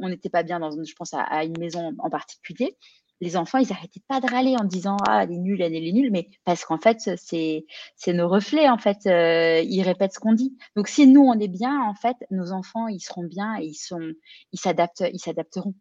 on 0.00 0.08
n'était 0.08 0.30
pas 0.30 0.42
bien 0.42 0.60
dans, 0.60 0.70
je 0.70 0.94
pense 0.94 1.14
à, 1.14 1.22
à, 1.22 1.44
une 1.44 1.58
maison 1.58 1.94
en 1.98 2.10
particulier 2.10 2.76
les 3.20 3.36
enfants, 3.36 3.58
ils 3.58 3.68
n'arrêtaient 3.68 4.02
pas 4.08 4.20
de 4.20 4.26
râler 4.30 4.56
en 4.58 4.64
disant 4.64 4.96
ah 5.08 5.24
elle 5.24 5.32
est 5.32 5.38
nulle, 5.38 5.62
elle 5.62 5.74
est 5.74 5.92
nulle, 5.92 6.10
mais 6.10 6.28
parce 6.44 6.64
qu'en 6.64 6.78
fait 6.78 7.10
c'est 7.16 7.64
nos 8.08 8.28
reflets 8.28 8.68
en 8.68 8.78
fait, 8.78 9.06
euh, 9.06 9.60
ils 9.60 9.82
répètent 9.82 10.14
ce 10.14 10.18
qu'on 10.18 10.34
dit. 10.34 10.56
Donc 10.76 10.88
si 10.88 11.06
nous 11.06 11.22
on 11.22 11.38
est 11.38 11.48
bien, 11.48 11.80
en 11.82 11.94
fait, 11.94 12.16
nos 12.30 12.52
enfants 12.52 12.88
ils 12.88 13.00
seront 13.00 13.24
bien 13.24 13.56
et 13.60 13.64
ils 13.66 13.74
sont 13.74 14.12
ils 14.52 14.60
s'adaptent, 14.60 15.04
ils 15.12 15.20
s'adapteront. 15.20 15.74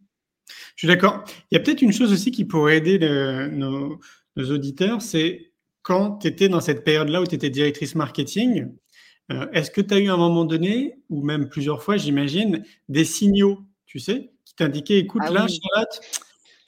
Je 0.75 0.85
suis 0.85 0.87
d'accord. 0.87 1.23
Il 1.51 1.55
y 1.55 1.57
a 1.57 1.59
peut-être 1.59 1.81
une 1.81 1.91
chose 1.91 2.11
aussi 2.11 2.31
qui 2.31 2.45
pourrait 2.45 2.77
aider 2.77 2.99
nos, 3.51 3.99
auditeurs, 4.37 5.01
c'est 5.01 5.53
quand 5.81 6.17
tu 6.17 6.27
étais 6.27 6.49
dans 6.49 6.61
cette 6.61 6.83
période-là 6.83 7.21
où 7.21 7.25
tu 7.25 7.35
étais 7.35 7.49
directrice 7.49 7.95
marketing, 7.95 8.73
euh, 9.31 9.47
est-ce 9.53 9.71
que 9.71 9.81
tu 9.81 9.93
as 9.93 9.99
eu 9.99 10.09
à 10.09 10.13
un 10.13 10.17
moment 10.17 10.45
donné, 10.45 10.99
ou 11.09 11.23
même 11.23 11.47
plusieurs 11.49 11.81
fois, 11.81 11.97
j'imagine, 11.97 12.63
des 12.89 13.05
signaux, 13.05 13.59
tu 13.85 13.99
sais, 13.99 14.31
qui 14.45 14.55
t'indiquaient, 14.55 14.99
écoute, 14.99 15.21
ah 15.25 15.31
là, 15.31 15.47
Charlotte, 15.47 16.01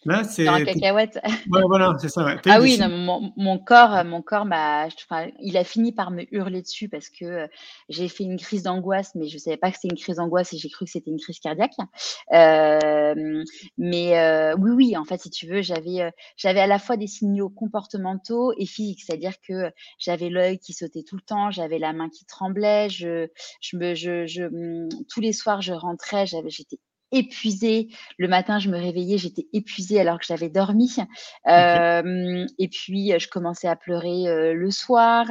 Là, 0.07 0.23
c'est. 0.23 0.45
cacahuète. 0.45 1.19
voilà, 1.67 1.93
c'est 1.99 2.07
ça. 2.07 2.25
Ah 2.45 2.61
oui, 2.61 2.79
mon, 3.35 3.59
corps, 3.59 4.05
mon 4.05 4.21
corps 4.21 4.45
m'a, 4.45 4.87
il 5.41 5.57
a 5.57 5.65
fini 5.65 5.91
par 5.91 6.11
me 6.11 6.23
hurler 6.33 6.61
dessus 6.61 6.87
parce 6.87 7.09
que 7.09 7.25
euh, 7.25 7.47
j'ai 7.89 8.07
fait 8.07 8.23
une 8.23 8.37
crise 8.37 8.63
d'angoisse, 8.63 9.15
mais 9.15 9.27
je 9.27 9.37
savais 9.37 9.57
pas 9.57 9.69
que 9.69 9.75
c'était 9.75 9.93
une 9.93 9.99
crise 9.99 10.15
d'angoisse 10.15 10.53
et 10.53 10.57
j'ai 10.57 10.69
cru 10.69 10.85
que 10.85 10.91
c'était 10.91 11.11
une 11.11 11.19
crise 11.19 11.39
cardiaque. 11.39 11.73
Euh, 12.31 13.43
mais 13.77 14.17
euh, 14.17 14.55
oui, 14.57 14.71
oui, 14.71 14.97
en 14.97 15.03
fait, 15.03 15.19
si 15.19 15.29
tu 15.29 15.45
veux, 15.45 15.61
j'avais, 15.61 16.13
j'avais 16.37 16.61
à 16.61 16.67
la 16.67 16.79
fois 16.79 16.95
des 16.95 17.07
signaux 17.07 17.49
comportementaux 17.49 18.53
et 18.57 18.65
physiques, 18.65 19.01
c'est-à-dire 19.05 19.33
que 19.45 19.73
j'avais 19.99 20.29
l'œil 20.29 20.57
qui 20.57 20.71
sautait 20.71 21.03
tout 21.03 21.17
le 21.17 21.21
temps, 21.21 21.51
j'avais 21.51 21.79
la 21.79 21.91
main 21.91 22.07
qui 22.07 22.23
tremblait, 22.25 22.87
je, 22.87 23.27
je 23.59 23.75
me, 23.75 23.93
je, 23.93 24.25
je, 24.25 24.43
hum, 24.43 24.87
tous 25.09 25.19
les 25.19 25.33
soirs, 25.33 25.61
je 25.61 25.73
rentrais, 25.73 26.25
j'avais, 26.25 26.49
j'étais 26.49 26.79
épuisée. 27.11 27.89
Le 28.17 28.27
matin, 28.27 28.59
je 28.59 28.69
me 28.69 28.77
réveillais, 28.77 29.17
j'étais 29.17 29.47
épuisée 29.53 29.99
alors 29.99 30.19
que 30.19 30.25
j'avais 30.25 30.49
dormi. 30.49 30.95
Euh, 31.47 32.45
et 32.59 32.67
puis, 32.67 33.13
je 33.17 33.27
commençais 33.27 33.67
à 33.67 33.75
pleurer 33.75 34.27
euh, 34.27 34.53
le 34.53 34.71
soir. 34.71 35.25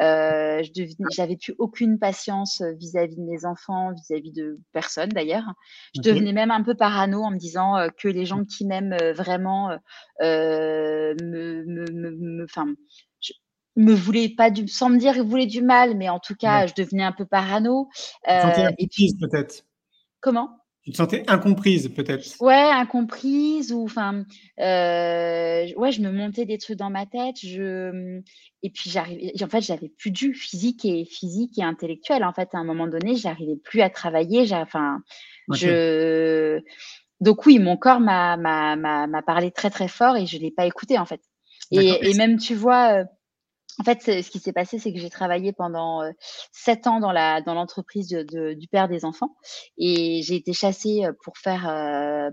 Euh, 0.00 0.62
je 0.62 0.82
j'avais 1.12 1.36
plus 1.36 1.54
aucune 1.58 1.98
patience 1.98 2.62
vis-à-vis 2.78 3.16
de 3.16 3.22
mes 3.22 3.44
enfants, 3.44 3.92
vis-à-vis 3.92 4.32
de 4.32 4.58
personne 4.72 5.08
d'ailleurs. 5.10 5.44
Je 5.94 6.00
devenais 6.00 6.32
même 6.32 6.50
un 6.50 6.62
peu 6.62 6.74
parano 6.74 7.22
en 7.22 7.30
me 7.30 7.38
disant 7.38 7.86
que 7.96 8.08
les 8.08 8.24
gens 8.24 8.44
qui 8.44 8.66
m'aiment 8.66 8.96
vraiment 9.12 9.76
me, 10.20 11.14
me, 11.18 12.10
me, 12.10 12.76
me 13.76 13.94
voulaient 13.94 14.34
pas 14.36 14.50
du, 14.50 14.68
sans 14.68 14.90
me 14.90 14.98
dire 14.98 15.14
qu'ils 15.14 15.22
voulaient 15.22 15.46
du 15.46 15.62
mal, 15.62 15.96
mais 15.96 16.08
en 16.08 16.18
tout 16.18 16.34
cas, 16.34 16.66
je 16.66 16.74
devenais 16.74 17.04
un 17.04 17.12
peu 17.12 17.24
parano. 17.24 17.88
et 18.26 18.88
puis 18.88 19.16
peut-être? 19.18 19.64
Comment? 20.20 20.61
Tu 20.84 20.90
te 20.90 20.96
sentais 20.96 21.22
incomprise, 21.28 21.88
peut-être? 21.88 22.26
Ouais, 22.40 22.54
incomprise 22.54 23.72
ou 23.72 23.84
enfin, 23.84 24.24
euh, 24.58 25.66
ouais, 25.76 25.92
je 25.92 26.00
me 26.02 26.10
montais 26.10 26.44
des 26.44 26.58
trucs 26.58 26.78
dans 26.78 26.90
ma 26.90 27.06
tête. 27.06 27.36
Je 27.40 28.20
et 28.64 28.70
puis 28.70 28.90
j'arrivais. 28.90 29.32
En 29.42 29.48
fait, 29.48 29.60
j'avais 29.60 29.88
plus 29.88 30.10
du 30.10 30.34
physique 30.34 30.84
et 30.84 31.04
physique 31.04 31.56
et 31.58 31.62
intellectuel. 31.62 32.24
En 32.24 32.32
fait, 32.32 32.48
à 32.52 32.58
un 32.58 32.64
moment 32.64 32.88
donné, 32.88 33.14
j'arrivais 33.14 33.56
plus 33.56 33.80
à 33.80 33.90
travailler. 33.90 34.52
Enfin, 34.52 34.98
je. 35.52 36.60
Donc 37.20 37.46
oui, 37.46 37.60
mon 37.60 37.76
corps 37.76 38.00
m'a 38.00 38.36
m'a 38.36 39.22
parlé 39.22 39.52
très 39.52 39.70
très 39.70 39.88
fort 39.88 40.16
et 40.16 40.26
je 40.26 40.38
l'ai 40.38 40.50
pas 40.50 40.66
écouté 40.66 40.98
en 40.98 41.06
fait. 41.06 41.20
Et, 41.70 42.10
et, 42.10 42.14
même 42.14 42.38
tu 42.38 42.54
vois. 42.54 43.04
Euh, 43.78 43.82
en 43.82 43.84
fait, 43.84 44.22
ce 44.22 44.30
qui 44.30 44.38
s'est 44.38 44.52
passé, 44.52 44.78
c'est 44.78 44.92
que 44.92 44.98
j'ai 44.98 45.10
travaillé 45.10 45.52
pendant 45.52 46.02
sept 46.52 46.86
ans 46.86 47.00
dans 47.00 47.12
la 47.12 47.40
dans 47.40 47.54
l'entreprise 47.54 48.08
de, 48.08 48.54
du 48.54 48.68
père 48.68 48.88
des 48.88 49.04
enfants 49.04 49.34
et 49.78 50.22
j'ai 50.22 50.36
été 50.36 50.52
chassée 50.52 51.02
pour 51.24 51.38
faire 51.38 51.62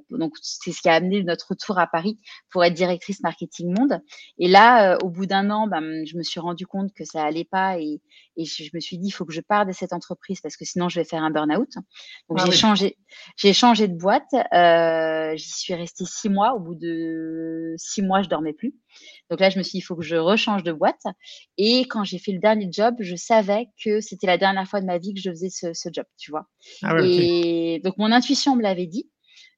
donc 0.09 0.33
c'est 0.41 0.71
ce 0.71 0.81
qui 0.81 0.89
a 0.89 0.93
amené 0.93 1.23
notre 1.23 1.49
retour 1.49 1.79
à 1.79 1.87
Paris 1.87 2.19
pour 2.51 2.63
être 2.63 2.73
directrice 2.73 3.21
marketing 3.21 3.73
monde. 3.77 4.01
Et 4.37 4.47
là, 4.47 4.97
au 5.03 5.09
bout 5.09 5.25
d'un 5.25 5.49
an, 5.49 5.67
ben, 5.67 6.05
je 6.05 6.17
me 6.17 6.23
suis 6.23 6.39
rendu 6.39 6.67
compte 6.67 6.93
que 6.93 7.05
ça 7.05 7.23
allait 7.23 7.45
pas 7.45 7.79
et, 7.79 8.01
et 8.37 8.45
je 8.45 8.69
me 8.73 8.79
suis 8.79 8.97
dit 8.97 9.07
il 9.07 9.11
faut 9.11 9.25
que 9.25 9.33
je 9.33 9.41
parte 9.41 9.67
de 9.67 9.73
cette 9.73 9.93
entreprise 9.93 10.41
parce 10.41 10.57
que 10.57 10.65
sinon 10.65 10.89
je 10.89 10.99
vais 10.99 11.05
faire 11.05 11.23
un 11.23 11.31
burn-out. 11.31 11.71
Donc 12.29 12.39
ah 12.39 12.45
j'ai 12.45 12.51
changé 12.51 12.97
j'ai 13.37 13.53
changé 13.53 13.87
de 13.87 13.97
boîte. 13.97 14.33
Euh, 14.53 15.35
J'y 15.35 15.49
suis 15.49 15.73
restée 15.73 16.05
six 16.05 16.29
mois. 16.29 16.53
Au 16.53 16.59
bout 16.59 16.75
de 16.75 17.73
six 17.77 18.01
mois, 18.01 18.21
je 18.21 18.29
dormais 18.29 18.53
plus. 18.53 18.73
Donc 19.29 19.39
là, 19.39 19.49
je 19.49 19.57
me 19.57 19.63
suis 19.63 19.73
dit 19.73 19.77
il 19.79 19.81
faut 19.81 19.95
que 19.95 20.03
je 20.03 20.15
rechange 20.15 20.63
de 20.63 20.71
boîte. 20.71 21.03
Et 21.57 21.81
quand 21.81 22.03
j'ai 22.03 22.19
fait 22.19 22.31
le 22.31 22.39
dernier 22.39 22.67
job, 22.71 22.95
je 22.99 23.15
savais 23.15 23.67
que 23.83 24.01
c'était 24.01 24.27
la 24.27 24.37
dernière 24.37 24.67
fois 24.67 24.81
de 24.81 24.85
ma 24.85 24.97
vie 24.97 25.13
que 25.13 25.21
je 25.21 25.29
faisais 25.29 25.49
ce, 25.49 25.89
job, 25.91 26.05
tu 26.17 26.31
vois. 26.31 26.47
Ah 26.83 26.95
et 27.03 27.81
donc 27.83 27.97
mon 27.97 28.11
intuition 28.11 28.55
me 28.55 28.61
l'avait 28.61 28.87
dit, 28.87 29.09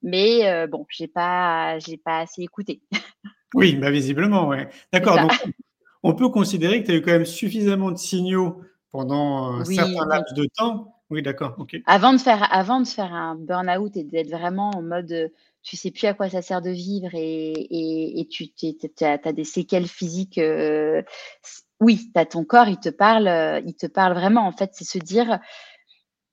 mais 0.02 0.48
euh, 0.48 0.66
bon, 0.66 0.86
j'ai 0.90 1.08
pas, 1.08 1.78
j'ai 1.78 1.96
pas 1.96 2.20
assez 2.20 2.42
écouté. 2.42 2.82
Oui, 3.54 3.76
bah 3.76 3.90
visiblement, 3.90 4.48
ouais. 4.48 4.70
D'accord. 4.94 5.20
Donc, 5.20 5.30
on 6.02 6.14
peut 6.14 6.30
considérer 6.30 6.80
que 6.80 6.86
tu 6.86 6.92
as 6.92 6.94
eu 6.94 7.02
quand 7.02 7.12
même 7.12 7.26
suffisamment 7.26 7.90
de 7.90 7.98
signaux 7.98 8.62
pendant 8.90 9.56
un 9.56 9.64
certain 9.66 10.06
laps 10.06 10.32
de 10.34 10.46
temps. 10.56 11.02
Oui, 11.10 11.20
d'accord. 11.20 11.54
Avant 11.84 12.14
de 12.14 12.18
faire, 12.18 12.48
avant 12.50 12.80
de 12.80 12.86
faire 12.86 13.12
un 13.12 13.36
burn-out 13.36 13.94
et 13.98 14.04
d'être 14.04 14.30
vraiment 14.30 14.70
en 14.70 14.80
mode 14.80 15.30
tu 15.62 15.76
sais 15.76 15.90
plus 15.90 16.06
à 16.06 16.14
quoi 16.14 16.28
ça 16.28 16.42
sert 16.42 16.62
de 16.62 16.70
vivre 16.70 17.10
et, 17.14 17.52
et, 18.20 18.28
tu 18.28 18.50
as, 19.00 19.32
des 19.32 19.44
séquelles 19.44 19.88
physiques. 19.88 20.38
Euh, 20.38 21.02
oui, 21.80 22.10
tu 22.14 22.20
as 22.20 22.26
ton 22.26 22.44
corps, 22.44 22.68
il 22.68 22.78
te 22.78 22.88
parle, 22.88 23.28
euh, 23.28 23.60
il 23.66 23.74
te 23.74 23.86
parle 23.86 24.14
vraiment. 24.14 24.46
En 24.46 24.52
fait, 24.52 24.70
c'est 24.72 24.84
se 24.84 24.98
dire, 24.98 25.40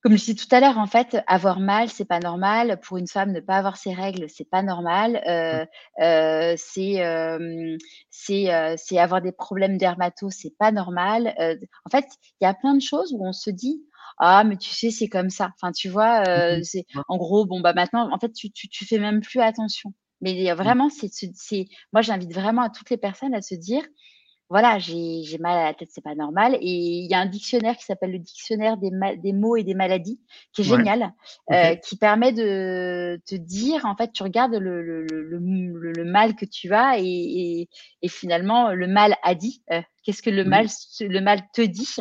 comme 0.01 0.13
je 0.13 0.23
disais 0.23 0.35
tout 0.35 0.47
à 0.55 0.61
l'heure, 0.61 0.77
en 0.77 0.87
fait, 0.87 1.17
avoir 1.27 1.59
mal, 1.59 1.89
c'est 1.89 2.05
pas 2.05 2.19
normal. 2.19 2.79
Pour 2.81 2.97
une 2.97 3.07
femme, 3.07 3.31
ne 3.31 3.41
pas 3.41 3.57
avoir 3.57 3.75
ses 3.75 3.93
règles, 3.93 4.29
c'est 4.29 4.49
pas 4.49 4.61
normal. 4.61 5.21
Euh, 5.27 5.65
euh, 6.01 6.55
c'est 6.57 7.03
euh, 7.03 7.75
c'est 8.09 8.97
avoir 8.97 9.21
des 9.21 9.33
problèmes 9.33 9.77
dermato, 9.77 10.29
c'est 10.29 10.55
pas 10.57 10.71
normal. 10.71 11.33
en 11.37 11.89
fait, 11.89 12.05
il 12.39 12.45
y 12.45 12.47
a 12.47 12.53
plein 12.53 12.75
de 12.75 12.81
choses 12.81 13.13
où 13.13 13.25
on 13.25 13.33
se 13.33 13.49
dit 13.49 13.83
ah 14.19 14.43
mais 14.43 14.57
tu 14.57 14.69
sais 14.69 14.91
c'est 14.91 15.07
comme 15.07 15.29
ça. 15.29 15.51
Enfin 15.55 15.71
tu 15.71 15.89
vois, 15.89 16.21
mmh 16.21 16.63
c'est 16.63 16.85
en 17.07 17.17
gros 17.17 17.45
bon 17.45 17.61
bah 17.61 17.73
maintenant 17.73 18.09
en 18.13 18.19
fait 18.19 18.31
tu, 18.33 18.51
tu, 18.51 18.67
tu 18.69 18.85
fais 18.85 18.99
même 18.99 19.21
plus 19.21 19.39
attention. 19.41 19.93
Mais 20.21 20.51
mmh. 20.51 20.55
vraiment 20.55 20.89
c'est 20.89 21.09
c'est 21.11 21.65
moi 21.93 22.01
j'invite 22.01 22.33
vraiment 22.33 22.63
à 22.63 22.69
toutes 22.69 22.89
les 22.89 22.97
personnes 22.97 23.33
à 23.33 23.41
se 23.41 23.55
dire 23.55 23.83
voilà, 24.49 24.79
j'ai 24.79 25.37
mal 25.39 25.57
à 25.59 25.65
la 25.65 25.73
tête, 25.75 25.89
c'est 25.91 26.03
pas 26.03 26.15
normal. 26.15 26.55
Et 26.59 27.01
il 27.01 27.09
y 27.09 27.13
a 27.13 27.19
un 27.19 27.27
dictionnaire 27.27 27.77
qui 27.77 27.85
s'appelle 27.85 28.11
le 28.11 28.17
dictionnaire 28.17 28.77
des, 28.77 28.89
des, 29.17 29.31
mots 29.31 29.55
et 29.55 29.63
des 29.63 29.75
maladies, 29.75 30.19
qui 30.53 30.61
est 30.61 30.63
génial, 30.63 31.13
euh, 31.51 31.75
qui 31.75 31.97
permet 31.97 32.33
de 32.33 33.21
te 33.27 33.35
dire, 33.35 33.85
en 33.85 33.95
fait, 33.95 34.11
tu 34.11 34.23
regardes 34.23 34.55
le, 34.55 34.81
le, 34.81 35.05
le, 35.05 35.91
le 35.91 36.03
mal 36.03 36.35
que 36.35 36.45
tu 36.45 36.73
as 36.73 36.97
et, 36.97 37.69
et, 38.01 38.07
finalement, 38.07 38.73
le 38.73 38.87
mal 38.87 39.15
a 39.21 39.35
dit. 39.35 39.61
Euh, 39.71 39.81
qu'est-ce 40.03 40.23
que 40.23 40.31
le 40.31 40.43
mal, 40.43 40.65
le 40.99 41.19
mal 41.19 41.41
te 41.53 41.61
dit? 41.61 41.95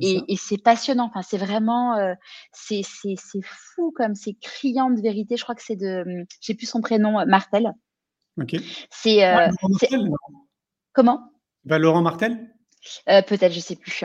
Et, 0.00 0.20
et 0.28 0.36
c'est 0.36 0.62
passionnant. 0.62 1.06
Enfin, 1.06 1.22
c'est 1.22 1.38
vraiment, 1.38 1.96
euh, 1.96 2.14
c'est 2.52 2.84
fou 3.42 3.92
comme 3.96 4.14
c'est 4.14 4.34
criant 4.34 4.90
de 4.90 5.00
vérité. 5.00 5.36
Je 5.36 5.42
crois 5.42 5.56
que 5.56 5.62
c'est 5.64 5.76
de, 5.76 6.04
j'ai 6.40 6.54
plus 6.54 6.66
son 6.66 6.80
prénom, 6.80 7.26
Martel. 7.26 7.72
Ok. 8.40 8.54
C'est, 8.88 9.24
euh, 9.24 9.48
comment 11.64 11.78
Laurent 11.78 12.02
Martel? 12.02 12.57
Euh, 13.08 13.22
peut-être, 13.22 13.52
je 13.52 13.60
sais 13.60 13.76
plus. 13.76 14.04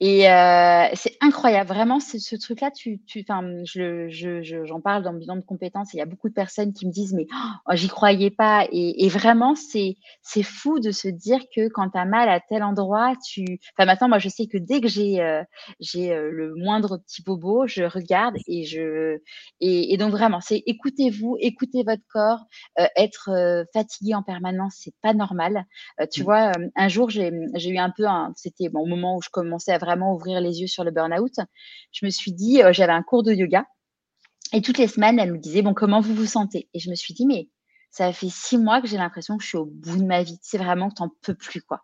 Et 0.00 0.30
euh, 0.30 0.86
c'est 0.94 1.16
incroyable, 1.20 1.68
vraiment, 1.68 2.00
ce 2.00 2.36
truc-là, 2.36 2.70
tu, 2.70 3.00
tu, 3.06 3.24
je, 3.64 4.08
je, 4.08 4.64
j'en 4.64 4.80
parle 4.80 5.02
dans 5.02 5.12
le 5.12 5.18
bilan 5.18 5.36
de 5.36 5.42
compétences. 5.42 5.94
Il 5.94 5.98
y 5.98 6.02
a 6.02 6.06
beaucoup 6.06 6.28
de 6.28 6.34
personnes 6.34 6.72
qui 6.72 6.86
me 6.86 6.92
disent, 6.92 7.14
mais 7.14 7.26
oh, 7.32 7.72
j'y 7.72 7.88
croyais 7.88 8.30
pas. 8.30 8.66
Et, 8.72 9.04
et 9.04 9.08
vraiment, 9.08 9.54
c'est, 9.54 9.96
fou 10.42 10.80
de 10.80 10.90
se 10.90 11.08
dire 11.08 11.40
que 11.54 11.68
quand 11.68 11.90
tu 11.90 11.98
as 11.98 12.04
mal 12.04 12.28
à 12.28 12.40
tel 12.40 12.62
endroit, 12.62 13.14
tu. 13.24 13.44
Enfin, 13.76 13.86
maintenant, 13.86 14.08
moi, 14.08 14.18
je 14.18 14.28
sais 14.28 14.46
que 14.46 14.58
dès 14.58 14.80
que 14.80 14.88
j'ai, 14.88 15.20
euh, 15.20 15.42
j'ai 15.80 16.14
le 16.14 16.54
moindre 16.56 16.98
petit 16.98 17.22
bobo, 17.22 17.66
je 17.66 17.84
regarde 17.84 18.36
et 18.46 18.64
je. 18.64 19.18
Et, 19.60 19.92
et 19.92 19.96
donc, 19.96 20.10
vraiment, 20.10 20.40
c'est 20.40 20.62
écoutez-vous, 20.66 21.36
écoutez 21.40 21.82
votre 21.82 22.02
corps. 22.12 22.44
être 22.96 23.64
fatigué 23.72 24.14
en 24.14 24.22
permanence, 24.22 24.76
c'est 24.78 24.94
pas 25.02 25.14
normal. 25.14 25.64
tu 26.12 26.20
mmh. 26.20 26.24
vois, 26.24 26.52
un 26.76 26.88
jour, 26.88 27.10
j'ai, 27.10 27.32
j'ai 27.54 27.70
eu 27.70 27.78
un 27.78 27.90
peu 27.90 28.06
c'était 28.36 28.68
au 28.72 28.86
moment 28.86 29.16
où 29.16 29.22
je 29.22 29.30
commençais 29.30 29.72
à 29.72 29.78
vraiment 29.78 30.14
ouvrir 30.14 30.40
les 30.40 30.60
yeux 30.60 30.66
sur 30.66 30.84
le 30.84 30.90
burn-out. 30.90 31.34
Je 31.92 32.06
me 32.06 32.10
suis 32.10 32.32
dit, 32.32 32.62
euh, 32.62 32.72
j'avais 32.72 32.92
un 32.92 33.02
cours 33.02 33.22
de 33.22 33.32
yoga 33.32 33.64
et 34.52 34.62
toutes 34.62 34.78
les 34.78 34.86
semaines, 34.86 35.18
elle 35.18 35.32
me 35.32 35.38
disait, 35.38 35.62
bon, 35.62 35.74
comment 35.74 36.00
vous 36.00 36.14
vous 36.14 36.26
sentez? 36.26 36.68
Et 36.74 36.78
je 36.78 36.88
me 36.88 36.94
suis 36.94 37.12
dit, 37.12 37.26
mais 37.26 37.48
ça 37.90 38.12
fait 38.12 38.28
six 38.30 38.58
mois 38.58 38.80
que 38.80 38.86
j'ai 38.86 38.96
l'impression 38.96 39.36
que 39.36 39.42
je 39.42 39.48
suis 39.48 39.58
au 39.58 39.66
bout 39.66 39.96
de 39.96 40.04
ma 40.04 40.22
vie. 40.22 40.38
C'est 40.42 40.58
vraiment 40.58 40.90
que 40.90 40.94
tu 40.94 41.02
n'en 41.02 41.10
peux 41.22 41.34
plus, 41.34 41.62
quoi. 41.62 41.82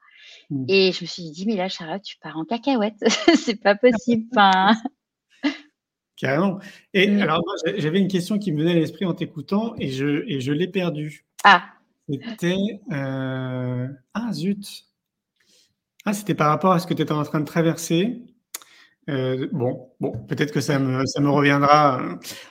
Mmh. 0.50 0.64
Et 0.68 0.92
je 0.92 1.02
me 1.02 1.06
suis 1.06 1.30
dit, 1.30 1.46
mais 1.46 1.56
là, 1.56 1.68
Charlotte, 1.68 2.02
tu 2.02 2.16
pars 2.18 2.36
en 2.36 2.44
cacahuète. 2.44 2.94
c'est 3.34 3.60
pas 3.60 3.74
possible. 3.74 4.26
Enfin... 4.32 4.76
Carrément. 6.16 6.58
Et 6.94 7.08
mmh. 7.08 7.22
alors, 7.22 7.42
j'avais 7.76 7.98
une 7.98 8.08
question 8.08 8.38
qui 8.38 8.52
me 8.52 8.60
venait 8.60 8.72
à 8.72 8.74
l'esprit 8.74 9.04
en 9.04 9.14
t'écoutant 9.14 9.74
et 9.78 9.88
je, 9.88 10.24
et 10.28 10.40
je 10.40 10.52
l'ai 10.52 10.68
perdue. 10.68 11.26
Ah. 11.42 11.64
C'était. 12.08 12.80
Euh, 12.92 13.88
ah, 14.14 14.32
zut. 14.32 14.89
Ah, 16.07 16.12
c'était 16.12 16.34
par 16.34 16.48
rapport 16.48 16.72
à 16.72 16.78
ce 16.78 16.86
que 16.86 16.94
tu 16.94 17.03
étais 17.03 17.12
en 17.12 17.22
train 17.22 17.40
de 17.40 17.44
traverser. 17.44 18.22
Euh, 19.09 19.48
bon, 19.53 19.88
bon, 19.98 20.12
peut-être 20.28 20.53
que 20.53 20.61
ça 20.61 20.78
me, 20.78 21.05
ça 21.07 21.20
me 21.20 21.30
reviendra. 21.30 22.01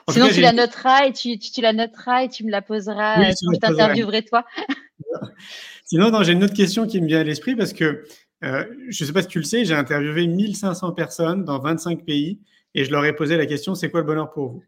Sinon, 0.09 0.27
tu 0.29 0.41
la 0.41 0.51
noteras 0.51 1.05
et 1.05 1.13
tu, 1.13 1.37
tu, 1.39 1.61
la 1.61 1.73
noteras 1.73 2.23
et 2.23 2.29
tu 2.29 2.43
me 2.43 2.51
la 2.51 2.61
poseras 2.61 3.19
oui, 3.19 3.33
quand 3.41 3.53
je 3.53 3.59
t'interviewerai 3.59 4.23
toi. 4.23 4.45
Sinon, 5.85 6.23
j'ai 6.23 6.33
une 6.33 6.43
autre 6.43 6.53
question 6.53 6.85
qui 6.85 7.01
me 7.01 7.07
vient 7.07 7.21
à 7.21 7.23
l'esprit 7.23 7.55
parce 7.55 7.73
que 7.73 8.03
euh, 8.43 8.65
je 8.89 9.03
ne 9.03 9.07
sais 9.07 9.13
pas 9.13 9.21
si 9.21 9.27
tu 9.27 9.39
le 9.39 9.45
sais, 9.45 9.65
j'ai 9.65 9.73
interviewé 9.73 10.27
1500 10.27 10.91
personnes 10.93 11.43
dans 11.45 11.59
25 11.59 12.05
pays 12.05 12.39
et 12.75 12.85
je 12.85 12.91
leur 12.91 13.03
ai 13.05 13.15
posé 13.15 13.37
la 13.37 13.45
question 13.45 13.75
c'est 13.75 13.89
quoi 13.89 14.01
le 14.01 14.05
bonheur 14.05 14.31
pour 14.31 14.49
vous? 14.49 14.63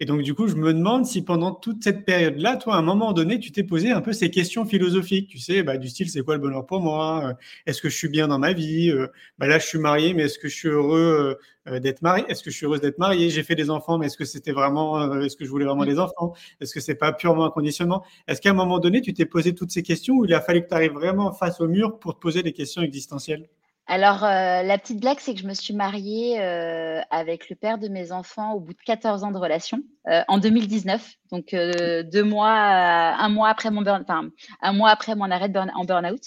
Et 0.00 0.04
donc, 0.04 0.22
du 0.22 0.34
coup, 0.34 0.48
je 0.48 0.56
me 0.56 0.74
demande 0.74 1.06
si 1.06 1.22
pendant 1.22 1.52
toute 1.52 1.84
cette 1.84 2.04
période-là, 2.04 2.56
toi, 2.56 2.74
à 2.74 2.78
un 2.78 2.82
moment 2.82 3.12
donné, 3.12 3.38
tu 3.38 3.52
t'es 3.52 3.62
posé 3.62 3.92
un 3.92 4.00
peu 4.00 4.12
ces 4.12 4.32
questions 4.32 4.64
philosophiques. 4.64 5.28
Tu 5.28 5.38
sais, 5.38 5.62
bah, 5.62 5.76
du 5.76 5.88
style, 5.88 6.10
c'est 6.10 6.22
quoi 6.22 6.34
le 6.34 6.40
bonheur 6.40 6.66
pour 6.66 6.80
moi? 6.80 7.28
Euh, 7.28 7.34
Est-ce 7.66 7.80
que 7.80 7.88
je 7.88 7.96
suis 7.96 8.08
bien 8.08 8.26
dans 8.26 8.40
ma 8.40 8.52
vie? 8.52 8.90
Euh, 8.90 9.06
bah, 9.38 9.46
Là, 9.46 9.60
je 9.60 9.66
suis 9.66 9.78
marié, 9.78 10.12
mais 10.12 10.24
est-ce 10.24 10.40
que 10.40 10.48
je 10.48 10.56
suis 10.56 10.68
heureux 10.68 11.38
euh, 11.68 11.78
d'être 11.78 12.02
marié 12.02 12.24
Est-ce 12.28 12.42
que 12.42 12.50
je 12.50 12.56
suis 12.56 12.66
heureuse 12.66 12.80
d'être 12.80 12.98
marié? 12.98 13.30
J'ai 13.30 13.44
fait 13.44 13.54
des 13.54 13.70
enfants, 13.70 13.96
mais 13.96 14.06
est-ce 14.06 14.16
que 14.16 14.24
c'était 14.24 14.50
vraiment, 14.50 15.20
est-ce 15.20 15.36
que 15.36 15.44
je 15.44 15.50
voulais 15.50 15.66
vraiment 15.66 15.84
des 15.84 16.00
enfants? 16.00 16.34
Est-ce 16.60 16.74
que 16.74 16.80
c'est 16.80 16.96
pas 16.96 17.12
purement 17.12 17.44
un 17.44 17.50
conditionnement? 17.50 18.02
Est-ce 18.26 18.40
qu'à 18.40 18.50
un 18.50 18.54
moment 18.54 18.80
donné, 18.80 19.02
tu 19.02 19.14
t'es 19.14 19.26
posé 19.26 19.54
toutes 19.54 19.70
ces 19.70 19.84
questions 19.84 20.16
ou 20.16 20.24
il 20.24 20.34
a 20.34 20.40
fallu 20.40 20.62
que 20.62 20.68
tu 20.68 20.74
arrives 20.74 20.94
vraiment 20.94 21.32
face 21.32 21.60
au 21.60 21.68
mur 21.68 22.00
pour 22.00 22.16
te 22.16 22.20
poser 22.20 22.42
des 22.42 22.52
questions 22.52 22.82
existentielles? 22.82 23.46
Alors, 23.86 24.22
euh, 24.24 24.62
la 24.62 24.78
petite 24.78 25.00
blague, 25.00 25.18
c'est 25.18 25.34
que 25.34 25.40
je 25.40 25.46
me 25.46 25.54
suis 25.54 25.74
mariée 25.74 26.40
euh, 26.40 27.00
avec 27.10 27.50
le 27.50 27.56
père 27.56 27.78
de 27.78 27.88
mes 27.88 28.12
enfants 28.12 28.52
au 28.54 28.60
bout 28.60 28.74
de 28.74 28.82
14 28.86 29.24
ans 29.24 29.32
de 29.32 29.38
relation 29.38 29.80
euh, 30.08 30.22
en 30.28 30.38
2019. 30.38 31.14
Donc, 31.32 31.50
deux 31.52 32.22
mois, 32.22 32.52
un 32.52 33.28
mois 33.28 33.48
après 33.48 33.70
mon 33.70 33.82
burn, 33.82 34.02
enfin, 34.02 34.30
un 34.60 34.72
mois 34.72 34.90
après 34.90 35.16
mon 35.16 35.30
arrêt 35.30 35.48
de 35.48 35.54
burn, 35.54 35.70
en 35.74 35.84
burn-out. 35.84 36.22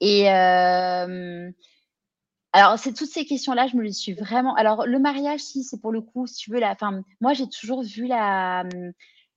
Et 0.00 0.28
alors, 2.52 2.78
c'est 2.78 2.92
toutes 2.92 3.10
ces 3.10 3.24
questions-là, 3.24 3.68
je 3.68 3.76
me 3.76 3.82
les 3.82 3.92
suis 3.92 4.12
vraiment. 4.12 4.54
Alors, 4.56 4.86
le 4.86 4.98
mariage, 4.98 5.40
si 5.40 5.62
c'est 5.62 5.80
pour 5.80 5.92
le 5.92 6.00
coup, 6.00 6.26
si 6.26 6.36
tu 6.36 6.50
veux, 6.50 6.58
la. 6.58 6.72
Enfin, 6.72 7.02
moi, 7.20 7.32
j'ai 7.32 7.48
toujours 7.48 7.82
vu 7.82 8.06
la. 8.06 8.64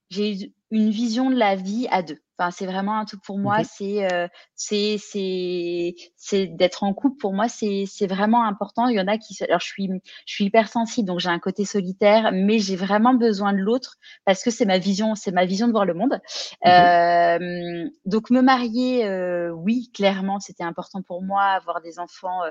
J'ai 0.09 0.51
une 0.71 0.89
vision 0.89 1.29
de 1.29 1.35
la 1.35 1.55
vie 1.55 1.87
à 1.91 2.01
deux. 2.01 2.19
Enfin, 2.37 2.49
c'est 2.49 2.65
vraiment 2.65 2.97
un 2.97 3.05
truc 3.05 3.21
pour 3.21 3.37
moi. 3.37 3.59
Euh, 3.81 4.27
c'est 4.55 4.97
c'est 4.97 5.95
c'est 6.15 6.47
d'être 6.47 6.83
en 6.83 6.93
couple. 6.93 7.17
Pour 7.19 7.33
moi, 7.33 7.47
c'est 7.47 7.85
c'est 7.85 8.07
vraiment 8.07 8.43
important. 8.45 8.87
Il 8.87 8.95
y 8.95 8.99
en 8.99 9.07
a 9.07 9.17
qui. 9.19 9.37
Alors, 9.43 9.59
je 9.59 9.67
suis 9.67 9.89
je 10.25 10.33
suis 10.33 10.45
hypersensible, 10.45 11.07
donc 11.07 11.19
j'ai 11.19 11.29
un 11.29 11.39
côté 11.39 11.63
solitaire, 11.63 12.31
mais 12.33 12.57
j'ai 12.57 12.75
vraiment 12.75 13.13
besoin 13.13 13.53
de 13.53 13.59
l'autre 13.59 13.97
parce 14.25 14.43
que 14.43 14.49
c'est 14.49 14.65
ma 14.65 14.79
vision, 14.79 15.13
c'est 15.13 15.31
ma 15.31 15.45
vision 15.45 15.67
de 15.67 15.73
voir 15.73 15.85
le 15.85 15.93
monde. 15.93 16.19
Euh, 16.65 17.87
donc, 18.05 18.31
me 18.31 18.41
marier, 18.41 19.05
euh, 19.05 19.51
oui, 19.51 19.91
clairement, 19.93 20.39
c'était 20.39 20.63
important 20.63 21.03
pour 21.03 21.21
moi. 21.21 21.43
Avoir 21.43 21.81
des 21.81 21.99
enfants 21.99 22.41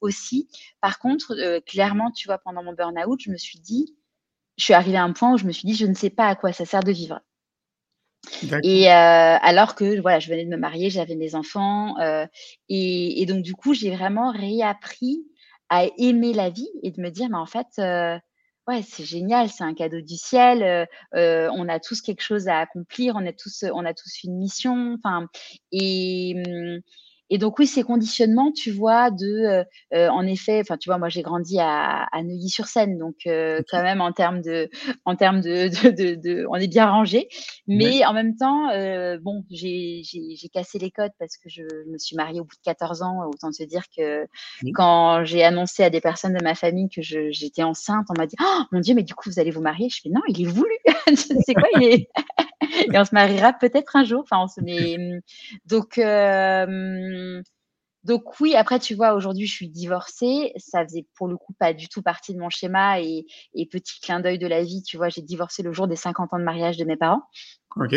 aussi. 0.00 0.48
Par 0.80 0.98
contre, 0.98 1.60
clairement, 1.66 2.10
tu 2.10 2.26
vois, 2.26 2.38
pendant 2.38 2.64
mon 2.64 2.72
burn-out, 2.72 3.20
je 3.22 3.30
me 3.30 3.36
suis 3.36 3.60
dit, 3.60 3.94
je 4.56 4.64
suis 4.64 4.74
arrivée 4.74 4.96
à 4.96 5.04
un 5.04 5.12
point 5.12 5.32
où 5.34 5.38
je 5.38 5.46
me 5.46 5.52
suis 5.52 5.66
dit, 5.66 5.74
je 5.74 5.86
ne 5.86 5.94
sais 5.94 6.10
pas 6.10 6.26
à 6.26 6.34
quoi 6.34 6.52
ça 6.52 6.64
sert 6.64 6.82
de 6.82 6.92
vivre. 6.92 7.20
Et 8.62 8.88
euh, 8.88 9.36
alors 9.40 9.74
que 9.74 10.00
voilà, 10.00 10.18
je 10.18 10.28
venais 10.28 10.44
de 10.44 10.50
me 10.50 10.56
marier, 10.56 10.90
j'avais 10.90 11.16
mes 11.16 11.34
enfants, 11.34 11.98
euh, 12.00 12.26
et, 12.68 13.24
donc 13.26 13.42
du 13.42 13.54
coup, 13.54 13.74
j'ai 13.74 13.94
vraiment 13.94 14.32
réappris 14.32 15.24
à 15.68 15.84
aimer 15.98 16.32
la 16.32 16.50
vie 16.50 16.68
et 16.82 16.90
de 16.90 17.00
me 17.00 17.10
dire, 17.10 17.28
mais 17.30 17.36
en 17.36 17.46
fait, 17.46 17.66
euh, 17.78 18.18
ouais, 18.66 18.82
c'est 18.82 19.04
génial, 19.04 19.48
c'est 19.48 19.64
un 19.64 19.74
cadeau 19.74 20.00
du 20.00 20.16
ciel. 20.16 20.88
on 21.12 21.68
a 21.68 21.80
tous 21.80 22.00
quelque 22.00 22.22
chose 22.22 22.48
à 22.48 22.58
accomplir, 22.58 23.14
on 23.16 23.26
a 23.26 23.32
tous, 23.32 23.64
on 23.72 23.84
a 23.84 23.94
tous 23.94 24.24
une 24.24 24.38
mission. 24.38 24.96
Enfin, 24.98 25.26
et 25.72 26.34
hum, 26.46 26.80
et 27.30 27.38
donc 27.38 27.58
oui, 27.58 27.66
ces 27.66 27.82
conditionnements, 27.82 28.52
tu 28.52 28.70
vois, 28.70 29.10
de, 29.10 29.26
euh, 29.26 29.64
euh, 29.94 30.08
en 30.08 30.26
effet, 30.26 30.60
enfin, 30.60 30.76
tu 30.76 30.88
vois, 30.88 30.98
moi 30.98 31.08
j'ai 31.08 31.22
grandi 31.22 31.58
à, 31.60 32.04
à 32.04 32.22
Neuilly-sur-Seine, 32.22 32.98
donc 32.98 33.16
euh, 33.26 33.62
quand 33.70 33.82
même 33.82 34.00
en 34.00 34.12
termes 34.12 34.40
de, 34.40 34.70
en 35.04 35.14
termes 35.16 35.40
de, 35.40 35.68
de, 35.68 35.90
de, 35.90 36.14
de 36.14 36.46
on 36.50 36.56
est 36.56 36.68
bien 36.68 36.90
rangé, 36.90 37.28
mais 37.66 38.04
en 38.04 38.12
même 38.14 38.36
temps, 38.36 38.68
bon, 39.20 39.44
j'ai 39.50 40.02
cassé 40.52 40.78
les 40.78 40.90
codes 40.90 41.12
parce 41.18 41.36
que 41.36 41.48
je 41.48 41.62
me 41.90 41.98
suis 41.98 42.16
mariée 42.16 42.40
au 42.40 42.44
bout 42.44 42.56
de 42.56 42.62
14 42.64 43.02
ans. 43.02 43.26
Autant 43.26 43.50
te 43.50 43.62
dire 43.62 43.82
que 43.96 44.26
quand 44.74 45.24
j'ai 45.24 45.44
annoncé 45.44 45.84
à 45.84 45.90
des 45.90 46.00
personnes 46.00 46.34
de 46.34 46.42
ma 46.42 46.54
famille 46.54 46.88
que 46.88 47.02
j'étais 47.02 47.62
enceinte, 47.62 48.06
on 48.10 48.18
m'a 48.18 48.26
dit, 48.26 48.36
oh 48.40 48.62
mon 48.72 48.80
Dieu, 48.80 48.94
mais 48.94 49.02
du 49.02 49.14
coup 49.14 49.30
vous 49.30 49.38
allez 49.38 49.50
vous 49.50 49.60
marier? 49.60 49.88
Je 49.88 50.00
fais 50.02 50.08
non, 50.08 50.22
il 50.28 50.42
est 50.42 50.50
voulu. 50.50 50.72
C'est 51.46 51.54
quoi 51.54 51.68
Il 51.76 51.84
est 51.84 52.08
et 52.92 52.98
on 52.98 53.04
se 53.04 53.14
mariera 53.14 53.52
peut-être 53.52 53.96
un 53.96 54.04
jour. 54.04 54.22
Enfin, 54.22 54.42
on 54.42 54.48
se 54.48 54.60
met... 54.60 55.20
donc, 55.66 55.98
euh, 55.98 57.42
donc 58.04 58.40
oui. 58.40 58.54
Après, 58.56 58.78
tu 58.78 58.94
vois, 58.94 59.14
aujourd'hui, 59.14 59.46
je 59.46 59.52
suis 59.52 59.68
divorcée. 59.68 60.52
Ça 60.56 60.84
faisait 60.84 61.06
pour 61.14 61.28
le 61.28 61.36
coup 61.36 61.52
pas 61.58 61.72
du 61.72 61.88
tout 61.88 62.02
partie 62.02 62.34
de 62.34 62.40
mon 62.40 62.50
schéma 62.50 63.00
et, 63.00 63.26
et 63.54 63.66
petit 63.66 64.00
clin 64.00 64.20
d'œil 64.20 64.38
de 64.38 64.46
la 64.46 64.62
vie. 64.62 64.82
Tu 64.82 64.96
vois, 64.96 65.08
j'ai 65.08 65.22
divorcé 65.22 65.62
le 65.62 65.72
jour 65.72 65.88
des 65.88 65.96
50 65.96 66.32
ans 66.32 66.38
de 66.38 66.44
mariage 66.44 66.76
de 66.76 66.84
mes 66.84 66.96
parents. 66.96 67.22
Ok. 67.76 67.92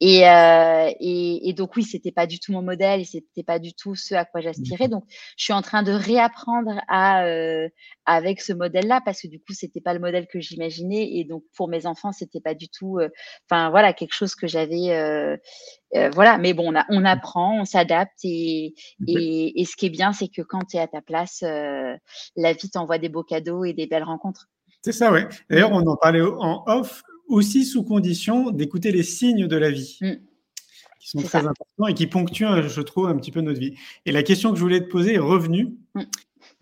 Et, 0.00 0.28
euh, 0.28 0.90
et, 0.98 1.48
et, 1.48 1.52
donc 1.52 1.76
oui, 1.76 1.84
c'était 1.84 2.10
pas 2.10 2.26
du 2.26 2.40
tout 2.40 2.50
mon 2.50 2.62
modèle 2.62 3.00
et 3.00 3.04
c'était 3.04 3.42
pas 3.42 3.58
du 3.58 3.74
tout 3.74 3.94
ce 3.94 4.14
à 4.14 4.24
quoi 4.24 4.40
j'aspirais. 4.40 4.88
Donc 4.88 5.04
je 5.36 5.44
suis 5.44 5.52
en 5.52 5.62
train 5.62 5.82
de 5.82 5.92
réapprendre 5.92 6.80
à 6.88 7.24
euh, 7.26 7.68
avec 8.06 8.40
ce 8.40 8.52
modèle-là 8.52 9.00
parce 9.04 9.20
que 9.20 9.28
du 9.28 9.38
coup 9.38 9.52
c'était 9.52 9.80
pas 9.80 9.94
le 9.94 10.00
modèle 10.00 10.26
que 10.26 10.40
j'imaginais 10.40 11.18
et 11.18 11.24
donc 11.24 11.44
pour 11.54 11.68
mes 11.68 11.86
enfants 11.86 12.10
c'était 12.10 12.40
pas 12.40 12.54
du 12.54 12.68
tout, 12.68 12.98
euh, 12.98 13.10
enfin 13.48 13.70
voilà 13.70 13.92
quelque 13.92 14.14
chose 14.14 14.34
que 14.34 14.46
j'avais, 14.46 15.38
voilà. 16.14 16.38
Mais 16.38 16.54
bon, 16.54 16.72
on, 16.72 16.76
a, 16.76 16.86
on 16.88 17.04
apprend, 17.04 17.60
on 17.60 17.64
s'adapte 17.64 18.24
et, 18.24 18.74
et, 19.06 19.60
et 19.60 19.64
ce 19.66 19.76
qui 19.76 19.86
est 19.86 19.90
bien 19.90 20.12
c'est 20.12 20.28
que 20.28 20.42
quand 20.42 20.64
tu 20.64 20.78
es 20.78 20.80
à 20.80 20.88
ta 20.88 21.02
place, 21.02 21.42
la 21.42 22.52
vie 22.54 22.70
t'envoie 22.70 22.98
des 22.98 23.10
beaux 23.10 23.24
cadeaux 23.24 23.64
et 23.64 23.74
des 23.74 23.86
belles 23.86 24.04
rencontres. 24.04 24.48
C'est 24.84 24.92
ça, 24.92 25.12
ouais. 25.12 25.28
D'ailleurs, 25.48 25.70
on 25.70 25.86
en 25.86 25.96
parlait 25.96 26.22
en 26.22 26.64
off 26.66 27.04
aussi 27.32 27.64
sous 27.64 27.82
condition 27.82 28.50
d'écouter 28.50 28.92
les 28.92 29.02
signes 29.02 29.46
de 29.46 29.56
la 29.56 29.70
vie, 29.70 29.98
mm. 30.00 30.12
qui 31.00 31.08
sont 31.08 31.22
très 31.22 31.38
importants 31.38 31.86
et 31.88 31.94
qui 31.94 32.06
ponctuent, 32.06 32.68
je 32.68 32.80
trouve, 32.82 33.08
un 33.08 33.16
petit 33.16 33.32
peu 33.32 33.40
notre 33.40 33.58
vie. 33.58 33.74
Et 34.06 34.12
la 34.12 34.22
question 34.22 34.50
que 34.50 34.56
je 34.56 34.62
voulais 34.62 34.80
te 34.80 34.88
poser 34.88 35.14
est 35.14 35.18
revenue. 35.18 35.74
Mm. 35.94 36.00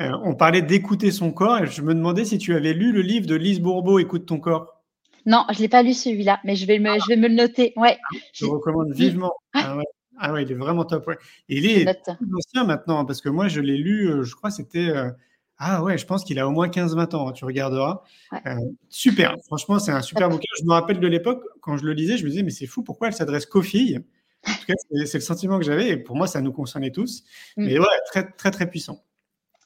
Euh, 0.03 0.13
on 0.25 0.35
parlait 0.35 0.63
d'écouter 0.63 1.11
son 1.11 1.31
corps 1.33 1.59
et 1.59 1.67
je 1.67 1.83
me 1.83 1.95
demandais 1.95 2.25
si 2.25 2.39
tu 2.39 2.55
avais 2.55 2.73
lu 2.73 2.93
le 2.93 3.03
livre 3.03 3.27
de 3.27 3.35
Lise 3.35 3.61
Bourbeau, 3.61 3.99
Écoute 3.99 4.25
ton 4.27 4.39
corps. 4.39 4.81
Non, 5.27 5.45
je 5.51 5.57
ne 5.57 5.63
l'ai 5.63 5.69
pas 5.69 5.83
lu 5.83 5.93
celui-là, 5.93 6.41
mais 6.45 6.57
je 6.57 6.67
vais, 6.67 6.79
me, 6.79 6.99
je 6.99 7.07
vais 7.09 7.17
me 7.17 7.29
le 7.29 7.35
noter. 7.35 7.75
Ouais. 7.77 7.99
Je 8.33 8.47
le 8.47 8.53
recommande 8.53 8.93
vivement. 8.93 9.33
Ah 9.53 9.77
ouais. 9.77 9.85
ah 10.19 10.33
ouais. 10.33 10.45
il 10.45 10.53
est 10.53 10.55
vraiment 10.55 10.85
top. 10.85 11.07
Ouais. 11.09 11.19
Et 11.49 11.59
il 11.59 11.67
est 11.67 11.87
ancien 12.35 12.65
maintenant, 12.65 13.05
parce 13.05 13.21
que 13.21 13.29
moi, 13.29 13.49
je 13.49 13.61
l'ai 13.61 13.77
lu, 13.77 14.09
euh, 14.09 14.23
je 14.23 14.35
crois, 14.35 14.51
c'était 14.51 14.89
euh, 14.89 15.11
ah 15.63 15.83
ouais, 15.83 15.99
je 15.99 16.07
pense 16.07 16.25
qu'il 16.25 16.39
a 16.39 16.49
au 16.49 16.51
moins 16.51 16.69
15-20 16.69 17.15
ans, 17.15 17.29
hein, 17.29 17.33
tu 17.33 17.45
regarderas. 17.45 18.03
Euh, 18.47 18.55
super, 18.89 19.37
franchement, 19.45 19.79
c'est 19.79 19.93
un 19.93 20.01
super 20.01 20.29
bouquin. 20.31 20.49
Je 20.59 20.65
me 20.65 20.73
rappelle 20.73 21.01
de 21.01 21.07
l'époque, 21.07 21.45
quand 21.61 21.77
je 21.77 21.85
le 21.85 21.93
lisais, 21.93 22.17
je 22.17 22.25
me 22.25 22.31
disais, 22.31 22.43
mais 22.43 22.51
c'est 22.51 22.67
fou, 22.67 22.83
pourquoi 22.83 23.09
elle 23.09 23.15
s'adresse 23.15 23.45
qu'aux 23.45 23.61
filles? 23.61 24.01
En 24.49 24.53
tout 24.53 24.67
cas, 24.69 24.75
c'est 25.05 25.19
le 25.19 25.21
sentiment 25.21 25.59
que 25.59 25.65
j'avais, 25.67 25.91
et 25.91 25.97
pour 25.99 26.17
moi, 26.17 26.27
ça 26.27 26.41
nous 26.41 26.51
concernait 26.51 26.91
tous. 26.91 27.25
Mm. 27.59 27.67
Mais 27.67 27.79
ouais, 27.79 27.87
très, 28.07 28.33
très, 28.33 28.51
très 28.51 28.71
puissant. 28.71 29.05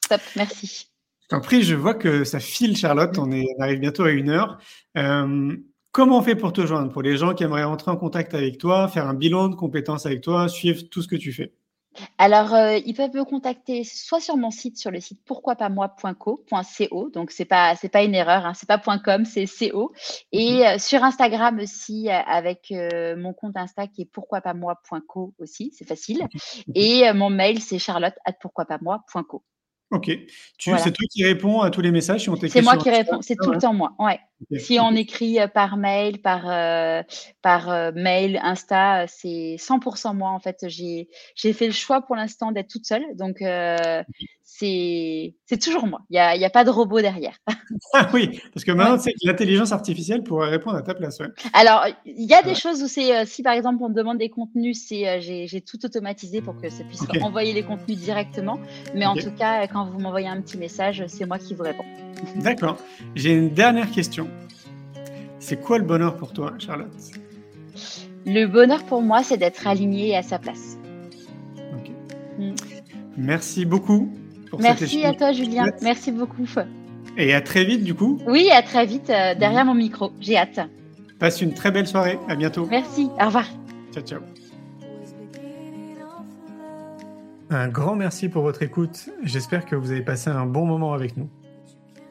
Top, 0.09 0.19
merci. 0.35 0.89
Je 1.21 1.27
t'en 1.29 1.39
prie, 1.39 1.63
je 1.63 1.75
vois 1.75 1.93
que 1.93 2.25
ça 2.25 2.41
file, 2.41 2.75
Charlotte, 2.75 3.17
on, 3.17 3.31
est, 3.31 3.45
arrive 3.59 3.79
bientôt 3.79 4.03
à 4.03 4.11
une 4.11 4.29
heure. 4.29 4.57
Euh, 4.97 5.55
comment 5.93 6.19
on 6.19 6.21
fait 6.21 6.35
pour 6.35 6.51
te 6.51 6.65
joindre? 6.65 6.91
Pour 6.91 7.03
les 7.03 7.15
gens 7.15 7.33
qui 7.33 7.45
aimeraient 7.45 7.63
entrer 7.63 7.89
en 7.89 7.95
contact 7.95 8.33
avec 8.33 8.57
toi, 8.57 8.89
faire 8.89 9.07
un 9.07 9.13
bilan 9.13 9.47
de 9.47 9.55
compétences 9.55 10.05
avec 10.05 10.19
toi, 10.19 10.49
suivre 10.49 10.81
tout 10.91 11.01
ce 11.01 11.07
que 11.07 11.15
tu 11.15 11.31
fais? 11.31 11.53
Alors, 12.17 12.53
euh, 12.53 12.77
ils 12.85 12.93
peuvent 12.93 13.13
me 13.13 13.23
contacter 13.23 13.83
soit 13.83 14.19
sur 14.19 14.37
mon 14.37 14.51
site, 14.51 14.77
sur 14.77 14.91
le 14.91 14.99
site 14.99 15.19
pourquoipasmoi.co, 15.25 17.09
donc 17.13 17.33
pas 17.47 17.75
c'est 17.75 17.89
pas 17.89 18.03
une 18.03 18.15
erreur, 18.15 18.45
hein, 18.45 18.53
c'est 18.53 18.67
pas 18.67 18.77
.com, 18.79 19.25
c'est 19.25 19.45
co, 19.69 19.91
et 20.31 20.59
mmh 20.59 20.65
euh, 20.65 20.77
sur 20.77 21.03
Instagram 21.03 21.59
aussi 21.59 22.09
euh, 22.09 22.19
avec 22.27 22.73
mon 23.17 23.33
compte 23.33 23.57
Insta 23.57 23.87
qui 23.87 24.03
est 24.03 24.11
pourquoipasmoi.co 24.11 25.33
aussi, 25.39 25.71
c'est 25.77 25.87
facile, 25.87 26.27
et 26.73 27.11
mon 27.13 27.29
mail 27.29 27.61
c'est 27.61 27.79
charlotte@pourquoipasmoi.co. 27.79 29.43
Ok. 29.91 30.11
C'est 30.57 30.91
toi 30.91 31.05
qui 31.11 31.23
réponds 31.23 31.61
à 31.61 31.69
tous 31.69 31.81
les 31.81 31.91
messages 31.91 32.29
C'est 32.49 32.61
moi 32.61 32.77
qui 32.77 32.89
réponds, 32.89 33.21
c'est 33.21 33.35
tout 33.35 33.51
le 33.51 33.59
temps 33.59 33.73
moi. 33.73 33.93
Ouais. 33.99 34.19
Si 34.57 34.79
on 34.79 34.91
écrit 34.91 35.39
euh, 35.39 35.47
par 35.47 35.77
mail, 35.77 36.21
par, 36.21 36.49
euh, 36.49 37.03
par 37.41 37.69
euh, 37.69 37.91
mail, 37.95 38.39
Insta, 38.43 39.07
c'est 39.07 39.55
100% 39.57 40.15
moi 40.15 40.31
en 40.31 40.39
fait. 40.39 40.65
J'ai 40.67 41.53
fait 41.53 41.67
le 41.67 41.73
choix 41.73 42.01
pour 42.01 42.15
l'instant 42.15 42.51
d'être 42.51 42.69
toute 42.69 42.85
seule, 42.85 43.03
donc 43.15 43.41
c'est 44.57 45.57
toujours 45.61 45.87
moi. 45.87 46.01
Il 46.09 46.13
n'y 46.13 46.19
a, 46.19 46.35
y 46.35 46.45
a, 46.45 46.49
pas 46.49 46.63
de 46.63 46.69
robot 46.69 47.01
derrière. 47.01 47.37
ah 47.93 48.09
oui, 48.13 48.39
parce 48.53 48.63
que 48.63 48.71
maintenant, 48.71 49.03
l'intelligence 49.23 49.71
artificielle 49.71 50.23
pourrait 50.23 50.49
répondre 50.49 50.77
à 50.77 50.81
ta 50.81 50.93
place. 50.93 51.19
Alors, 51.53 51.85
il 52.05 52.25
y 52.25 52.33
a 52.33 52.41
des 52.41 52.55
choses 52.55 52.81
où 52.83 52.87
c'est, 52.87 53.15
euh, 53.15 53.23
si 53.25 53.43
par 53.43 53.53
exemple 53.53 53.83
on 53.83 53.89
me 53.89 53.93
demande 53.93 54.17
des 54.17 54.29
contenus, 54.29 54.85
c'est 54.87 55.07
euh, 55.07 55.17
j'ai 55.19 55.61
tout 55.61 55.83
automatisé 55.85 56.41
pour 56.41 56.59
que 56.59 56.69
ça 56.69 56.83
puisse 56.83 57.03
envoyer 57.21 57.53
les 57.53 57.63
contenus 57.63 57.97
directement. 57.97 58.59
Mais 58.93 59.05
en 59.05 59.15
tout 59.15 59.31
cas, 59.31 59.67
quand 59.67 59.89
vous 59.89 59.99
m'envoyez 59.99 60.27
un 60.27 60.41
petit 60.41 60.57
message, 60.57 61.03
c'est 61.07 61.25
moi 61.25 61.39
qui 61.39 61.53
vous 61.53 61.63
réponds. 61.63 61.85
D'accord. 62.37 62.77
J'ai 63.15 63.33
une 63.33 63.49
dernière 63.49 63.91
question. 63.91 64.24
C'est 65.39 65.61
quoi 65.61 65.77
le 65.77 65.83
bonheur 65.83 66.17
pour 66.17 66.33
toi, 66.33 66.53
Charlotte? 66.57 66.89
Le 68.25 68.45
bonheur 68.45 68.83
pour 68.85 69.01
moi, 69.01 69.23
c'est 69.23 69.37
d'être 69.37 69.67
aligné 69.67 70.15
à 70.15 70.23
sa 70.23 70.39
place. 70.39 70.77
Mm. 72.39 72.53
Merci 73.17 73.65
beaucoup 73.65 74.11
Merci 74.59 75.05
à 75.05 75.13
toi, 75.13 75.31
Julien. 75.31 75.65
Merci 75.81 76.11
beaucoup. 76.11 76.45
Et 77.17 77.33
à 77.33 77.41
très 77.41 77.63
vite, 77.65 77.83
du 77.83 77.93
coup. 77.93 78.19
Oui, 78.27 78.49
à 78.51 78.61
très 78.61 78.85
vite 78.85 79.09
euh, 79.09 79.35
derrière 79.35 79.65
mon 79.65 79.73
micro. 79.73 80.11
J'ai 80.19 80.37
hâte. 80.37 80.59
Passe 81.19 81.41
une 81.41 81.53
très 81.53 81.71
belle 81.71 81.87
soirée. 81.87 82.19
À 82.27 82.35
bientôt. 82.35 82.67
Merci. 82.69 83.09
Au 83.19 83.25
revoir. 83.25 83.45
Ciao, 83.93 84.03
ciao. 84.03 84.19
Un 87.49 87.67
grand 87.67 87.95
merci 87.95 88.27
pour 88.27 88.41
votre 88.41 88.63
écoute. 88.63 89.09
J'espère 89.23 89.65
que 89.65 89.75
vous 89.75 89.91
avez 89.91 90.01
passé 90.01 90.29
un 90.29 90.45
bon 90.45 90.65
moment 90.65 90.93
avec 90.93 91.15
nous. 91.15 91.29